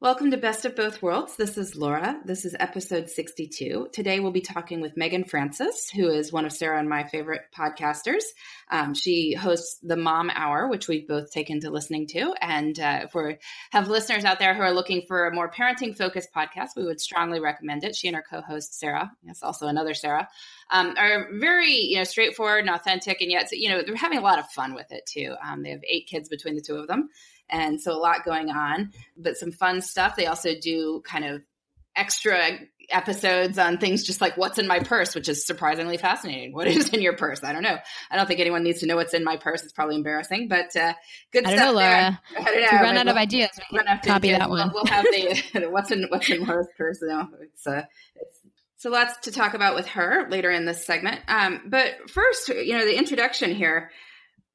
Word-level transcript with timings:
Welcome 0.00 0.30
to 0.30 0.36
Best 0.36 0.64
of 0.64 0.76
Both 0.76 1.02
Worlds. 1.02 1.34
This 1.34 1.58
is 1.58 1.74
Laura. 1.74 2.20
This 2.24 2.44
is 2.44 2.54
episode 2.60 3.10
62. 3.10 3.88
Today 3.92 4.20
we'll 4.20 4.30
be 4.30 4.40
talking 4.40 4.80
with 4.80 4.96
Meagan 4.96 5.24
Francis, 5.24 5.90
who 5.90 6.06
is 6.06 6.32
one 6.32 6.44
of 6.44 6.52
Sarah 6.52 6.78
and 6.78 6.88
my 6.88 7.02
favorite 7.02 7.40
podcasters. 7.52 8.22
Um, 8.70 8.94
she 8.94 9.32
hosts 9.34 9.80
the 9.82 9.96
Mom 9.96 10.30
Hour, 10.32 10.68
which 10.68 10.86
we've 10.86 11.08
both 11.08 11.32
taken 11.32 11.58
to 11.62 11.70
listening 11.70 12.06
to. 12.10 12.32
And 12.40 12.78
uh, 12.78 13.00
if 13.02 13.14
we 13.16 13.38
have 13.72 13.88
listeners 13.88 14.24
out 14.24 14.38
there 14.38 14.54
who 14.54 14.62
are 14.62 14.72
looking 14.72 15.02
for 15.08 15.26
a 15.26 15.34
more 15.34 15.50
parenting 15.50 15.96
focused 15.96 16.32
podcast, 16.32 16.76
we 16.76 16.84
would 16.84 17.00
strongly 17.00 17.40
recommend 17.40 17.82
it. 17.82 17.96
She 17.96 18.06
and 18.06 18.16
her 18.16 18.24
co 18.30 18.40
host, 18.40 18.78
Sarah, 18.78 19.10
yes, 19.24 19.42
also 19.42 19.66
another 19.66 19.94
Sarah, 19.94 20.28
um, 20.70 20.94
are 20.96 21.26
very 21.40 21.74
you 21.74 21.96
know 21.96 22.04
straightforward 22.04 22.60
and 22.60 22.70
authentic. 22.70 23.20
And 23.20 23.32
yet, 23.32 23.48
you 23.50 23.68
know, 23.68 23.82
they're 23.82 23.96
having 23.96 24.18
a 24.18 24.22
lot 24.22 24.38
of 24.38 24.48
fun 24.50 24.74
with 24.74 24.92
it 24.92 25.06
too. 25.06 25.34
Um, 25.44 25.64
they 25.64 25.70
have 25.70 25.82
eight 25.82 26.06
kids 26.06 26.28
between 26.28 26.54
the 26.54 26.62
two 26.62 26.76
of 26.76 26.86
them. 26.86 27.08
And 27.50 27.80
so 27.80 27.92
a 27.92 27.98
lot 27.98 28.24
going 28.24 28.50
on, 28.50 28.92
but 29.16 29.36
some 29.36 29.52
fun 29.52 29.80
stuff. 29.80 30.16
They 30.16 30.26
also 30.26 30.50
do 30.60 31.02
kind 31.04 31.24
of 31.24 31.42
extra 31.96 32.58
episodes 32.90 33.58
on 33.58 33.76
things 33.76 34.02
just 34.02 34.20
like 34.20 34.36
what's 34.36 34.58
in 34.58 34.66
my 34.66 34.78
purse, 34.80 35.14
which 35.14 35.28
is 35.28 35.46
surprisingly 35.46 35.98
fascinating. 35.98 36.52
What 36.52 36.66
is 36.66 36.88
in 36.90 37.02
your 37.02 37.16
purse? 37.16 37.44
I 37.44 37.52
don't 37.52 37.62
know. 37.62 37.76
I 38.10 38.16
don't 38.16 38.26
think 38.26 38.40
anyone 38.40 38.62
needs 38.62 38.80
to 38.80 38.86
know 38.86 38.96
what's 38.96 39.14
in 39.14 39.24
my 39.24 39.36
purse. 39.36 39.62
It's 39.62 39.72
probably 39.72 39.96
embarrassing, 39.96 40.48
but 40.48 40.74
uh, 40.74 40.94
good 41.32 41.46
I 41.46 41.50
don't 41.50 41.58
know, 41.58 41.72
Laura. 41.72 42.20
There. 42.32 42.38
I 42.40 42.44
don't 42.44 42.60
know. 42.60 42.68
We 42.72 42.78
run 42.78 42.96
out 42.96 43.08
of 43.08 43.14
we'll- 43.14 43.22
ideas. 43.22 43.50
We 43.70 43.78
run 43.78 43.88
out 43.88 43.98
of 43.98 44.04
copy 44.04 44.28
ideas. 44.28 44.38
that 44.38 44.50
one. 44.50 44.70
We'll, 44.72 44.84
we'll 44.84 44.92
have 44.92 45.04
the 45.04 45.68
what's 45.70 45.90
in 45.90 46.06
what's 46.08 46.30
in 46.30 46.44
Laura's 46.44 46.68
purse 46.76 46.98
No, 47.02 47.28
It's 47.40 47.66
uh, 47.66 47.82
it's 48.16 48.40
so 48.76 48.90
lots 48.90 49.18
to 49.24 49.32
talk 49.32 49.54
about 49.54 49.74
with 49.74 49.86
her 49.88 50.28
later 50.30 50.50
in 50.50 50.64
this 50.64 50.86
segment. 50.86 51.20
Um, 51.26 51.62
but 51.66 52.08
first, 52.10 52.48
you 52.48 52.78
know, 52.78 52.84
the 52.84 52.96
introduction 52.96 53.54
here. 53.54 53.90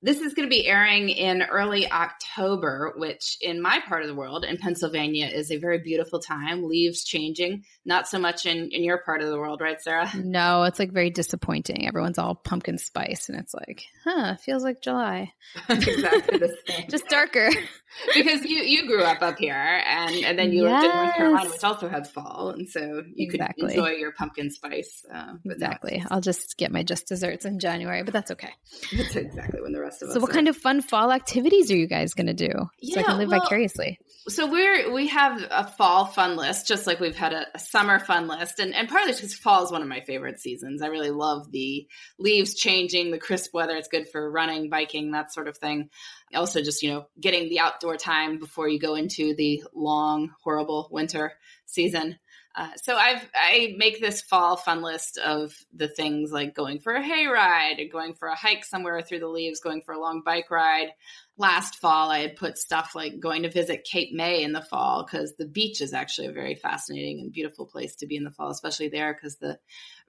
This 0.04 0.20
is 0.20 0.34
going 0.34 0.48
to 0.48 0.54
be 0.54 0.68
airing 0.68 1.08
in 1.08 1.44
early 1.44 1.90
October, 1.90 2.94
which 2.98 3.38
in 3.40 3.62
my 3.62 3.80
part 3.88 4.02
of 4.02 4.10
the 4.10 4.14
world, 4.16 4.44
in 4.44 4.58
Pennsylvania, 4.58 5.28
is 5.28 5.50
a 5.50 5.56
very 5.56 5.80
beautiful 5.80 6.20
time. 6.20 6.68
Leaves 6.68 7.06
changing, 7.06 7.64
not 7.86 8.10
so 8.10 8.20
much 8.20 8.46
in, 8.46 8.70
in 8.72 8.84
your 8.84 8.98
part 8.98 9.22
of 9.22 9.30
the 9.30 9.38
world, 9.38 9.62
right, 9.62 9.82
Sarah? 9.82 10.12
No, 10.14 10.64
it's 10.64 10.78
like 10.78 10.92
very 10.92 11.10
disappointing. 11.10 11.88
Everyone's 11.88 12.18
all 12.18 12.36
pumpkin 12.36 12.78
spice, 12.78 13.30
and 13.30 13.40
it's 13.40 13.54
like, 13.54 13.86
huh, 14.04 14.36
feels 14.36 14.64
like 14.64 14.82
July. 14.82 15.32
exactly 15.70 16.38
the 16.38 16.54
same. 16.68 16.90
Just 16.90 17.08
darker. 17.08 17.50
because 18.16 18.44
you 18.44 18.58
you 18.58 18.88
grew 18.88 19.04
up 19.04 19.22
up 19.22 19.38
here, 19.38 19.54
and 19.56 20.16
and 20.26 20.38
then 20.38 20.52
you 20.52 20.64
lived 20.64 20.84
in 20.84 20.92
North 20.92 21.16
Carolina, 21.16 21.50
which 21.50 21.64
also 21.64 21.88
has 21.88 22.10
fall, 22.10 22.50
and 22.50 22.68
so 22.68 23.04
you 23.16 23.28
Exactly. 23.28 23.68
could 23.68 23.78
enjoy 23.78 23.92
your 23.92 24.12
pumpkin 24.12 24.50
spice. 24.50 25.06
Uh, 25.14 25.36
exactly. 25.46 26.04
I'll 26.10 26.20
just 26.22 26.58
get 26.58 26.72
my 26.72 26.84
just 26.84 27.08
desserts 27.08 27.46
in 27.46 27.60
January, 27.60 28.04
but 28.04 28.14
that's 28.14 28.32
okay. 28.32 28.52
That's 28.98 29.16
exactly 29.16 29.62
when 29.62 29.72
the 29.72 29.80
rest 29.80 29.93
of 30.02 30.10
us. 30.10 30.16
So, 30.16 30.20
what 30.20 30.32
kind 30.32 30.48
of 30.48 30.56
fun 30.56 30.82
fall 30.82 31.12
activities 31.12 31.72
are 31.72 31.76
you 31.76 31.88
guys 31.88 32.14
going 32.14 32.28
to 32.28 32.34
do? 32.34 32.52
so 32.84 33.00
I 33.00 33.04
can 33.04 33.18
live 33.18 33.30
well, 33.30 33.42
vicariously. 33.42 34.00
So 34.28 34.50
we're 34.50 34.94
we 34.94 35.08
have 35.08 35.46
a 35.52 35.68
fall 35.68 36.06
fun 36.06 36.38
list, 36.38 36.68
just 36.68 36.88
like 36.88 37.02
we've 37.02 37.16
had 37.16 37.34
a, 37.34 37.46
a 37.54 37.60
summer 37.60 38.00
fun 38.00 38.28
list, 38.28 38.60
and 38.60 38.74
and 38.74 38.88
partly 38.88 39.12
because 39.14 39.34
fall 39.34 39.64
is 39.64 39.72
one 39.72 39.82
of 39.82 39.88
my 39.88 40.00
favorite 40.02 40.40
seasons. 40.40 40.82
I 40.82 40.88
really 40.88 41.12
love 41.12 41.52
the 41.52 41.88
leaves 42.18 42.56
changing, 42.56 43.12
the 43.12 43.18
crisp 43.18 43.54
weather. 43.54 43.76
It's 43.76 43.90
good 43.90 44.08
for 44.10 44.32
running, 44.32 44.70
biking, 44.70 45.12
that 45.12 45.34
sort 45.34 45.48
of 45.48 45.58
thing. 45.58 45.90
Also, 46.34 46.62
just 46.62 46.82
you 46.82 46.92
know, 46.92 47.06
getting 47.20 47.50
the 47.50 47.60
outdoor 47.60 47.98
time 47.98 48.40
before 48.40 48.70
you 48.70 48.80
go 48.80 48.96
into 48.96 49.36
the 49.36 49.64
long, 49.74 50.32
horrible 50.42 50.88
winter 50.90 51.34
season. 51.66 52.18
Uh, 52.56 52.70
so 52.84 52.96
I've 52.96 53.28
I 53.34 53.74
make 53.78 54.00
this 54.00 54.22
fall 54.22 54.58
fun 54.58 54.84
list 54.84 55.18
of 55.18 55.56
the 55.74 55.88
things 55.88 56.32
like 56.32 56.54
going 56.54 56.80
for 56.80 56.94
a 56.94 57.02
hayride, 57.02 57.92
going 57.92 58.14
for 58.14 58.28
a 58.28 58.36
hike 58.36 58.64
somewhere 58.64 59.02
through 59.02 59.20
the 59.20 59.28
leaves, 59.28 59.60
going 59.60 59.82
for 59.82 59.94
a 59.94 60.00
long 60.00 60.22
bike 60.24 60.52
ride. 60.52 60.90
Last 61.36 61.80
fall, 61.80 62.12
I 62.12 62.20
had 62.20 62.36
put 62.36 62.60
stuff 62.60 62.92
like 62.94 63.20
going 63.20 63.42
to 63.42 63.50
visit 63.50 63.88
Cape 63.92 64.14
May 64.14 64.44
in 64.44 64.52
the 64.52 64.62
fall 64.62 65.04
because 65.04 65.34
the 65.36 65.48
beach 65.48 65.82
is 65.82 65.94
actually 65.94 66.28
a 66.28 66.32
very 66.32 66.54
fascinating 66.54 67.22
and 67.22 67.34
beautiful 67.34 67.66
place 67.66 67.96
to 67.98 68.06
be 68.06 68.16
in 68.16 68.24
the 68.24 68.30
fall, 68.30 68.52
especially 68.52 68.90
there 68.90 69.16
because 69.16 69.38
the 69.38 69.58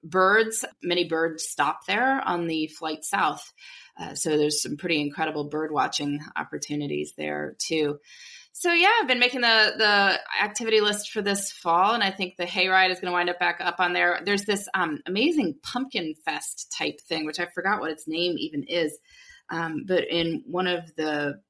birds, 0.03 0.63
many 0.83 1.05
birds 1.05 1.47
stop 1.49 1.87
there 1.87 2.21
on 2.21 2.45
the 2.45 2.67
flight 2.67 3.03
south. 3.03 3.51
Uh, 3.99 4.13
so 4.13 4.37
there's 4.37 4.61
some 4.61 4.77
pretty 4.77 5.01
incredible 5.01 5.45
bird 5.45 5.71
watching 5.71 6.19
opportunities 6.35 7.13
there 7.17 7.55
too. 7.57 7.97
So 8.57 8.71
yeah, 8.71 8.89
I've 9.01 9.07
been 9.09 9.19
making 9.19 9.41
the 9.41 9.73
the 9.77 10.19
activity 10.41 10.79
list 10.79 11.11
for 11.11 11.21
this 11.21 11.51
fall, 11.51 11.93
and 11.93 12.01
I 12.01 12.09
think 12.09 12.37
the 12.37 12.45
hayride 12.45 12.89
is 12.89 13.01
going 13.01 13.11
to 13.11 13.13
wind 13.13 13.29
up 13.29 13.37
back 13.37 13.57
up 13.59 13.81
on 13.81 13.91
there. 13.91 14.21
There's 14.23 14.45
this 14.45 14.69
um, 14.73 15.01
amazing 15.05 15.55
pumpkin 15.61 16.13
fest 16.23 16.73
type 16.77 17.01
thing, 17.01 17.25
which 17.25 17.41
I 17.41 17.47
forgot 17.47 17.81
what 17.81 17.91
its 17.91 18.07
name 18.07 18.37
even 18.37 18.63
is, 18.63 18.97
um, 19.49 19.83
but 19.85 20.05
in 20.09 20.43
one 20.45 20.67
of 20.67 20.89
the 20.95 21.41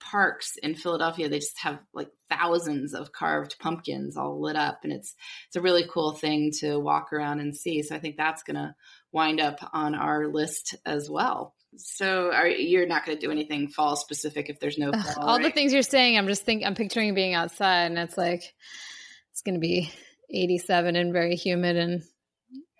parks 0.00 0.56
in 0.62 0.74
Philadelphia, 0.74 1.30
they 1.30 1.38
just 1.38 1.58
have 1.60 1.78
like 1.94 2.10
thousands 2.28 2.92
of 2.92 3.10
carved 3.10 3.56
pumpkins 3.58 4.18
all 4.18 4.38
lit 4.38 4.54
up, 4.54 4.80
and 4.84 4.92
it's 4.92 5.14
it's 5.46 5.56
a 5.56 5.62
really 5.62 5.86
cool 5.90 6.12
thing 6.12 6.52
to 6.60 6.78
walk 6.78 7.10
around 7.10 7.40
and 7.40 7.56
see. 7.56 7.82
So 7.82 7.96
I 7.96 8.00
think 8.00 8.18
that's 8.18 8.42
going 8.42 8.56
to 8.56 8.74
wind 9.12 9.40
up 9.40 9.60
on 9.72 9.94
our 9.94 10.28
list 10.28 10.76
as 10.84 11.08
well. 11.08 11.54
So 11.76 12.32
are 12.32 12.48
you're 12.48 12.86
not 12.86 13.04
going 13.04 13.18
to 13.18 13.26
do 13.26 13.30
anything 13.30 13.68
fall 13.68 13.96
specific 13.96 14.48
if 14.48 14.58
there's 14.58 14.78
no 14.78 14.92
fall, 14.92 15.24
all 15.24 15.36
right? 15.36 15.44
the 15.44 15.50
things 15.50 15.72
you're 15.72 15.82
saying. 15.82 16.16
I'm 16.16 16.26
just 16.26 16.44
think 16.44 16.64
I'm 16.64 16.74
picturing 16.74 17.14
being 17.14 17.34
outside, 17.34 17.86
and 17.86 17.98
it's 17.98 18.16
like 18.16 18.42
it's 19.32 19.42
going 19.42 19.54
to 19.54 19.60
be 19.60 19.92
87 20.30 20.96
and 20.96 21.12
very 21.12 21.36
humid 21.36 21.76
and 21.76 22.02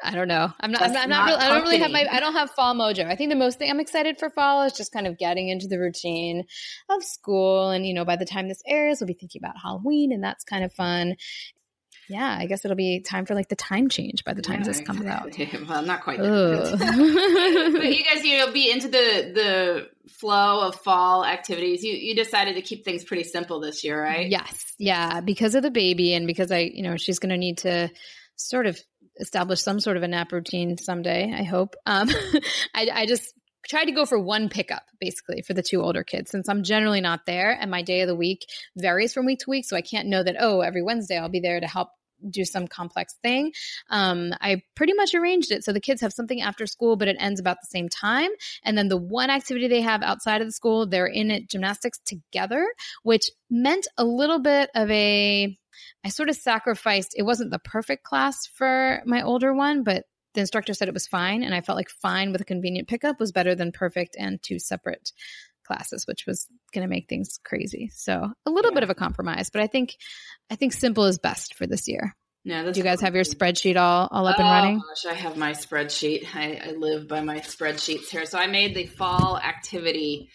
I 0.03 0.15
don't 0.15 0.29
know. 0.29 0.53
I'm 0.61 0.71
not. 0.71 0.83
I'm 0.83 0.93
That's 0.93 0.95
not. 0.95 1.03
I'm 1.05 1.11
not, 1.11 1.27
not 1.27 1.27
really, 1.27 1.45
I 1.45 1.49
don't 1.49 1.63
really 1.63 1.79
have 1.79 1.91
my. 1.91 2.07
I 2.11 2.21
don't 2.21 2.35
have 2.35 2.51
fall 2.53 2.75
mojo. 2.75 3.07
I 3.07 3.17
think 3.17 3.31
the 3.31 3.37
most 3.37 3.59
thing 3.59 3.69
I'm 3.69 3.81
excited 3.81 4.19
for 4.19 4.31
fall 4.31 4.63
is 4.63 4.73
just 4.73 4.93
kind 4.93 5.09
of 5.09 5.19
getting 5.19 5.49
into 5.49 5.67
the 5.67 5.79
routine 5.79 6.45
of 6.89 7.03
school, 7.03 7.71
and 7.71 7.85
you 7.85 7.95
know, 7.95 8.05
by 8.05 8.15
the 8.15 8.25
time 8.25 8.49
this 8.49 8.63
airs, 8.67 8.99
we'll 9.01 9.09
be 9.09 9.15
thinking 9.15 9.41
about 9.43 9.57
Halloween, 9.61 10.13
and 10.13 10.23
that's 10.23 10.45
kind 10.45 10.65
of 10.65 10.73
fun. 10.73 11.17
Yeah, 12.09 12.37
I 12.39 12.47
guess 12.47 12.65
it'll 12.65 12.77
be 12.77 13.01
time 13.01 13.27
for 13.27 13.35
like 13.35 13.49
the 13.49 13.57
time 13.57 13.89
change 13.89 14.25
by 14.25 14.33
the 14.35 14.43
time 14.43 14.61
Yeah, 14.61 14.67
this 14.67 14.81
comes 14.81 15.05
out. 15.07 15.27
exactly. 15.29 15.65
Well, 15.69 15.83
not 15.83 16.03
quite. 16.03 16.19
but 16.19 16.83
you 16.83 18.05
guys, 18.05 18.25
you 18.25 18.39
know, 18.39 18.53
be 18.53 18.71
into 18.71 18.89
the 18.89 19.33
the 19.35 19.89
flow 20.13 20.67
of 20.67 20.77
fall 20.77 21.25
activities. 21.25 21.85
You 21.85 21.93
you 21.93 22.15
decided 22.15 22.55
to 22.55 22.63
keep 22.63 22.85
things 22.85 23.05
pretty 23.05 23.25
simple 23.25 23.61
this 23.61 23.85
year, 23.85 24.03
right? 24.03 24.29
Yes. 24.29 24.75
Yeah. 24.79 25.21
Because 25.21 25.55
of 25.55 25.63
the 25.63 25.71
baby 25.71 26.15
and 26.15 26.27
because 26.27 26.51
I, 26.51 26.61
you 26.61 26.83
know, 26.83 26.97
she's 26.97 27.19
going 27.19 27.31
to 27.31 27.37
need 27.37 27.59
to 27.59 27.91
sort 28.37 28.67
of 28.67 28.79
establish 29.21 29.61
some 29.61 29.81
sort 29.81 29.97
of 29.97 30.03
a 30.03 30.09
nap 30.09 30.33
routine 30.33 30.79
someday, 30.79 31.33
I 31.37 31.43
hope. 31.43 31.75
Um, 31.87 32.09
I, 32.75 32.89
I 32.93 33.07
just 33.07 33.35
tried 33.69 33.87
to 33.87 33.93
go 33.93 34.07
for 34.07 34.19
one 34.19 34.49
pickup 34.49 34.85
basically 34.99 35.43
for 35.43 35.53
the 35.53 35.63
two 35.63 35.83
older 35.83 36.03
kids 36.03 36.31
since 36.31 36.49
I'm 36.49 36.63
generally 36.63 37.01
not 37.03 37.27
there 37.27 37.51
and 37.51 37.71
my 37.71 37.83
day 37.83 38.01
of 38.01 38.09
the 38.09 38.15
week 38.15 38.47
varies 38.77 39.13
from 39.13 39.27
week 39.27 39.41
to 39.41 39.51
week. 39.51 39.67
So 39.67 39.77
I 39.77 39.83
can't 39.83 40.09
know 40.09 40.23
that, 40.23 40.37
oh, 40.41 40.61
every 40.61 40.83
Wednesday 40.83 41.19
I'll 41.19 41.29
be 41.29 41.41
there 41.41 41.61
to 41.61 41.67
help 41.67 41.91
do 42.31 42.45
some 42.45 42.67
complex 42.67 43.15
thing. 43.23 43.53
Um, 43.91 44.33
I 44.41 44.63
pretty 44.75 44.93
much 44.95 45.15
arranged 45.15 45.53
it 45.53 45.65
so 45.65 45.73
the 45.73 45.81
kids 45.81 46.01
have 46.01 46.13
something 46.13 46.41
after 46.41 46.67
school, 46.67 46.97
but 46.97 47.09
it 47.09 47.17
ends 47.19 47.41
about 47.41 47.59
the 47.61 47.69
same 47.71 47.89
time. 47.89 48.31
And 48.65 48.77
then 48.77 48.89
the 48.89 48.97
one 48.97 49.31
activity 49.31 49.69
they 49.69 49.81
have 49.81 50.03
outside 50.03 50.41
of 50.41 50.49
the 50.49 50.53
school, 50.53 50.87
they're 50.87 51.07
in 51.07 51.31
it 51.31 51.49
gymnastics 51.49 51.99
together, 52.05 52.67
which 53.03 53.31
meant 53.51 53.87
a 53.97 54.05
little 54.05 54.41
bit 54.41 54.71
of 54.75 54.91
a. 54.91 55.57
I 56.05 56.09
sort 56.09 56.29
of 56.29 56.35
sacrificed. 56.35 57.15
It 57.17 57.23
wasn't 57.23 57.53
the 57.53 57.61
perfect 57.61 58.03
class 58.03 58.47
for 58.47 59.01
my 59.07 59.23
older 59.23 59.55
one, 59.55 59.85
but 59.85 60.07
the 60.35 60.41
instructor 60.41 60.75
said 60.75 60.89
it 60.89 60.95
was 60.95 61.07
fine, 61.07 61.43
and 61.43 61.55
I 61.55 61.61
felt 61.61 61.77
like 61.77 61.89
fine 61.89 62.33
with 62.33 62.41
a 62.41 62.45
convenient 62.45 62.89
pickup 62.89 63.21
was 63.21 63.33
better 63.33 63.55
than 63.55 63.73
perfect 63.73 64.17
and 64.19 64.43
two 64.43 64.59
separate 64.59 65.13
classes, 65.69 66.05
which 66.09 66.25
was 66.27 66.49
going 66.75 66.83
to 66.83 66.91
make 66.91 67.09
things 67.09 67.39
crazy. 67.45 67.91
So 67.95 68.33
a 68.45 68.51
little 68.51 68.73
Yeah. 68.73 68.75
bit 68.75 68.83
of 68.83 68.91
a 68.91 68.95
compromise, 68.97 69.51
but 69.51 69.63
I 69.63 69.69
think 69.69 69.95
I 70.51 70.57
think 70.57 70.73
simple 70.73 71.05
is 71.05 71.19
best 71.19 71.55
for 71.55 71.67
this 71.69 71.87
year. 71.87 72.17
No, 72.45 72.73
Do 72.73 72.81
you 72.81 72.85
guys 72.85 73.03
have 73.03 73.15
your 73.15 73.25
spreadsheet 73.25 73.77
all 73.77 74.09
all 74.11 74.27
up 74.27 74.39
and 74.39 74.49
oh, 74.49 74.51
running? 74.51 74.79
Gosh, 74.79 75.13
I 75.13 75.15
have 75.15 75.37
my 75.37 75.53
spreadsheet. 75.53 76.27
I, 76.35 76.61
I 76.69 76.71
live 76.73 77.07
by 77.07 77.21
my 77.21 77.41
spreadsheets 77.41 78.09
here. 78.09 78.25
So 78.27 78.39
I 78.39 78.47
made 78.47 78.75
the 78.75 78.87
fall 78.87 79.39
activity 79.39 80.31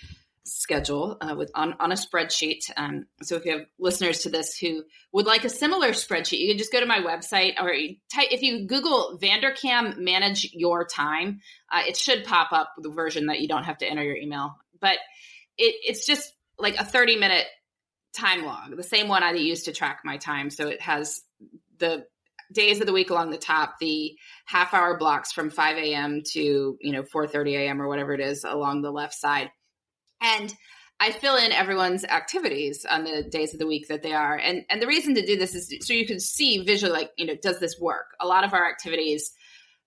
schedule 0.46 1.18
uh, 1.22 1.36
with 1.38 1.50
on, 1.56 1.74
on 1.80 1.92
a 1.92 1.96
spreadsheet. 1.96 2.70
Um, 2.76 3.06
so 3.22 3.38
if 3.38 3.46
you 3.46 3.54
have 3.54 3.66
listeners 3.80 4.20
to 4.20 4.30
this 4.30 4.58
who 4.58 4.84
would 5.14 5.26
like 5.26 5.46
a 5.46 5.50
similar 5.50 5.92
spreadsheet, 5.92 6.40
you 6.40 6.50
can 6.50 6.58
just 6.58 6.72
go 6.72 6.82
to 6.82 6.86
my 6.86 7.00
website 7.00 7.54
or 7.60 7.72
type, 8.14 8.28
if 8.32 8.42
you 8.42 8.68
Google 8.68 9.18
Vanderkam 9.22 9.98
manage 9.98 10.50
your 10.54 10.86
time, 10.86 11.40
uh, 11.72 11.84
it 11.88 11.96
should 11.98 12.26
pop 12.26 12.52
up 12.52 12.74
the 12.78 12.90
version 12.92 13.28
that 13.28 13.40
you 13.40 13.48
don't 13.48 13.64
have 13.64 13.78
to 13.80 13.88
enter 13.88 14.04
your 14.04 14.18
email. 14.18 14.56
But 14.84 14.98
it, 15.58 15.76
it's 15.88 16.06
just 16.06 16.34
like 16.60 16.76
a 16.76 16.84
30 16.84 17.16
minute 17.16 17.46
time 18.14 18.46
log, 18.46 18.76
the 18.76 18.84
same 18.84 19.08
one 19.08 19.24
I 19.24 19.32
used 19.32 19.66
to 19.66 19.72
track 19.72 20.02
my 20.04 20.18
time. 20.18 20.50
So 20.50 20.68
it 20.68 20.82
has 20.82 21.22
the 21.80 22.06
days 22.52 22.82
of 22.82 22.86
the 22.86 22.94
week 22.94 23.10
along 23.10 23.32
the 23.32 23.38
top, 23.38 23.80
the 23.80 24.16
half 24.46 24.74
hour 24.74 24.98
blocks 24.98 25.32
from 25.32 25.50
5 25.50 25.78
a.m. 25.78 26.22
to, 26.34 26.78
you 26.80 26.92
know, 26.92 27.04
4.30 27.04 27.54
a.m. 27.54 27.82
or 27.82 27.88
whatever 27.88 28.14
it 28.14 28.20
is 28.20 28.44
along 28.44 28.82
the 28.82 28.92
left 28.92 29.16
side. 29.16 29.50
And 30.22 30.54
I 31.00 31.12
fill 31.12 31.38
in 31.38 31.52
everyone's 31.52 32.04
activities 32.04 32.86
on 32.90 33.06
the 33.06 33.24
days 33.24 33.54
of 33.54 33.60
the 33.60 33.68
week 33.68 33.88
that 33.88 34.04
they 34.04 34.14
are. 34.14 34.38
And 34.38 34.64
and 34.70 34.82
the 34.82 34.88
reason 34.88 35.16
to 35.16 35.26
do 35.26 35.38
this 35.38 35.56
is 35.56 35.74
so 35.82 35.94
you 35.94 36.06
can 36.06 36.20
see 36.20 36.64
visually, 36.64 36.94
like, 36.94 37.12
you 37.18 37.26
know, 37.26 37.36
does 37.42 37.60
this 37.60 37.80
work? 37.80 38.06
A 38.22 38.28
lot 38.28 38.44
of 38.44 38.54
our 38.54 38.70
activities 38.70 39.32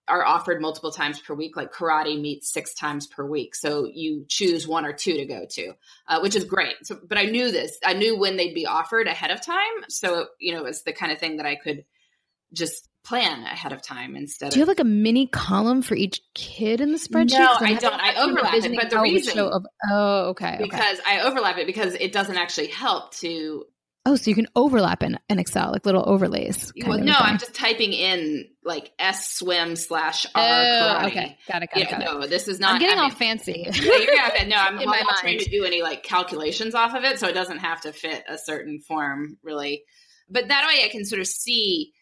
are 0.08 0.24
offered 0.24 0.60
multiple 0.60 0.92
times 0.92 1.18
per 1.18 1.34
week, 1.34 1.56
like 1.56 1.72
karate 1.72 2.20
meets 2.20 2.52
six 2.52 2.74
times 2.74 3.06
per 3.06 3.24
week. 3.26 3.54
So 3.54 3.86
you 3.92 4.24
choose 4.28 4.66
one 4.66 4.84
or 4.84 4.92
two 4.92 5.14
to 5.14 5.24
go 5.24 5.46
to, 5.50 5.72
uh, 6.08 6.20
which 6.20 6.36
is 6.36 6.44
great. 6.44 6.74
So, 6.84 6.98
but 7.08 7.18
I 7.18 7.24
knew 7.24 7.50
this. 7.50 7.78
I 7.84 7.94
knew 7.94 8.16
when 8.18 8.36
they'd 8.36 8.54
be 8.54 8.66
offered 8.66 9.08
ahead 9.08 9.30
of 9.30 9.44
time. 9.44 9.58
So, 9.88 10.26
you 10.38 10.54
know, 10.54 10.64
it's 10.66 10.82
the 10.82 10.92
kind 10.92 11.10
of 11.12 11.18
thing 11.18 11.38
that 11.38 11.46
I 11.46 11.56
could 11.56 11.84
just 12.52 12.88
plan 13.04 13.42
ahead 13.44 13.72
of 13.72 13.82
time 13.82 14.16
instead 14.16 14.50
Do 14.50 14.58
you 14.58 14.62
of 14.64 14.68
have 14.68 14.76
like 14.78 14.84
a 14.84 14.88
mini 14.88 15.26
column 15.28 15.80
for 15.82 15.94
each 15.94 16.20
kid 16.34 16.80
in 16.80 16.90
the 16.92 16.98
spreadsheet? 16.98 17.38
No, 17.38 17.54
I 17.60 17.74
don't. 17.74 17.94
I 17.94 18.22
overlap 18.22 18.54
it, 18.54 18.76
but 18.76 18.90
the 18.90 18.96
how 18.96 19.02
it 19.04 19.12
would 19.12 19.14
reason- 19.14 19.38
up- 19.38 19.62
oh, 19.90 20.18
okay, 20.30 20.54
okay. 20.54 20.62
because 20.64 20.98
I 21.06 21.20
overlap 21.20 21.58
it 21.58 21.66
because 21.66 21.94
it 21.94 22.12
doesn't 22.12 22.36
actually 22.36 22.68
help 22.68 23.12
to 23.16 23.64
Oh, 24.06 24.14
so 24.16 24.30
you 24.30 24.34
can 24.36 24.46
overlap 24.54 25.02
in, 25.02 25.18
in 25.28 25.38
Excel, 25.40 25.72
like 25.72 25.84
little 25.84 26.08
overlays. 26.08 26.72
Well, 26.86 26.98
no. 27.00 27.12
I'm 27.12 27.38
just 27.38 27.54
typing 27.54 27.92
in 27.92 28.46
like 28.64 28.92
S 28.98 29.34
swim 29.34 29.74
slash 29.76 30.26
R 30.34 30.42
Oh, 30.42 30.98
karate. 31.00 31.06
okay. 31.08 31.38
Got 31.50 31.62
it, 31.64 31.70
got 31.74 31.76
it, 31.76 31.80
Yeah, 31.80 31.90
got 31.90 32.02
it. 32.02 32.04
no, 32.20 32.26
this 32.26 32.46
is 32.48 32.60
not. 32.60 32.74
I'm 32.74 32.80
getting 32.80 32.98
I 32.98 33.02
all 33.02 33.08
mean, 33.08 33.16
fancy. 33.16 33.66
yeah, 33.72 33.72
you're 33.82 34.06
gonna, 34.16 34.46
no, 34.48 34.56
I'm 34.58 34.78
In 34.78 34.86
not 34.88 35.18
trying 35.20 35.40
to 35.40 35.50
do 35.50 35.64
any 35.64 35.82
like 35.82 36.04
calculations 36.04 36.74
off 36.74 36.94
of 36.94 37.02
it, 37.04 37.18
so 37.18 37.26
it 37.26 37.32
doesn't 37.34 37.58
have 37.58 37.80
to 37.82 37.92
fit 37.92 38.22
a 38.28 38.38
certain 38.38 38.80
form 38.80 39.38
really. 39.42 39.82
But 40.30 40.48
that 40.48 40.66
way, 40.68 40.84
I 40.84 40.88
can 40.88 41.04
sort 41.04 41.20
of 41.20 41.26
see 41.26 41.92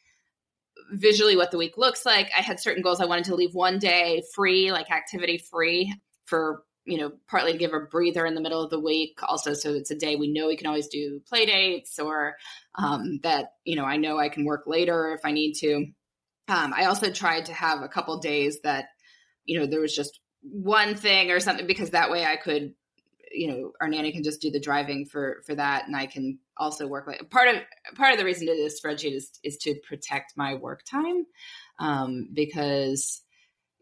visually 0.92 1.36
what 1.36 1.50
the 1.50 1.58
week 1.58 1.76
looks 1.78 2.04
like. 2.04 2.30
I 2.36 2.42
had 2.42 2.60
certain 2.60 2.82
goals. 2.82 3.00
I 3.00 3.06
wanted 3.06 3.24
to 3.26 3.34
leave 3.34 3.54
one 3.54 3.78
day 3.78 4.22
free, 4.34 4.72
like 4.72 4.90
activity 4.90 5.38
free, 5.50 5.94
for 6.26 6.62
you 6.84 6.98
know, 6.98 7.12
partly 7.28 7.52
to 7.52 7.58
give 7.58 7.72
a 7.72 7.80
breather 7.80 8.26
in 8.26 8.34
the 8.34 8.40
middle 8.40 8.62
of 8.62 8.70
the 8.70 8.80
week. 8.80 9.18
Also, 9.22 9.54
so 9.54 9.72
it's 9.72 9.90
a 9.90 9.96
day 9.96 10.16
we 10.16 10.32
know 10.32 10.48
we 10.48 10.56
can 10.56 10.66
always 10.66 10.88
do 10.88 11.20
play 11.26 11.46
dates, 11.46 11.98
or 11.98 12.36
um, 12.74 13.20
that 13.22 13.52
you 13.64 13.76
know 13.76 13.84
I 13.84 13.96
know 13.96 14.18
I 14.18 14.28
can 14.28 14.44
work 14.44 14.64
later 14.66 15.14
if 15.14 15.24
I 15.24 15.32
need 15.32 15.54
to. 15.60 15.86
Um, 16.46 16.74
I 16.76 16.84
also 16.84 17.10
tried 17.10 17.46
to 17.46 17.54
have 17.54 17.82
a 17.82 17.88
couple 17.88 18.18
days 18.18 18.60
that 18.62 18.86
you 19.44 19.58
know 19.58 19.66
there 19.66 19.80
was 19.80 19.94
just 19.94 20.20
one 20.42 20.94
thing 20.94 21.30
or 21.30 21.40
something 21.40 21.66
because 21.66 21.90
that 21.90 22.10
way 22.10 22.24
I 22.24 22.36
could 22.36 22.74
you 23.32 23.48
know 23.48 23.72
our 23.80 23.88
nanny 23.88 24.12
can 24.12 24.22
just 24.22 24.40
do 24.40 24.50
the 24.50 24.60
driving 24.60 25.06
for 25.06 25.42
for 25.46 25.54
that 25.54 25.86
and 25.86 25.96
I 25.96 26.06
can 26.06 26.38
also 26.56 26.86
work 26.86 27.06
like 27.06 27.28
part 27.30 27.48
of 27.48 27.56
part 27.96 28.12
of 28.12 28.18
the 28.18 28.24
reason 28.24 28.46
to 28.46 28.54
this 28.54 28.80
spreadsheet 28.80 29.14
is 29.14 29.30
is 29.42 29.56
to 29.58 29.74
protect 29.88 30.36
my 30.36 30.54
work 30.54 30.84
time 30.84 31.24
um, 31.78 32.28
because 32.32 33.22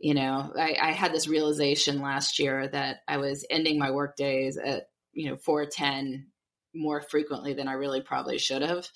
you 0.02 0.14
know 0.14 0.52
I, 0.58 0.76
I 0.82 0.92
had 0.92 1.12
this 1.12 1.28
realization 1.28 2.02
last 2.02 2.38
year 2.38 2.68
that 2.68 2.98
I 3.08 3.16
was 3.18 3.46
ending 3.48 3.78
my 3.78 3.90
work 3.90 4.16
days 4.16 4.58
at 4.58 4.84
you 5.12 5.30
know 5.30 5.36
410 5.36 6.26
more 6.74 7.00
frequently 7.00 7.54
than 7.54 7.68
I 7.68 7.72
really 7.72 8.00
probably 8.00 8.38
should 8.38 8.62
have 8.62 8.88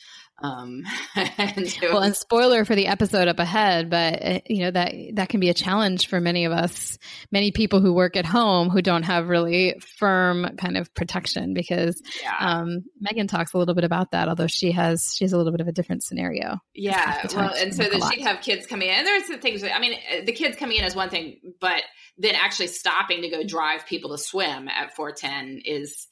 um, 0.43 0.83
and 1.17 1.79
well, 1.83 2.03
and 2.03 2.17
spoiler 2.17 2.65
for 2.65 2.75
the 2.75 2.87
episode 2.89 3.29
up 3.29 3.39
ahead, 3.39 3.89
but 3.89 4.23
uh, 4.23 4.41
you 4.47 4.65
know 4.65 4.71
that 4.71 4.95
that 5.15 5.29
can 5.29 5.41
be 5.41 5.49
a 5.49 5.55
challenge 5.55 6.09
for 6.09 6.21
many 6.21 6.45
of 6.45 6.53
us, 6.53 6.99
many 7.33 7.53
people 7.53 7.81
who 7.81 7.93
work 7.93 8.17
at 8.17 8.27
home 8.27 8.69
who 8.69 8.83
don't 8.83 9.05
have 9.05 9.29
really 9.29 9.77
firm 9.99 10.57
kind 10.59 10.77
of 10.77 10.93
protection. 10.95 11.55
Because 11.55 12.01
yeah. 12.23 12.37
um, 12.39 12.85
Meagan 13.01 13.29
talks 13.29 13.55
a 13.55 13.59
little 13.59 13.75
bit 13.75 13.85
about 13.85 14.11
that, 14.11 14.29
although 14.29 14.47
she 14.47 14.73
has 14.73 15.15
she 15.17 15.25
has 15.25 15.33
a 15.33 15.39
little 15.39 15.53
bit 15.53 15.63
of 15.63 15.69
a 15.69 15.73
different 15.73 16.05
scenario. 16.05 16.59
Yeah, 16.75 16.99
half 16.99 17.23
the 17.23 17.29
time 17.29 17.51
well, 17.51 17.63
and 17.63 17.75
so 17.75 17.85
that 17.85 18.13
she'd 18.13 18.23
have 18.23 18.43
kids 18.43 18.67
coming 18.67 18.89
in. 18.89 18.95
And 18.95 19.07
there's 19.07 19.29
the 19.29 19.39
things. 19.39 19.65
I 19.65 19.79
mean, 19.79 19.95
uh, 19.95 20.25
the 20.25 20.33
kids 20.33 20.57
coming 20.59 20.77
in 20.77 20.85
is 20.85 20.95
one 20.95 21.09
thing, 21.09 21.41
but 21.61 21.83
then 22.19 22.35
actually 22.35 22.69
stopping 22.69 23.23
to 23.23 23.31
go 23.31 23.43
drive 23.43 23.87
people 23.87 24.11
to 24.11 24.19
swim 24.19 24.69
at 24.69 24.95
410 24.95 25.63
is, 25.65 26.07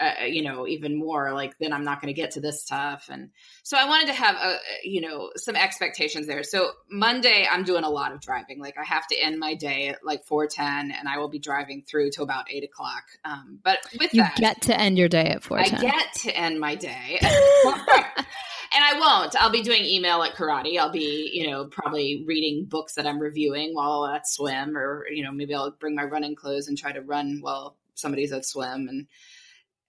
uh, 0.00 0.24
you 0.26 0.42
know, 0.42 0.66
even 0.66 0.98
more 0.98 1.32
like 1.32 1.56
then 1.58 1.72
I'm 1.72 1.84
not 1.84 2.00
going 2.00 2.12
to 2.12 2.20
get 2.20 2.32
to 2.32 2.40
this 2.40 2.62
stuff. 2.62 3.08
And 3.10 3.30
so 3.62 3.76
I 3.76 3.88
wanted 3.88 4.08
to 4.08 4.12
have 4.12 4.34
a, 4.34 4.58
you 4.82 5.00
know, 5.00 5.30
some 5.36 5.54
expectations 5.54 6.26
there. 6.26 6.42
So 6.42 6.72
Monday 6.90 7.46
I'm 7.50 7.62
doing 7.62 7.84
a 7.84 7.90
lot 7.90 8.12
of 8.12 8.20
driving. 8.20 8.58
Like 8.58 8.76
I 8.76 8.84
have 8.84 9.06
to 9.08 9.16
end 9.16 9.38
my 9.38 9.54
day 9.54 9.88
at 9.88 10.04
like 10.04 10.24
410, 10.24 10.96
and 10.98 11.08
I 11.08 11.18
will 11.18 11.28
be 11.28 11.38
driving 11.38 11.84
through 11.88 12.10
to 12.12 12.22
about 12.22 12.50
eight 12.50 12.64
o'clock. 12.64 13.04
Um, 13.24 13.60
but 13.62 13.78
with 13.98 14.12
You 14.12 14.22
that, 14.22 14.36
get 14.36 14.62
to 14.62 14.78
end 14.78 14.98
your 14.98 15.08
day 15.08 15.26
at 15.26 15.44
four 15.44 15.60
I 15.60 15.68
get 15.68 16.12
to 16.22 16.36
end 16.36 16.58
my 16.58 16.74
day. 16.74 17.18
and 17.22 18.82
I 18.84 18.98
won't. 18.98 19.36
I'll 19.40 19.50
be 19.50 19.62
doing 19.62 19.84
email 19.84 20.22
at 20.24 20.34
karate. 20.34 20.78
I'll 20.78 20.90
be, 20.90 21.30
you 21.32 21.48
know, 21.48 21.66
probably 21.66 22.24
reading 22.26 22.64
books 22.64 22.94
that 22.94 23.06
I'm 23.06 23.20
reviewing 23.20 23.74
while 23.74 24.06
at 24.06 24.26
swim, 24.26 24.76
or, 24.76 25.06
you 25.08 25.22
know, 25.22 25.30
maybe 25.30 25.54
I'll 25.54 25.70
bring 25.70 25.94
my 25.94 26.04
running 26.04 26.34
clothes 26.34 26.66
and 26.66 26.76
try 26.76 26.90
to 26.90 27.00
run 27.00 27.38
while 27.40 27.76
somebody's 27.94 28.32
at 28.32 28.44
swim. 28.44 28.88
And 28.88 29.06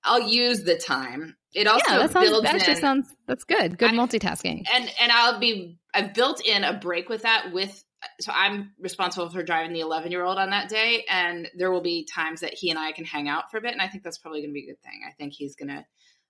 I'll 0.05 0.29
use 0.29 0.63
the 0.63 0.77
time. 0.77 1.35
It 1.53 1.67
also 1.67 1.83
yeah, 1.89 1.99
that 1.99 2.11
sounds, 2.11 2.29
builds 2.29 2.43
that 2.43 2.55
actually 2.55 2.73
in, 2.73 2.79
sounds 2.81 3.15
that's 3.27 3.43
good. 3.43 3.77
Good 3.77 3.91
I- 3.91 3.93
multitasking. 3.93 4.63
and 4.73 4.91
and 4.99 5.11
I'll 5.11 5.39
be 5.39 5.79
I've 5.93 6.13
built 6.13 6.45
in 6.45 6.63
a 6.63 6.73
break 6.73 7.09
with 7.09 7.23
that 7.23 7.51
with 7.53 7.83
so 8.19 8.31
I'm 8.33 8.71
responsible 8.79 9.29
for 9.29 9.41
driving 9.41 9.73
the 9.73 9.79
11 9.79 10.11
year 10.11 10.23
old 10.23 10.37
on 10.37 10.51
that 10.51 10.69
day 10.69 11.05
and 11.09 11.49
there 11.57 11.71
will 11.71 11.81
be 11.81 12.05
times 12.13 12.41
that 12.41 12.53
he 12.53 12.69
and 12.69 12.77
I 12.77 12.91
can 12.91 13.05
hang 13.05 13.27
out 13.27 13.49
for 13.49 13.57
a 13.57 13.61
bit 13.61 13.71
and 13.71 13.81
I 13.81 13.87
think 13.87 14.03
that's 14.03 14.19
probably 14.19 14.41
going 14.41 14.51
to 14.51 14.53
be 14.53 14.63
a 14.63 14.67
good 14.67 14.81
thing. 14.83 15.01
I 15.07 15.11
think 15.13 15.33
he's 15.33 15.55
going 15.55 15.69
to 15.69 15.85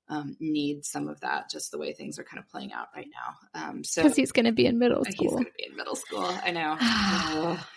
um, 0.08 0.38
need 0.40 0.86
some 0.86 1.08
of 1.10 1.20
that 1.22 1.50
just 1.50 1.72
the 1.72 1.80
way 1.80 1.92
things 1.92 2.20
are 2.20 2.24
kind 2.24 2.40
of 2.40 2.48
playing 2.48 2.72
out 2.72 2.88
right 2.96 3.08
now. 3.12 3.60
Um, 3.62 3.84
so 3.84 4.04
Because 4.04 4.16
he's 4.16 4.32
going 4.32 4.46
to 4.46 4.52
be 4.52 4.68
in 4.68 4.78
middle 4.78 5.04
school, 5.04 5.16
he's 5.20 5.32
going 5.32 5.46
to 5.46 5.52
be 5.58 5.66
in 5.70 5.76
middle 5.76 5.96
school. 5.96 6.26
I 6.44 6.52
know. 6.52 7.58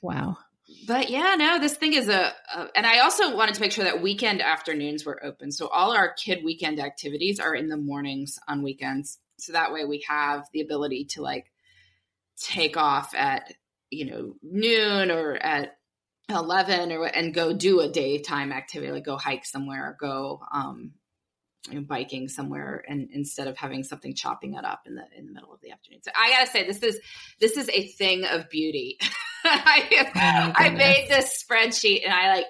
Wow. 0.00 0.38
But 0.86 1.08
yeah, 1.08 1.34
no, 1.38 1.58
this 1.58 1.76
thing 1.76 1.94
is 1.94 2.08
a, 2.08 2.32
and 2.74 2.86
I 2.86 2.98
also 2.98 3.34
wanted 3.34 3.54
to 3.54 3.60
make 3.60 3.72
sure 3.72 3.84
that 3.84 4.02
weekend 4.02 4.42
afternoons 4.42 5.04
were 5.04 5.24
open. 5.24 5.50
So 5.50 5.68
all 5.68 5.92
our 5.92 6.12
kid 6.12 6.44
weekend 6.44 6.78
activities 6.78 7.40
are 7.40 7.54
in 7.54 7.68
the 7.68 7.76
mornings 7.76 8.38
on 8.46 8.62
weekends. 8.62 9.18
So 9.38 9.52
that 9.52 9.72
way 9.72 9.84
we 9.84 10.04
have 10.08 10.46
the 10.52 10.60
ability 10.60 11.06
to 11.12 11.22
like 11.22 11.50
take 12.38 12.76
off 12.76 13.14
at, 13.14 13.52
you 13.90 14.06
know, 14.10 14.34
noon 14.42 15.10
or 15.10 15.36
at 15.36 15.78
11 16.28 16.92
or 16.92 17.04
and 17.04 17.32
go 17.32 17.54
do 17.54 17.80
a 17.80 17.88
daytime 17.88 18.52
activity, 18.52 18.92
like 18.92 19.04
go 19.04 19.16
hike 19.16 19.46
somewhere 19.46 19.88
or 19.88 19.96
go, 19.98 20.42
um, 20.52 20.92
you 21.70 21.78
know, 21.80 21.86
biking 21.86 22.28
somewhere 22.28 22.84
and 22.88 23.08
instead 23.12 23.48
of 23.48 23.56
having 23.56 23.82
something 23.82 24.14
chopping 24.14 24.54
it 24.54 24.64
up 24.64 24.82
in 24.86 24.94
the 24.94 25.02
in 25.16 25.26
the 25.26 25.32
middle 25.32 25.52
of 25.52 25.60
the 25.60 25.70
afternoon. 25.70 26.00
So 26.02 26.10
I 26.16 26.30
gotta 26.30 26.50
say 26.50 26.66
this 26.66 26.82
is 26.82 27.00
this 27.40 27.56
is 27.56 27.68
a 27.70 27.86
thing 27.86 28.24
of 28.24 28.48
beauty. 28.48 28.98
I, 29.44 30.10
my 30.14 30.52
I 30.56 30.70
made 30.70 31.06
this 31.08 31.44
spreadsheet 31.44 32.04
and 32.04 32.12
I 32.12 32.34
like 32.34 32.46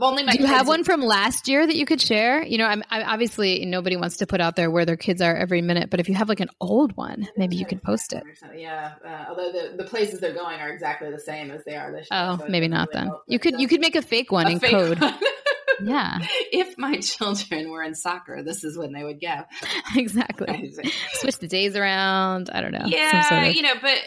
only 0.00 0.22
my 0.24 0.32
Do 0.32 0.38
you 0.38 0.46
have 0.46 0.60
kids- 0.60 0.68
one 0.68 0.84
from 0.84 1.00
last 1.02 1.48
year 1.48 1.66
that 1.66 1.76
you 1.76 1.84
could 1.84 2.00
share? 2.00 2.42
You 2.42 2.58
know, 2.58 2.64
I'm, 2.66 2.82
I 2.90 3.02
obviously 3.02 3.64
nobody 3.64 3.96
wants 3.96 4.18
to 4.18 4.26
put 4.26 4.40
out 4.40 4.56
there 4.56 4.70
where 4.70 4.84
their 4.84 4.96
kids 4.96 5.20
are 5.20 5.34
every 5.36 5.60
minute, 5.62 5.90
but 5.90 6.00
if 6.00 6.08
you 6.08 6.14
have 6.14 6.28
like 6.28 6.40
an 6.40 6.48
old 6.60 6.96
one, 6.96 7.28
maybe 7.36 7.56
you 7.56 7.66
could 7.66 7.82
post 7.82 8.12
it. 8.12 8.22
Yeah, 8.56 8.92
uh, 9.04 9.26
although 9.28 9.52
the, 9.52 9.76
the 9.76 9.84
places 9.84 10.20
they're 10.20 10.34
going 10.34 10.60
are 10.60 10.70
exactly 10.70 11.10
the 11.10 11.20
same 11.20 11.50
as 11.50 11.64
they 11.64 11.76
are 11.76 11.92
this 11.92 12.08
year. 12.10 12.20
Oh, 12.30 12.38
so 12.38 12.44
maybe 12.48 12.68
doesn't 12.68 12.88
really 12.88 12.88
then. 12.92 13.06
help, 13.08 13.24
You 13.28 13.38
could 13.38 13.54
uh, 13.54 13.58
you 13.58 13.68
could 13.68 13.80
make 13.80 13.96
a 13.96 14.02
fake 14.02 14.32
one 14.32 14.46
a 14.46 14.50
in 14.50 14.60
fake 14.60 14.72
code. 14.72 15.00
one. 15.00 15.14
Yeah, 15.84 16.18
if 16.52 16.76
my 16.78 16.96
children 16.98 17.70
were 17.70 17.82
in 17.82 17.94
soccer, 17.94 18.42
this 18.42 18.64
is 18.64 18.76
when 18.78 18.92
they 18.92 19.02
would 19.02 19.20
go. 19.20 19.42
exactly. 19.96 20.72
Switch 21.14 21.38
the 21.38 21.48
days 21.48 21.76
around. 21.76 22.50
I 22.52 22.60
don't 22.60 22.72
know. 22.72 22.84
Yeah, 22.86 23.22
Some 23.28 23.36
sort 23.38 23.48
of- 23.48 23.54
you 23.56 23.62
know, 23.62 23.74
but 23.80 23.98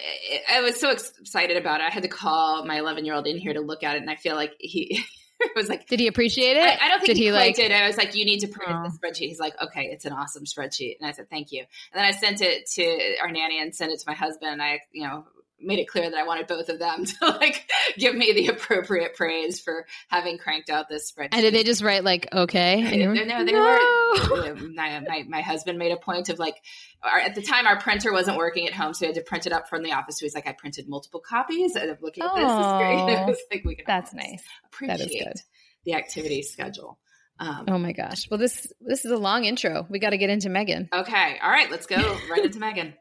I 0.51 0.61
was 0.61 0.79
so 0.79 0.91
excited 0.91 1.57
about 1.57 1.81
it. 1.81 1.85
I 1.87 1.89
had 1.89 2.03
to 2.03 2.09
call 2.09 2.65
my 2.65 2.79
11 2.79 3.05
year 3.05 3.13
old 3.15 3.27
in 3.27 3.37
here 3.37 3.53
to 3.53 3.61
look 3.61 3.83
at 3.83 3.95
it, 3.95 4.01
and 4.01 4.09
I 4.09 4.15
feel 4.15 4.35
like 4.35 4.53
he 4.59 5.03
was 5.55 5.67
like, 5.69 5.87
Did 5.87 5.99
he 5.99 6.07
appreciate 6.07 6.57
it? 6.57 6.63
I, 6.63 6.85
I 6.85 6.89
don't 6.89 6.99
think 6.99 7.07
Did 7.07 7.17
he, 7.17 7.23
he 7.25 7.31
like? 7.31 7.55
did. 7.55 7.71
I 7.71 7.87
was 7.87 7.97
like, 7.97 8.15
you 8.15 8.25
need 8.25 8.39
to 8.39 8.47
print 8.47 8.71
Oh. 8.73 8.83
the 8.83 8.89
spreadsheet. 8.97 9.27
He's 9.27 9.39
like, 9.39 9.53
okay, 9.61 9.83
it's 9.91 10.05
an 10.05 10.13
awesome 10.13 10.45
spreadsheet. 10.45 10.95
And 10.99 11.07
I 11.07 11.11
said, 11.11 11.29
thank 11.29 11.51
you. 11.51 11.59
And 11.59 11.67
then 11.99 12.05
I 12.05 12.11
sent 12.11 12.41
it 12.41 12.67
to 12.75 13.17
our 13.21 13.29
nanny 13.31 13.61
and 13.61 13.75
sent 13.75 13.91
it 13.91 13.99
to 13.99 14.05
my 14.07 14.13
husband. 14.15 14.61
I, 14.61 14.79
you 14.93 15.03
know, 15.05 15.25
made 15.65 15.79
it 15.79 15.87
clear 15.87 16.09
that 16.09 16.17
I 16.17 16.23
wanted 16.25 16.47
both 16.47 16.69
of 16.69 16.79
them 16.79 17.05
to 17.05 17.15
like 17.25 17.69
give 17.97 18.15
me 18.15 18.33
the 18.33 18.47
appropriate 18.47 19.15
praise 19.15 19.59
for 19.59 19.85
having 20.07 20.37
cranked 20.37 20.69
out 20.69 20.87
this 20.87 21.11
spreadsheet. 21.11 21.29
And 21.33 21.41
did 21.41 21.53
they 21.53 21.63
just 21.63 21.81
write 21.83 22.03
like 22.03 22.27
okay? 22.31 23.01
And 23.01 23.09
were, 23.09 23.25
no, 23.25 23.43
they 23.45 23.51
"No." 23.51 23.59
were. 24.31 24.55
My, 24.69 24.99
my, 24.99 25.23
my 25.27 25.41
husband 25.41 25.77
made 25.79 25.91
a 25.91 25.97
point 25.97 26.29
of 26.29 26.39
like, 26.39 26.55
our, 27.03 27.19
at 27.19 27.35
the 27.35 27.41
time, 27.41 27.67
our 27.67 27.79
printer 27.79 28.11
wasn't 28.11 28.37
working 28.37 28.67
at 28.67 28.73
home, 28.73 28.93
so 28.93 29.01
we 29.01 29.07
had 29.07 29.15
to 29.15 29.21
print 29.21 29.45
it 29.45 29.53
up 29.53 29.67
from 29.69 29.83
the 29.83 29.91
office. 29.91 30.19
So 30.19 30.25
he's 30.25 30.35
like, 30.35 30.47
I 30.47 30.53
printed 30.53 30.87
multiple 30.87 31.19
copies, 31.19 31.75
and 31.75 31.89
I'm 31.91 31.97
looking 32.01 32.23
at 32.23 32.35
this. 32.35 32.43
is 32.43 32.73
great. 32.77 33.19
It 33.19 33.27
was 33.27 33.65
like 33.65 33.83
That's 33.85 34.13
nice. 34.13 34.43
Appreciate 34.65 34.97
That 34.97 35.05
is 35.05 35.23
good. 35.23 35.41
the 35.85 35.93
activity 35.95 36.41
schedule. 36.41 36.97
Um, 37.39 37.65
Oh 37.67 37.77
my 37.77 37.91
gosh. 37.91 38.29
Well, 38.29 38.37
this 38.37 38.71
this 38.79 39.03
is 39.03 39.11
a 39.11 39.17
long 39.17 39.43
intro. 39.45 39.85
We 39.89 39.99
got 39.99 40.11
to 40.11 40.17
get 40.17 40.29
into 40.29 40.49
Meagan. 40.49 40.87
Okay. 40.93 41.37
All 41.41 41.49
right. 41.49 41.69
Let's 41.69 41.85
go 41.85 42.17
right 42.29 42.45
into 42.45 42.59
Meagan. 42.59 42.93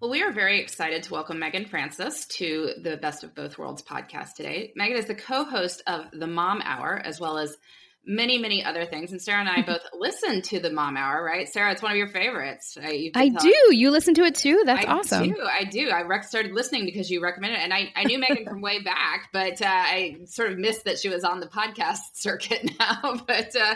Well, 0.00 0.10
we 0.10 0.22
are 0.22 0.32
very 0.32 0.58
excited 0.60 1.02
to 1.02 1.12
welcome 1.12 1.38
Meagan 1.38 1.66
Francis 1.66 2.24
to 2.28 2.70
the 2.80 2.96
Best 2.96 3.22
of 3.22 3.34
Both 3.34 3.58
Worlds 3.58 3.82
podcast 3.82 4.32
today. 4.32 4.72
Meagan 4.74 4.96
is 4.96 5.04
the 5.04 5.14
co 5.14 5.44
host 5.44 5.82
of 5.86 6.06
the 6.10 6.26
Mom 6.26 6.62
Hour, 6.64 7.02
as 7.04 7.20
well 7.20 7.36
as 7.36 7.58
many, 8.06 8.38
many 8.38 8.64
other 8.64 8.86
things. 8.86 9.12
And 9.12 9.20
Sarah 9.20 9.40
and 9.40 9.48
I 9.48 9.62
both 9.62 9.82
listen 9.92 10.42
to 10.42 10.58
the 10.60 10.70
Mom 10.70 10.96
Hour, 10.96 11.22
right? 11.22 11.48
Sarah, 11.48 11.72
it's 11.72 11.82
one 11.82 11.92
of 11.92 11.98
your 11.98 12.08
favorites. 12.08 12.76
I, 12.82 12.90
you've 12.90 13.12
I 13.16 13.28
do. 13.28 13.54
You 13.70 13.90
listen 13.90 14.14
to 14.14 14.22
it 14.22 14.34
too? 14.34 14.62
That's 14.64 14.84
I 14.86 14.90
awesome. 14.90 15.28
do. 15.30 15.36
I 15.42 15.64
do. 15.64 15.88
I 15.90 16.02
rec- 16.02 16.24
started 16.24 16.52
listening 16.52 16.86
because 16.86 17.10
you 17.10 17.22
recommended 17.22 17.58
it, 17.60 17.62
and 17.64 17.74
I, 17.74 17.92
I 17.94 18.04
knew 18.04 18.18
Meagan 18.18 18.44
from 18.46 18.60
way 18.62 18.82
back, 18.82 19.28
but 19.32 19.60
uh, 19.62 19.66
I 19.68 20.16
sort 20.24 20.50
of 20.52 20.58
missed 20.58 20.84
that 20.84 20.98
she 20.98 21.08
was 21.08 21.24
on 21.24 21.40
the 21.40 21.46
podcast 21.46 21.98
circuit 22.14 22.70
now. 22.78 23.20
But 23.26 23.54
uh, 23.54 23.74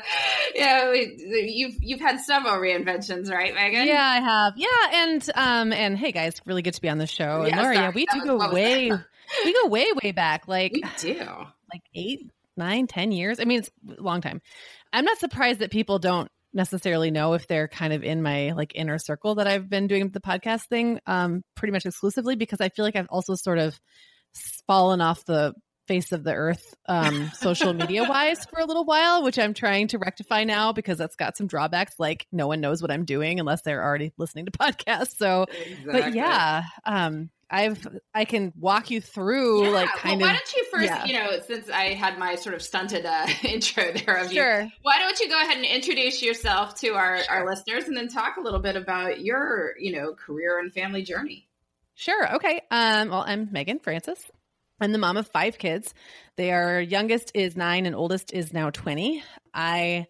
yeah, 0.54 0.92
you've 0.92 1.76
you've 1.80 2.00
had 2.00 2.18
several 2.20 2.54
reinventions, 2.56 3.30
right, 3.30 3.54
Meagan? 3.54 3.86
Yeah, 3.86 4.02
I 4.04 4.20
have. 4.20 4.54
Yeah, 4.56 5.04
and 5.04 5.30
um, 5.34 5.72
and 5.72 5.96
hey 5.98 6.12
guys, 6.12 6.40
really 6.46 6.62
good 6.62 6.74
to 6.74 6.80
be 6.80 6.88
on 6.88 6.98
the 6.98 7.06
show. 7.06 7.42
And 7.42 7.48
Yeah, 7.48 7.60
Laura, 7.62 7.74
yeah, 7.74 7.90
we 7.94 8.06
do 8.06 8.24
go 8.24 8.50
way, 8.52 8.88
that? 8.90 9.04
we 9.44 9.52
go 9.52 9.68
way, 9.68 9.86
way 10.02 10.12
back, 10.12 10.48
like 10.48 10.72
we 10.72 10.82
do. 10.98 11.18
like 11.72 11.82
eight, 11.94 12.30
nine, 12.56 12.86
ten 12.86 13.12
years. 13.12 13.40
I 13.40 13.44
mean, 13.44 13.60
it's 13.60 13.70
a 13.98 14.02
long 14.02 14.20
time. 14.20 14.40
I'm 14.92 15.04
not 15.04 15.18
surprised 15.18 15.60
that 15.60 15.70
people 15.70 15.98
don't 15.98 16.28
necessarily 16.52 17.10
know 17.10 17.34
if 17.34 17.48
they're 17.48 17.68
kind 17.68 17.92
of 17.92 18.04
in 18.04 18.22
my 18.22 18.52
like 18.52 18.72
inner 18.74 18.98
circle 18.98 19.34
that 19.36 19.46
I've 19.48 19.68
been 19.68 19.88
doing 19.88 20.08
the 20.10 20.20
podcast 20.20 20.68
thing 20.68 21.00
um 21.04 21.42
pretty 21.56 21.72
much 21.72 21.84
exclusively 21.84 22.36
because 22.36 22.60
I 22.60 22.68
feel 22.68 22.84
like 22.84 22.94
I've 22.94 23.08
also 23.10 23.34
sort 23.34 23.58
of 23.58 23.78
fallen 24.68 25.00
off 25.00 25.24
the 25.24 25.52
face 25.86 26.12
of 26.12 26.24
the 26.24 26.32
earth 26.32 26.74
um 26.86 27.30
social 27.34 27.72
media 27.72 28.04
wise 28.04 28.44
for 28.46 28.60
a 28.60 28.64
little 28.64 28.84
while 28.84 29.22
which 29.22 29.38
I'm 29.38 29.54
trying 29.54 29.88
to 29.88 29.98
rectify 29.98 30.44
now 30.44 30.72
because 30.72 30.98
that's 30.98 31.16
got 31.16 31.36
some 31.36 31.46
drawbacks 31.46 31.94
like 31.98 32.26
no 32.32 32.46
one 32.46 32.60
knows 32.60 32.80
what 32.80 32.90
I'm 32.90 33.04
doing 33.04 33.40
unless 33.40 33.62
they're 33.62 33.82
already 33.82 34.12
listening 34.16 34.46
to 34.46 34.50
podcasts 34.52 35.16
so 35.16 35.46
but 35.90 36.14
yeah 36.14 36.64
um 36.84 37.30
I've 37.50 37.86
I 38.12 38.24
can 38.24 38.52
walk 38.58 38.90
you 38.90 39.00
through 39.00 39.64
Yeah, 39.64 39.70
like 39.70 40.04
well, 40.04 40.18
why 40.18 40.32
of 40.32 40.36
don't 40.36 40.54
you 40.54 40.64
first, 40.72 40.86
yeah. 40.86 41.04
you 41.04 41.12
know, 41.12 41.38
since 41.46 41.70
I 41.70 41.92
had 41.94 42.18
my 42.18 42.34
sort 42.34 42.54
of 42.54 42.62
stunted 42.62 43.06
uh, 43.06 43.26
intro 43.44 43.92
there 43.92 44.16
of 44.16 44.32
you, 44.32 44.40
sure 44.40 44.68
why 44.82 44.98
don't 44.98 45.18
you 45.20 45.28
go 45.28 45.40
ahead 45.40 45.56
and 45.56 45.64
introduce 45.64 46.22
yourself 46.22 46.74
to 46.80 46.94
our, 46.94 47.20
our 47.28 47.46
listeners 47.46 47.84
and 47.84 47.96
then 47.96 48.08
talk 48.08 48.38
a 48.38 48.40
little 48.40 48.60
bit 48.60 48.76
about 48.76 49.20
your, 49.20 49.74
you 49.78 49.92
know, 49.92 50.14
career 50.14 50.58
and 50.58 50.72
family 50.72 51.02
journey? 51.02 51.46
Sure. 51.94 52.34
Okay. 52.34 52.60
Um, 52.70 53.10
well, 53.10 53.24
I'm 53.24 53.48
Meagan 53.52 53.78
Francis. 53.78 54.30
I'm 54.80 54.92
the 54.92 54.98
mom 54.98 55.16
of 55.16 55.28
five 55.28 55.58
kids. 55.58 55.94
They 56.36 56.52
are 56.52 56.80
youngest 56.80 57.30
is 57.34 57.56
nine 57.56 57.86
and 57.86 57.94
oldest 57.94 58.32
is 58.32 58.52
now 58.52 58.70
20. 58.70 59.22
I 59.52 60.06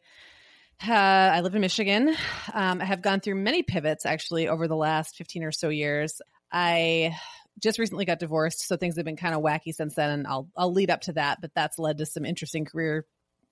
ha- 0.81 1.31
I 1.35 1.41
live 1.41 1.55
in 1.55 1.61
Michigan. 1.61 2.15
Um, 2.53 2.81
I 2.81 2.85
have 2.85 3.03
gone 3.03 3.21
through 3.21 3.37
many 3.37 3.63
pivots 3.63 4.07
actually 4.07 4.49
over 4.49 4.67
the 4.67 4.77
last 4.77 5.17
15 5.17 5.45
or 5.45 5.53
so 5.53 5.69
years. 5.69 6.21
I 6.51 7.15
just 7.61 7.79
recently 7.79 8.05
got 8.05 8.19
divorced, 8.19 8.67
so 8.67 8.77
things 8.77 8.97
have 8.97 9.05
been 9.05 9.17
kind 9.17 9.35
of 9.35 9.43
wacky 9.43 9.73
since 9.75 9.95
then, 9.95 10.11
and 10.11 10.27
I'll 10.27 10.49
I'll 10.57 10.73
lead 10.73 10.91
up 10.91 11.03
to 11.03 11.13
that. 11.13 11.39
But 11.41 11.53
that's 11.55 11.79
led 11.79 11.99
to 11.99 12.07
some 12.07 12.25
interesting 12.25 12.65
career 12.65 13.07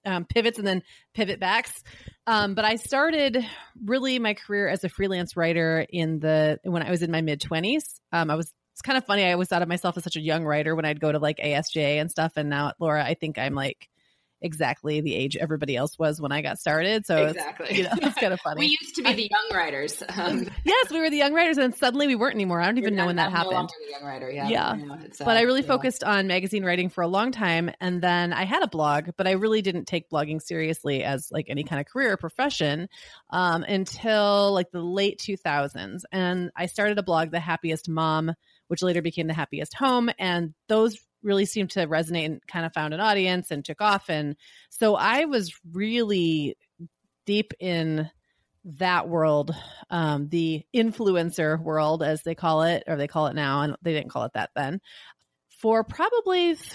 um, 0.04 0.24
pivots 0.24 0.58
and 0.58 0.66
then 0.66 0.82
pivot 1.14 1.38
backs. 1.38 1.82
Um, 2.26 2.54
but 2.54 2.64
I 2.64 2.76
started 2.76 3.44
really 3.84 4.18
my 4.18 4.34
career 4.34 4.68
as 4.68 4.82
a 4.84 4.88
freelance 4.88 5.36
writer 5.36 5.86
in 5.88 6.18
the 6.18 6.58
when 6.64 6.82
I 6.82 6.90
was 6.90 7.02
in 7.02 7.10
my 7.10 7.20
mid 7.20 7.40
twenties. 7.40 8.00
Um, 8.12 8.30
I 8.30 8.34
was 8.34 8.52
it's 8.72 8.82
kind 8.82 8.98
of 8.98 9.04
funny. 9.04 9.24
I 9.24 9.32
always 9.32 9.48
thought 9.48 9.62
of 9.62 9.68
myself 9.68 9.96
as 9.96 10.04
such 10.04 10.16
a 10.16 10.20
young 10.20 10.44
writer 10.44 10.74
when 10.74 10.84
I'd 10.84 11.00
go 11.00 11.12
to 11.12 11.18
like 11.18 11.38
ASJ 11.38 12.00
and 12.00 12.10
stuff. 12.10 12.32
And 12.36 12.48
now 12.48 12.72
Laura, 12.78 13.04
I 13.04 13.14
think 13.14 13.38
I'm 13.38 13.54
like 13.54 13.88
exactly 14.42 15.00
the 15.00 15.14
age 15.14 15.36
everybody 15.36 15.76
else 15.76 15.98
was 15.98 16.20
when 16.20 16.32
I 16.32 16.42
got 16.42 16.58
started. 16.58 17.06
So 17.06 17.26
exactly. 17.26 17.66
it's, 17.68 17.78
you 17.78 17.84
know, 17.84 17.90
it's 18.02 18.18
kind 18.18 18.32
of 18.32 18.40
funny. 18.40 18.58
we 18.60 18.66
used 18.66 18.96
to 18.96 19.02
be 19.02 19.12
the 19.12 19.30
young 19.30 19.50
writers. 19.58 20.02
Um, 20.16 20.48
yes, 20.64 20.90
we 20.90 21.00
were 21.00 21.10
the 21.10 21.16
young 21.16 21.32
writers, 21.32 21.58
and 21.58 21.74
suddenly 21.74 22.06
we 22.06 22.14
weren't 22.14 22.34
anymore. 22.34 22.60
I 22.60 22.66
don't 22.66 22.78
even 22.78 22.94
know 22.94 23.06
when 23.06 23.16
that 23.16 23.30
no 23.30 23.36
happened. 23.36 23.70
young 23.90 24.04
writer. 24.04 24.30
Yeah, 24.30 24.48
Yeah. 24.48 24.74
you 24.74 24.86
know, 24.86 24.98
it's, 25.04 25.20
uh, 25.20 25.24
but 25.24 25.36
I 25.36 25.42
really 25.42 25.62
yeah. 25.62 25.68
focused 25.68 26.04
on 26.04 26.26
magazine 26.26 26.64
writing 26.64 26.88
for 26.88 27.02
a 27.02 27.08
long 27.08 27.32
time. 27.32 27.70
And 27.80 28.02
then 28.02 28.32
I 28.32 28.44
had 28.44 28.62
a 28.62 28.68
blog, 28.68 29.10
but 29.16 29.26
I 29.26 29.32
really 29.32 29.62
didn't 29.62 29.86
take 29.86 30.10
blogging 30.10 30.42
seriously 30.42 31.04
as 31.04 31.30
like 31.30 31.46
any 31.48 31.64
kind 31.64 31.80
of 31.80 31.86
career 31.86 32.12
or 32.12 32.16
profession 32.16 32.88
um, 33.30 33.62
until 33.62 34.52
like 34.52 34.70
the 34.70 34.82
late 34.82 35.18
2000s. 35.18 36.02
And 36.10 36.50
I 36.56 36.66
started 36.66 36.98
a 36.98 37.02
blog, 37.02 37.30
The 37.30 37.40
Happiest 37.40 37.88
Mom, 37.88 38.32
which 38.68 38.82
later 38.82 39.02
became 39.02 39.26
The 39.26 39.34
Happiest 39.34 39.74
Home. 39.74 40.10
And 40.18 40.54
those 40.68 40.98
really 41.22 41.44
seemed 41.44 41.70
to 41.70 41.86
resonate 41.86 42.26
and 42.26 42.46
kind 42.46 42.66
of 42.66 42.72
found 42.72 42.94
an 42.94 43.00
audience 43.00 43.50
and 43.50 43.64
took 43.64 43.80
off. 43.80 44.08
And 44.08 44.36
so 44.70 44.96
I 44.96 45.26
was 45.26 45.54
really 45.72 46.56
deep 47.26 47.52
in 47.60 48.10
that 48.64 49.08
world, 49.08 49.54
um, 49.90 50.28
the 50.28 50.64
influencer 50.74 51.60
world, 51.60 52.02
as 52.02 52.22
they 52.22 52.34
call 52.34 52.62
it, 52.62 52.84
or 52.86 52.96
they 52.96 53.08
call 53.08 53.26
it 53.26 53.34
now, 53.34 53.62
and 53.62 53.76
they 53.82 53.92
didn't 53.92 54.10
call 54.10 54.24
it 54.24 54.32
that 54.34 54.50
then, 54.54 54.80
for 55.60 55.84
probably 55.84 56.54
th- 56.54 56.72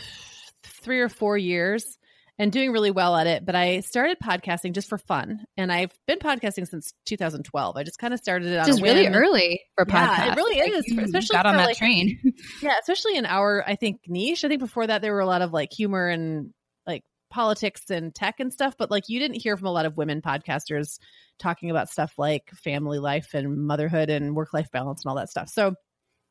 three 0.63 1.00
or 1.00 1.10
four 1.10 1.38
years 1.38 1.97
and 2.39 2.51
doing 2.51 2.72
really 2.72 2.91
well 2.91 3.15
at 3.15 3.25
it. 3.27 3.46
But 3.46 3.56
I 3.56 3.79
started 3.79 4.17
podcasting 4.24 4.74
just 4.74 4.88
for 4.89 4.98
fun. 4.98 5.46
And 5.58 5.72
I've 5.72 5.91
been 6.06 6.20
podcasting 6.20 6.67
since 6.67 6.94
2012. 7.06 7.75
I 7.77 7.84
just 7.84 7.98
kind 8.00 8.13
of 8.13 8.20
started 8.20 8.50
it 8.50 8.58
on 8.60 8.65
Just 8.65 8.82
really 8.82 9.08
early 9.08 9.62
for 9.75 9.86
Yeah, 9.89 10.32
it 10.32 10.36
really 10.36 10.60
Like, 10.60 10.72
is, 10.72 10.98
especially 11.06 11.34
got 11.36 11.46
on 11.46 11.56
that 11.58 11.65
like- 11.67 11.77
train. 11.77 12.20
Yeah, 12.62 12.75
especially 12.79 13.17
in 13.17 13.25
our, 13.25 13.63
I 13.67 13.75
think, 13.75 14.01
niche. 14.08 14.44
I 14.46 14.48
think 14.48 14.60
before 14.60 14.86
that 14.88 15.01
there 15.01 15.13
were 15.13 15.20
a 15.20 15.25
lot 15.25 15.41
of 15.41 15.51
like 15.51 15.70
humor 15.72 16.08
and 16.08 16.53
like 16.86 17.03
politics 17.29 17.89
and 17.89 18.13
tech 18.13 18.39
and 18.39 18.53
stuff, 18.53 18.75
but 18.77 18.91
like 18.91 19.06
you 19.10 19.20
didn't 19.20 19.41
hear 19.41 19.58
from 19.58 19.67
a 19.67 19.72
lot 19.72 19.86
of 19.86 19.98
women 19.98 20.22
podcasters 20.22 21.00
talking 21.39 21.70
about 21.72 21.89
stuff 21.89 22.13
like 22.17 22.50
family 22.63 23.00
life 23.00 23.34
and 23.34 23.58
motherhood 23.65 24.10
and 24.10 24.36
work 24.36 24.53
life 24.53 24.67
balance 24.72 25.03
and 25.03 25.10
all 25.10 25.15
that 25.17 25.29
stuff. 25.29 25.50
So 25.50 25.74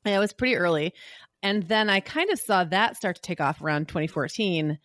yeah, 0.04 0.16
it 0.16 0.20
was 0.20 0.32
pretty 0.32 0.56
early. 0.56 0.92
And 1.42 1.64
then 1.64 1.90
I 1.90 2.00
kind 2.00 2.30
of 2.30 2.38
saw 2.38 2.64
that 2.64 2.96
start 2.96 3.16
to 3.16 3.22
take 3.22 3.40
off 3.40 3.60
around 3.60 3.88
2014. 3.88 4.78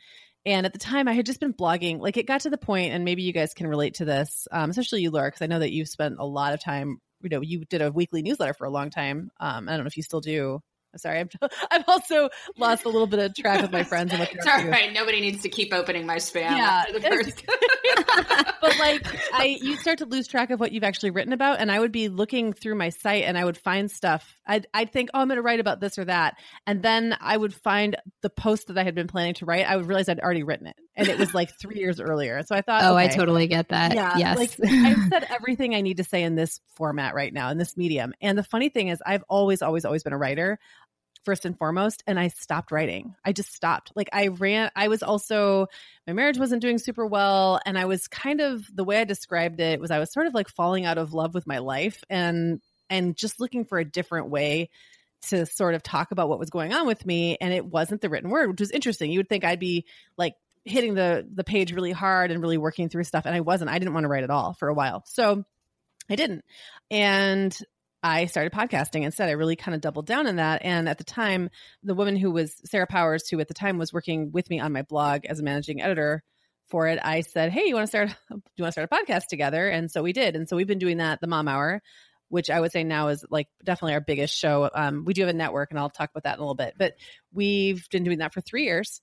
And 0.45 0.65
at 0.65 0.73
the 0.73 0.79
time, 0.79 1.07
I 1.07 1.13
had 1.13 1.25
just 1.25 1.39
been 1.39 1.53
blogging. 1.53 1.99
Like 1.99 2.17
it 2.17 2.25
got 2.25 2.41
to 2.41 2.49
the 2.49 2.57
point, 2.57 2.93
and 2.93 3.05
maybe 3.05 3.21
you 3.21 3.33
guys 3.33 3.53
can 3.53 3.67
relate 3.67 3.95
to 3.95 4.05
this, 4.05 4.47
um, 4.51 4.69
especially 4.69 5.01
you, 5.01 5.11
Laura, 5.11 5.27
because 5.27 5.41
I 5.41 5.47
know 5.47 5.59
that 5.59 5.71
you've 5.71 5.89
spent 5.89 6.15
a 6.19 6.25
lot 6.25 6.53
of 6.53 6.63
time. 6.63 6.99
You 7.21 7.29
know, 7.29 7.41
you 7.41 7.65
did 7.65 7.81
a 7.81 7.91
weekly 7.91 8.23
newsletter 8.23 8.53
for 8.53 8.65
a 8.65 8.71
long 8.71 8.89
time. 8.89 9.29
Um, 9.39 9.69
I 9.69 9.73
don't 9.73 9.81
know 9.81 9.87
if 9.87 9.97
you 9.97 10.03
still 10.03 10.21
do. 10.21 10.61
Sorry, 10.97 11.19
I'm, 11.19 11.29
I've 11.71 11.83
also 11.87 12.29
lost 12.57 12.85
a 12.85 12.89
little 12.89 13.07
bit 13.07 13.19
of 13.19 13.33
track 13.35 13.61
with 13.61 13.71
my 13.71 13.83
friends. 13.83 14.13
And 14.13 14.21
it's 14.31 14.47
all 14.47 14.65
right. 14.67 14.91
Nobody 14.93 15.21
needs 15.21 15.41
to 15.43 15.49
keep 15.49 15.73
opening 15.73 16.05
my 16.05 16.17
spam. 16.17 16.51
Yeah, 16.51 16.85
but 18.61 18.79
like, 18.79 19.05
I 19.33 19.57
you 19.61 19.77
start 19.77 19.99
to 19.99 20.05
lose 20.05 20.27
track 20.27 20.49
of 20.49 20.59
what 20.59 20.71
you've 20.71 20.83
actually 20.83 21.11
written 21.11 21.33
about, 21.33 21.59
and 21.59 21.71
I 21.71 21.79
would 21.79 21.91
be 21.91 22.09
looking 22.09 22.53
through 22.53 22.75
my 22.75 22.89
site, 22.89 23.23
and 23.23 23.37
I 23.37 23.45
would 23.45 23.57
find 23.57 23.89
stuff. 23.89 24.37
I'd 24.45 24.67
I'd 24.73 24.91
think, 24.91 25.09
oh, 25.13 25.19
I'm 25.19 25.27
going 25.27 25.37
to 25.37 25.41
write 25.41 25.59
about 25.59 25.79
this 25.79 25.97
or 25.97 26.05
that, 26.05 26.35
and 26.67 26.83
then 26.83 27.15
I 27.19 27.37
would 27.37 27.53
find 27.53 27.95
the 28.21 28.29
post 28.29 28.67
that 28.67 28.77
I 28.77 28.83
had 28.83 28.95
been 28.95 29.07
planning 29.07 29.35
to 29.35 29.45
write. 29.45 29.69
I 29.69 29.77
would 29.77 29.85
realize 29.85 30.09
I'd 30.09 30.19
already 30.19 30.43
written 30.43 30.67
it, 30.67 30.75
and 30.95 31.07
it 31.07 31.17
was 31.17 31.33
like 31.33 31.51
three 31.59 31.79
years 31.79 31.99
earlier. 31.99 32.43
So 32.43 32.55
I 32.55 32.61
thought, 32.61 32.83
oh, 32.83 32.95
okay, 32.95 33.05
I 33.05 33.07
totally 33.07 33.47
get 33.47 33.69
that. 33.69 33.95
Yeah, 33.95 34.17
yes, 34.17 34.37
like 34.37 34.51
I've 34.63 35.09
said 35.09 35.27
everything 35.29 35.75
I 35.75 35.81
need 35.81 35.97
to 35.97 36.03
say 36.03 36.23
in 36.23 36.35
this 36.35 36.59
format 36.75 37.15
right 37.15 37.33
now 37.33 37.49
in 37.49 37.57
this 37.57 37.77
medium. 37.77 38.13
And 38.21 38.37
the 38.37 38.43
funny 38.43 38.69
thing 38.69 38.89
is, 38.89 39.01
I've 39.05 39.23
always, 39.29 39.61
always, 39.61 39.85
always 39.85 40.03
been 40.03 40.13
a 40.13 40.17
writer 40.17 40.59
first 41.23 41.45
and 41.45 41.57
foremost 41.57 42.03
and 42.07 42.19
i 42.19 42.27
stopped 42.27 42.71
writing. 42.71 43.15
I 43.23 43.31
just 43.31 43.53
stopped. 43.53 43.91
Like 43.95 44.09
i 44.13 44.27
ran 44.27 44.71
i 44.75 44.87
was 44.87 45.03
also 45.03 45.67
my 46.07 46.13
marriage 46.13 46.37
wasn't 46.37 46.61
doing 46.61 46.77
super 46.77 47.05
well 47.05 47.59
and 47.65 47.77
i 47.77 47.85
was 47.85 48.07
kind 48.07 48.41
of 48.41 48.63
the 48.73 48.83
way 48.83 48.97
i 48.97 49.03
described 49.03 49.59
it 49.59 49.79
was 49.79 49.91
i 49.91 49.99
was 49.99 50.11
sort 50.11 50.27
of 50.27 50.33
like 50.33 50.49
falling 50.49 50.85
out 50.85 50.97
of 50.97 51.13
love 51.13 51.33
with 51.33 51.47
my 51.47 51.59
life 51.59 52.03
and 52.09 52.61
and 52.89 53.15
just 53.15 53.39
looking 53.39 53.65
for 53.65 53.77
a 53.77 53.85
different 53.85 54.29
way 54.29 54.69
to 55.29 55.45
sort 55.45 55.75
of 55.75 55.83
talk 55.83 56.11
about 56.11 56.29
what 56.29 56.39
was 56.39 56.49
going 56.49 56.73
on 56.73 56.87
with 56.87 57.05
me 57.05 57.37
and 57.39 57.53
it 57.53 57.65
wasn't 57.65 58.01
the 58.01 58.09
written 58.09 58.29
word 58.29 58.49
which 58.49 58.59
was 58.59 58.71
interesting. 58.71 59.11
You 59.11 59.19
would 59.19 59.29
think 59.29 59.43
i'd 59.43 59.59
be 59.59 59.85
like 60.17 60.35
hitting 60.65 60.93
the 60.93 61.27
the 61.33 61.43
page 61.43 61.73
really 61.73 61.91
hard 61.91 62.31
and 62.31 62.41
really 62.41 62.57
working 62.57 62.89
through 62.89 63.03
stuff 63.03 63.25
and 63.25 63.35
i 63.35 63.39
wasn't. 63.39 63.69
I 63.69 63.79
didn't 63.79 63.93
want 63.93 64.03
to 64.03 64.09
write 64.09 64.23
at 64.23 64.29
all 64.29 64.53
for 64.53 64.67
a 64.67 64.73
while. 64.73 65.03
So 65.07 65.43
I 66.09 66.15
didn't. 66.15 66.43
And 66.89 67.57
I 68.03 68.25
started 68.25 68.51
podcasting 68.51 69.03
instead. 69.03 69.29
I 69.29 69.33
really 69.33 69.55
kind 69.55 69.75
of 69.75 69.81
doubled 69.81 70.07
down 70.07 70.27
on 70.27 70.37
that. 70.37 70.61
And 70.63 70.89
at 70.89 70.97
the 70.97 71.03
time, 71.03 71.49
the 71.83 71.93
woman 71.93 72.15
who 72.15 72.31
was 72.31 72.55
Sarah 72.65 72.87
Powers, 72.87 73.27
who 73.27 73.39
at 73.39 73.47
the 73.47 73.53
time 73.53 73.77
was 73.77 73.93
working 73.93 74.31
with 74.31 74.49
me 74.49 74.59
on 74.59 74.73
my 74.73 74.81
blog 74.81 75.25
as 75.25 75.39
a 75.39 75.43
managing 75.43 75.81
editor 75.81 76.23
for 76.69 76.87
it, 76.87 76.99
I 77.03 77.21
said, 77.21 77.51
Hey, 77.51 77.65
you 77.65 77.75
want 77.75 77.83
to 77.83 77.87
start, 77.87 78.09
do 78.29 78.41
you 78.55 78.63
want 78.63 78.73
to 78.73 78.81
start 78.81 78.89
a 78.91 78.95
podcast 78.95 79.27
together? 79.27 79.67
And 79.67 79.91
so 79.91 80.01
we 80.01 80.13
did. 80.13 80.35
And 80.35 80.49
so 80.49 80.55
we've 80.55 80.67
been 80.67 80.79
doing 80.79 80.97
that, 80.97 81.21
the 81.21 81.27
mom 81.27 81.47
hour, 81.47 81.81
which 82.29 82.49
I 82.49 82.59
would 82.59 82.71
say 82.71 82.83
now 82.83 83.09
is 83.09 83.25
like 83.29 83.47
definitely 83.63 83.93
our 83.93 84.01
biggest 84.01 84.35
show. 84.35 84.69
Um, 84.73 85.03
we 85.05 85.13
do 85.13 85.21
have 85.21 85.29
a 85.29 85.33
network 85.33 85.69
and 85.69 85.79
I'll 85.79 85.89
talk 85.89 86.09
about 86.09 86.23
that 86.23 86.35
in 86.35 86.39
a 86.39 86.43
little 86.43 86.55
bit, 86.55 86.73
but 86.77 86.93
we've 87.33 87.87
been 87.91 88.03
doing 88.03 88.19
that 88.19 88.33
for 88.33 88.41
three 88.41 88.63
years. 88.63 89.01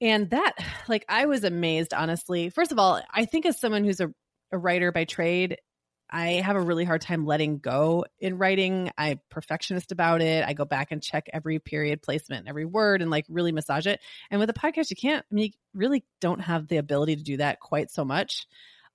And 0.00 0.30
that, 0.30 0.54
like, 0.88 1.04
I 1.08 1.26
was 1.26 1.44
amazed, 1.44 1.94
honestly. 1.94 2.50
First 2.50 2.72
of 2.72 2.78
all, 2.78 3.00
I 3.08 3.24
think 3.24 3.46
as 3.46 3.60
someone 3.60 3.84
who's 3.84 4.00
a, 4.00 4.12
a 4.50 4.58
writer 4.58 4.90
by 4.90 5.04
trade, 5.04 5.58
I 6.14 6.42
have 6.44 6.56
a 6.56 6.60
really 6.60 6.84
hard 6.84 7.00
time 7.00 7.24
letting 7.24 7.58
go 7.58 8.04
in 8.20 8.36
writing. 8.36 8.90
I'm 8.98 9.18
perfectionist 9.30 9.92
about 9.92 10.20
it. 10.20 10.44
I 10.46 10.52
go 10.52 10.66
back 10.66 10.92
and 10.92 11.02
check 11.02 11.30
every 11.32 11.58
period 11.58 12.02
placement 12.02 12.46
every 12.46 12.66
word 12.66 13.00
and 13.00 13.10
like 13.10 13.24
really 13.30 13.50
massage 13.50 13.86
it. 13.86 13.98
And 14.30 14.38
with 14.38 14.50
a 14.50 14.52
podcast, 14.52 14.90
you 14.90 14.96
can't, 14.96 15.24
I 15.30 15.34
mean, 15.34 15.44
you 15.46 15.50
really 15.74 16.04
don't 16.20 16.40
have 16.40 16.68
the 16.68 16.76
ability 16.76 17.16
to 17.16 17.22
do 17.22 17.38
that 17.38 17.60
quite 17.60 17.90
so 17.90 18.04
much. 18.04 18.46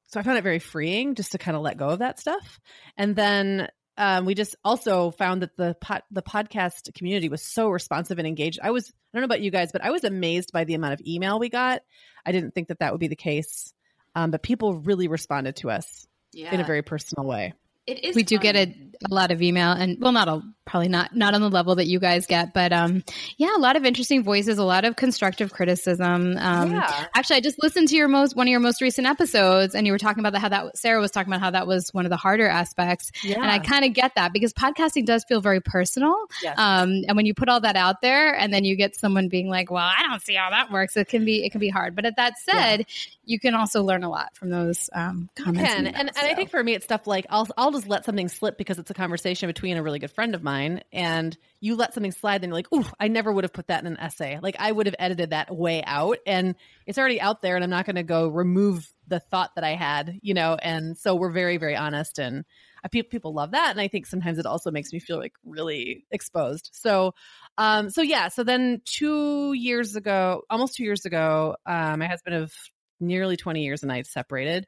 So 0.08 0.20
I 0.20 0.24
found 0.24 0.38
it 0.38 0.44
very 0.44 0.60
freeing 0.60 1.16
just 1.16 1.32
to 1.32 1.40
kind 1.40 1.58
of 1.58 1.64
let 1.64 1.78
go 1.78 1.90
of 1.90 2.00
that 2.00 2.20
stuff. 2.20 2.60
And 2.98 3.16
then 3.16 3.68
um, 3.98 4.26
we 4.26 4.36
just 4.36 4.56
also 4.64 5.10
found 5.10 5.42
that 5.42 5.58
the 5.58 5.76
pod, 5.82 6.04
the 6.12 6.22
podcast 6.22 6.94
community 6.94 7.30
was 7.30 7.42
so 7.42 7.68
responsive 7.70 8.20
and 8.20 8.28
engaged. 8.28 8.60
I 8.62 8.70
was 8.70 8.90
I 8.90 9.18
don't 9.18 9.22
know 9.22 9.26
about 9.26 9.42
you 9.42 9.50
guys, 9.50 9.72
but 9.72 9.84
I 9.84 9.90
was 9.90 10.04
amazed 10.04 10.52
by 10.54 10.66
the 10.66 10.76
amount 10.76 10.94
of 10.94 11.02
email 11.06 11.40
we 11.40 11.50
got. 11.50 11.82
I 12.24 12.32
didn't 12.32 12.54
think 12.54 12.68
that 12.68 12.80
that 12.80 12.92
would 12.92 13.00
be 13.00 13.08
the 13.08 13.16
case, 13.16 13.74
um, 14.14 14.30
but 14.30 14.44
people 14.44 14.76
really 14.76 15.08
responded 15.08 15.56
to 15.58 15.72
us 15.72 16.08
yeah. 16.34 16.54
in 16.54 16.60
a 16.60 16.64
very 16.64 16.82
personal 16.82 17.28
way. 17.28 17.54
It 17.86 18.04
is. 18.04 18.16
We 18.16 18.24
do 18.24 18.38
get 18.38 18.56
a, 18.56 18.76
a, 19.10 19.14
lot 19.14 19.32
of 19.32 19.42
email, 19.42 19.72
and 19.72 19.98
well, 20.00 20.12
not 20.12 20.28
a, 20.28 20.42
probably 20.66 20.90
not 20.90 21.16
not 21.16 21.34
on 21.34 21.42
the 21.42 21.50
level 21.50 21.76
that 21.76 21.88
you 21.88 22.00
guys 22.00 22.26
get, 22.26 22.54
but 22.54 22.74
um, 22.74 23.04
yeah, 23.38 23.56
a 23.56 23.60
lot 23.60 23.76
of 23.76 23.86
interesting 23.86 24.24
voices, 24.24 24.58
a 24.58 24.64
lot 24.64 24.86
of 24.86 24.96
constructive 24.96 25.52
criticism. 25.52 26.36
Um, 26.38 26.72
yeah. 26.72 27.06
Actually, 27.16 27.38
I 27.38 27.40
just 27.42 27.62
listened 27.62 27.88
to 27.90 27.96
your 27.96 28.08
most 28.08 28.36
one 28.36 28.48
of 28.48 28.52
your 28.52 28.60
most 28.60 28.82
recent 28.82 29.08
episodes, 29.08 29.76
and 29.76 29.86
you 29.86 29.94
were 29.94 29.98
talking 29.98 30.20
about 30.20 30.34
the, 30.34 30.40
how 30.40 30.50
that 30.50 30.78
Sarah 30.78 31.00
was 31.00 31.12
talking 31.12 31.32
about 31.32 31.42
how 31.42 31.52
that 31.52 31.68
was 31.68 31.90
one 31.94 32.06
of 32.06 32.10
the 32.10 32.18
harder 32.18 32.48
aspects, 32.48 33.12
yeah. 33.24 33.36
and 33.36 33.46
I 33.50 33.60
kind 33.60 33.86
of 33.86 33.94
get 33.94 34.16
that 34.16 34.34
because 34.34 34.54
podcasting 34.54 35.06
does 35.06 35.24
feel 35.24 35.42
very 35.42 35.62
personal. 35.62 36.16
Yes. 36.42 36.58
Um, 36.58 37.04
and 37.08 37.16
when 37.16 37.26
you 37.26 37.34
put 37.34 37.50
all 37.50 37.62
that 37.62 37.76
out 37.76 38.02
there, 38.02 38.36
and 38.36 38.54
then 38.54 38.64
you 38.64 38.76
get 38.76 38.96
someone 38.96 39.30
being 39.30 39.50
like, 39.50 39.72
"Well, 39.72 39.84
I 39.86 40.04
don't 40.04 40.22
see 40.22 40.36
how 40.36 40.50
that 40.50 40.72
works," 40.72 40.98
it 40.98 41.08
can 41.08 41.26
be 41.26 41.46
it 41.46 41.52
can 41.52 41.60
be 41.60 41.70
hard. 41.70 41.96
But 41.96 42.06
at 42.06 42.16
that 42.18 42.34
said, 42.40 42.80
yeah. 42.80 42.86
you 43.26 43.40
can 43.40 43.56
also 43.56 43.84
learn 43.84 44.04
a 44.04 44.10
lot 44.10 44.36
from 44.36 44.50
those 44.50 44.90
um, 44.94 45.30
comments. 45.36 45.70
You 45.70 45.76
can, 45.76 45.88
and, 45.88 45.98
and 45.98 46.12
I 46.18 46.34
think 46.34 46.50
for 46.50 46.64
me, 46.64 46.74
it's 46.74 46.86
stuff 46.86 47.08
like 47.08 47.26
I'll 47.30 47.48
I'll 47.58 47.72
just 47.72 47.88
let 47.88 48.06
something 48.06 48.28
slip 48.28 48.58
because 48.58 48.78
it's 48.78 48.87
a 48.90 48.94
conversation 48.94 49.48
between 49.48 49.78
a 49.78 49.84
really 49.84 50.00
good 50.00 50.12
friend 50.12 50.36
of 50.36 50.44
mine 50.44 50.82
and 50.92 51.38
you 51.60 51.76
let 51.76 51.94
something 51.94 52.12
slide 52.12 52.42
then 52.42 52.50
you're 52.50 52.56
like 52.56 52.72
ooh 52.74 52.86
i 53.00 53.08
never 53.08 53.32
would 53.32 53.44
have 53.44 53.54
put 53.54 53.68
that 53.68 53.82
in 53.82 53.88
an 53.88 54.00
essay. 54.00 54.40
Like 54.42 54.56
i 54.60 54.72
would 54.72 54.86
have 54.86 54.96
edited 55.00 55.32
that 55.32 55.56
way 55.56 55.84
out 55.86 56.20
and 56.26 56.56
it's 56.86 56.98
already 56.98 57.22
out 57.22 57.42
there 57.42 57.56
and 57.56 57.64
i'm 57.64 57.70
not 57.70 57.86
going 57.86 57.96
to 57.96 58.04
go 58.04 58.28
remove 58.28 58.88
the 59.08 59.20
thought 59.20 59.56
that 59.56 59.64
i 59.64 59.76
had 59.76 60.20
you 60.22 60.34
know 60.34 60.56
and 60.62 60.98
so 60.98 61.16
we're 61.16 61.32
very 61.32 61.58
very 61.58 61.76
honest 61.76 62.20
and 62.20 62.46
I, 62.84 62.88
people 62.90 63.34
love 63.34 63.52
that 63.52 63.72
and 63.72 63.82
i 63.82 63.88
think 63.88 64.06
sometimes 64.06 64.38
it 64.38 64.46
also 64.46 64.72
makes 64.72 64.94
me 64.94 65.00
feel 65.00 65.18
like 65.18 65.34
really 65.46 66.06
exposed. 66.12 66.70
So 66.74 67.14
um 67.58 67.90
so 67.90 68.02
yeah 68.02 68.28
so 68.28 68.44
then 68.44 68.82
two 68.86 69.54
years 69.54 69.96
ago 69.96 70.44
almost 70.50 70.76
two 70.76 70.84
years 70.84 71.06
ago 71.06 71.56
um 71.66 72.00
my 72.00 72.08
husband 72.08 72.36
of 72.36 72.54
nearly 73.00 73.38
20 73.38 73.64
years 73.64 73.84
and 73.84 73.92
i 73.92 74.02
separated 74.02 74.66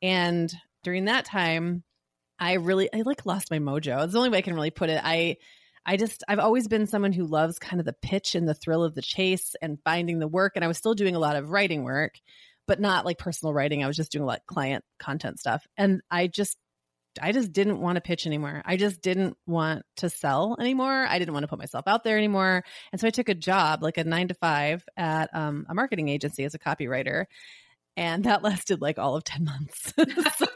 and 0.00 0.52
during 0.82 1.06
that 1.06 1.24
time 1.24 1.84
I 2.42 2.54
really 2.54 2.92
I 2.92 3.02
like 3.02 3.24
lost 3.24 3.52
my 3.52 3.60
mojo. 3.60 4.02
It's 4.02 4.12
the 4.12 4.18
only 4.18 4.30
way 4.30 4.38
I 4.38 4.42
can 4.42 4.54
really 4.54 4.72
put 4.72 4.90
it. 4.90 5.00
I 5.02 5.36
I 5.86 5.96
just 5.96 6.24
I've 6.26 6.40
always 6.40 6.66
been 6.66 6.88
someone 6.88 7.12
who 7.12 7.24
loves 7.24 7.60
kind 7.60 7.78
of 7.78 7.86
the 7.86 7.92
pitch 7.92 8.34
and 8.34 8.48
the 8.48 8.54
thrill 8.54 8.82
of 8.82 8.96
the 8.96 9.02
chase 9.02 9.54
and 9.62 9.78
finding 9.84 10.18
the 10.18 10.26
work 10.26 10.52
and 10.56 10.64
I 10.64 10.68
was 10.68 10.76
still 10.76 10.94
doing 10.94 11.14
a 11.14 11.20
lot 11.20 11.36
of 11.36 11.50
writing 11.50 11.84
work, 11.84 12.14
but 12.66 12.80
not 12.80 13.04
like 13.04 13.16
personal 13.18 13.54
writing. 13.54 13.84
I 13.84 13.86
was 13.86 13.96
just 13.96 14.10
doing 14.10 14.24
a 14.24 14.26
lot 14.26 14.38
of 14.38 14.46
client 14.46 14.84
content 14.98 15.38
stuff. 15.38 15.64
And 15.76 16.00
I 16.10 16.26
just 16.26 16.56
I 17.20 17.30
just 17.30 17.52
didn't 17.52 17.80
want 17.80 17.94
to 17.94 18.00
pitch 18.00 18.26
anymore. 18.26 18.60
I 18.64 18.76
just 18.76 19.02
didn't 19.02 19.36
want 19.46 19.84
to 19.98 20.10
sell 20.10 20.56
anymore. 20.58 21.06
I 21.08 21.20
didn't 21.20 21.34
want 21.34 21.44
to 21.44 21.48
put 21.48 21.60
myself 21.60 21.84
out 21.86 22.02
there 22.02 22.18
anymore. 22.18 22.64
And 22.90 23.00
so 23.00 23.06
I 23.06 23.10
took 23.10 23.28
a 23.28 23.34
job, 23.34 23.84
like 23.84 23.98
a 23.98 24.04
nine 24.04 24.28
to 24.28 24.34
five 24.34 24.84
at 24.96 25.30
um, 25.32 25.66
a 25.68 25.74
marketing 25.74 26.08
agency 26.08 26.42
as 26.42 26.54
a 26.54 26.58
copywriter 26.58 27.26
and 27.96 28.24
that 28.24 28.42
lasted 28.42 28.80
like 28.80 28.98
all 28.98 29.16
of 29.16 29.24
10 29.24 29.44
months. 29.44 29.92
So 30.38 30.46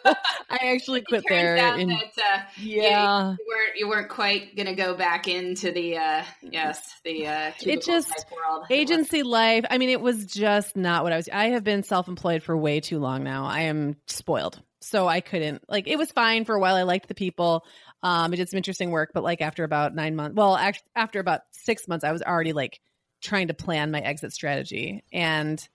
i 0.48 0.72
actually 0.72 1.02
quit 1.02 1.24
there 1.28 1.56
and, 1.56 1.90
that, 1.90 2.04
uh, 2.18 2.42
yeah 2.58 3.30
you, 3.30 3.30
you, 3.30 3.46
weren't 3.48 3.76
you 3.76 3.88
weren't 3.88 4.08
quite 4.08 4.56
gonna 4.56 4.74
go 4.76 4.94
back 4.94 5.26
into 5.26 5.72
the 5.72 5.96
uh 5.96 6.22
yes 6.40 6.94
the 7.04 7.26
uh 7.26 7.50
it 7.60 7.84
just 7.84 8.26
agency 8.70 9.24
life 9.24 9.64
i 9.70 9.76
mean 9.78 9.90
it 9.90 10.00
was 10.00 10.24
just 10.26 10.76
not 10.76 11.02
what 11.02 11.12
i 11.12 11.16
was 11.16 11.28
i 11.32 11.48
have 11.48 11.64
been 11.64 11.82
self-employed 11.82 12.42
for 12.44 12.56
way 12.56 12.80
too 12.80 13.00
long 13.00 13.24
now. 13.24 13.44
I 13.44 13.62
am 13.62 13.96
spoiled. 14.06 14.62
So 14.80 15.08
i 15.08 15.20
couldn't 15.20 15.68
like 15.68 15.88
it 15.88 15.98
was 15.98 16.12
fine 16.12 16.44
for 16.44 16.54
a 16.54 16.60
while 16.60 16.76
i 16.76 16.84
liked 16.84 17.08
the 17.08 17.14
people 17.14 17.64
um 18.04 18.32
i 18.32 18.36
did 18.36 18.48
some 18.48 18.56
interesting 18.56 18.92
work 18.92 19.10
but 19.12 19.24
like 19.24 19.40
after 19.40 19.64
about 19.64 19.94
nine 19.94 20.14
months 20.14 20.36
well 20.36 20.56
after 20.94 21.18
about 21.18 21.40
six 21.50 21.88
months 21.88 22.04
i 22.04 22.12
was 22.12 22.22
already 22.22 22.52
like 22.52 22.80
trying 23.22 23.48
to 23.48 23.54
plan 23.54 23.90
my 23.90 24.00
exit 24.00 24.32
strategy. 24.32 25.04
And 25.12 25.66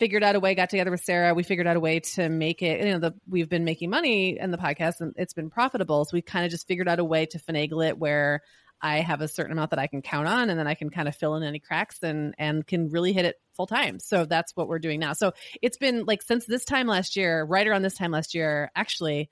figured 0.00 0.24
out 0.24 0.34
a 0.34 0.40
way, 0.40 0.54
got 0.54 0.70
together 0.70 0.90
with 0.90 1.04
Sarah. 1.04 1.34
We 1.34 1.44
figured 1.44 1.66
out 1.66 1.76
a 1.76 1.80
way 1.80 2.00
to 2.00 2.28
make 2.28 2.62
it, 2.62 2.84
you 2.84 2.92
know, 2.92 2.98
the, 2.98 3.14
we've 3.28 3.48
been 3.48 3.64
making 3.64 3.90
money 3.90 4.38
in 4.40 4.50
the 4.50 4.58
podcast 4.58 5.00
and 5.00 5.12
it's 5.16 5.34
been 5.34 5.50
profitable. 5.50 6.04
So 6.06 6.10
we 6.14 6.22
kind 6.22 6.44
of 6.44 6.50
just 6.50 6.66
figured 6.66 6.88
out 6.88 6.98
a 6.98 7.04
way 7.04 7.26
to 7.26 7.38
finagle 7.38 7.86
it 7.86 7.98
where 7.98 8.40
I 8.80 9.00
have 9.00 9.20
a 9.20 9.28
certain 9.28 9.52
amount 9.52 9.70
that 9.70 9.78
I 9.78 9.86
can 9.86 10.00
count 10.00 10.26
on 10.26 10.48
and 10.48 10.58
then 10.58 10.66
I 10.66 10.74
can 10.74 10.88
kind 10.88 11.06
of 11.06 11.14
fill 11.14 11.36
in 11.36 11.42
any 11.42 11.58
cracks 11.60 11.98
and, 12.02 12.34
and 12.38 12.66
can 12.66 12.88
really 12.88 13.12
hit 13.12 13.26
it 13.26 13.36
full 13.54 13.66
time. 13.66 13.98
So 14.00 14.24
that's 14.24 14.56
what 14.56 14.68
we're 14.68 14.78
doing 14.78 15.00
now. 15.00 15.12
So 15.12 15.32
it's 15.60 15.76
been 15.76 16.06
like 16.06 16.22
since 16.22 16.46
this 16.46 16.64
time 16.64 16.86
last 16.86 17.14
year, 17.14 17.44
right 17.44 17.68
around 17.68 17.82
this 17.82 17.94
time 17.94 18.10
last 18.10 18.34
year, 18.34 18.72
actually, 18.74 19.28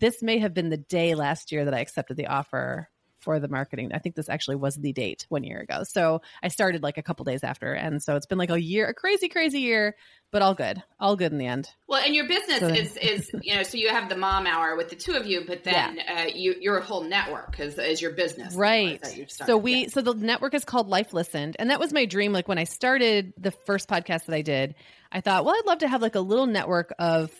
this 0.00 0.22
may 0.22 0.38
have 0.38 0.52
been 0.52 0.68
the 0.68 0.76
day 0.76 1.14
last 1.14 1.50
year 1.50 1.64
that 1.64 1.74
I 1.74 1.80
accepted 1.80 2.18
the 2.18 2.26
offer 2.26 2.90
for 3.20 3.38
the 3.38 3.48
marketing. 3.48 3.90
I 3.92 3.98
think 3.98 4.14
this 4.14 4.28
actually 4.28 4.56
was 4.56 4.76
the 4.76 4.92
date 4.92 5.26
one 5.28 5.44
year 5.44 5.60
ago. 5.60 5.82
So 5.84 6.22
I 6.42 6.48
started 6.48 6.82
like 6.82 6.98
a 6.98 7.02
couple 7.02 7.24
days 7.24 7.44
after. 7.44 7.72
And 7.72 8.02
so 8.02 8.16
it's 8.16 8.26
been 8.26 8.38
like 8.38 8.50
a 8.50 8.60
year, 8.60 8.86
a 8.86 8.94
crazy, 8.94 9.28
crazy 9.28 9.60
year, 9.60 9.96
but 10.30 10.42
all 10.42 10.54
good. 10.54 10.82
All 10.98 11.16
good 11.16 11.32
in 11.32 11.38
the 11.38 11.46
end. 11.46 11.68
Well, 11.86 12.02
and 12.04 12.14
your 12.14 12.26
business 12.26 12.60
so, 12.60 12.68
is, 12.68 12.96
is, 12.96 13.30
you 13.42 13.54
know, 13.54 13.62
so 13.62 13.78
you 13.78 13.88
have 13.88 14.08
the 14.08 14.16
mom 14.16 14.46
hour 14.46 14.76
with 14.76 14.88
the 14.88 14.96
two 14.96 15.12
of 15.12 15.26
you, 15.26 15.44
but 15.46 15.64
then 15.64 15.96
yeah. 15.96 16.22
uh, 16.22 16.30
you, 16.34 16.54
you're 16.60 16.78
a 16.78 16.84
whole 16.84 17.04
network 17.04 17.60
is, 17.60 17.78
is 17.78 18.00
your 18.00 18.12
business. 18.12 18.54
Right. 18.54 19.04
So 19.28 19.56
we, 19.56 19.88
so 19.88 20.00
the 20.02 20.14
network 20.14 20.54
is 20.54 20.64
called 20.64 20.88
Life 20.88 21.12
Listened. 21.12 21.56
And 21.58 21.70
that 21.70 21.80
was 21.80 21.92
my 21.92 22.06
dream. 22.06 22.32
Like 22.32 22.48
when 22.48 22.58
I 22.58 22.64
started 22.64 23.32
the 23.36 23.50
first 23.50 23.88
podcast 23.88 24.26
that 24.26 24.34
I 24.34 24.42
did, 24.42 24.74
I 25.12 25.20
thought, 25.20 25.44
well, 25.44 25.54
I'd 25.54 25.66
love 25.66 25.78
to 25.78 25.88
have 25.88 26.02
like 26.02 26.14
a 26.14 26.20
little 26.20 26.46
network 26.46 26.94
of 26.98 27.30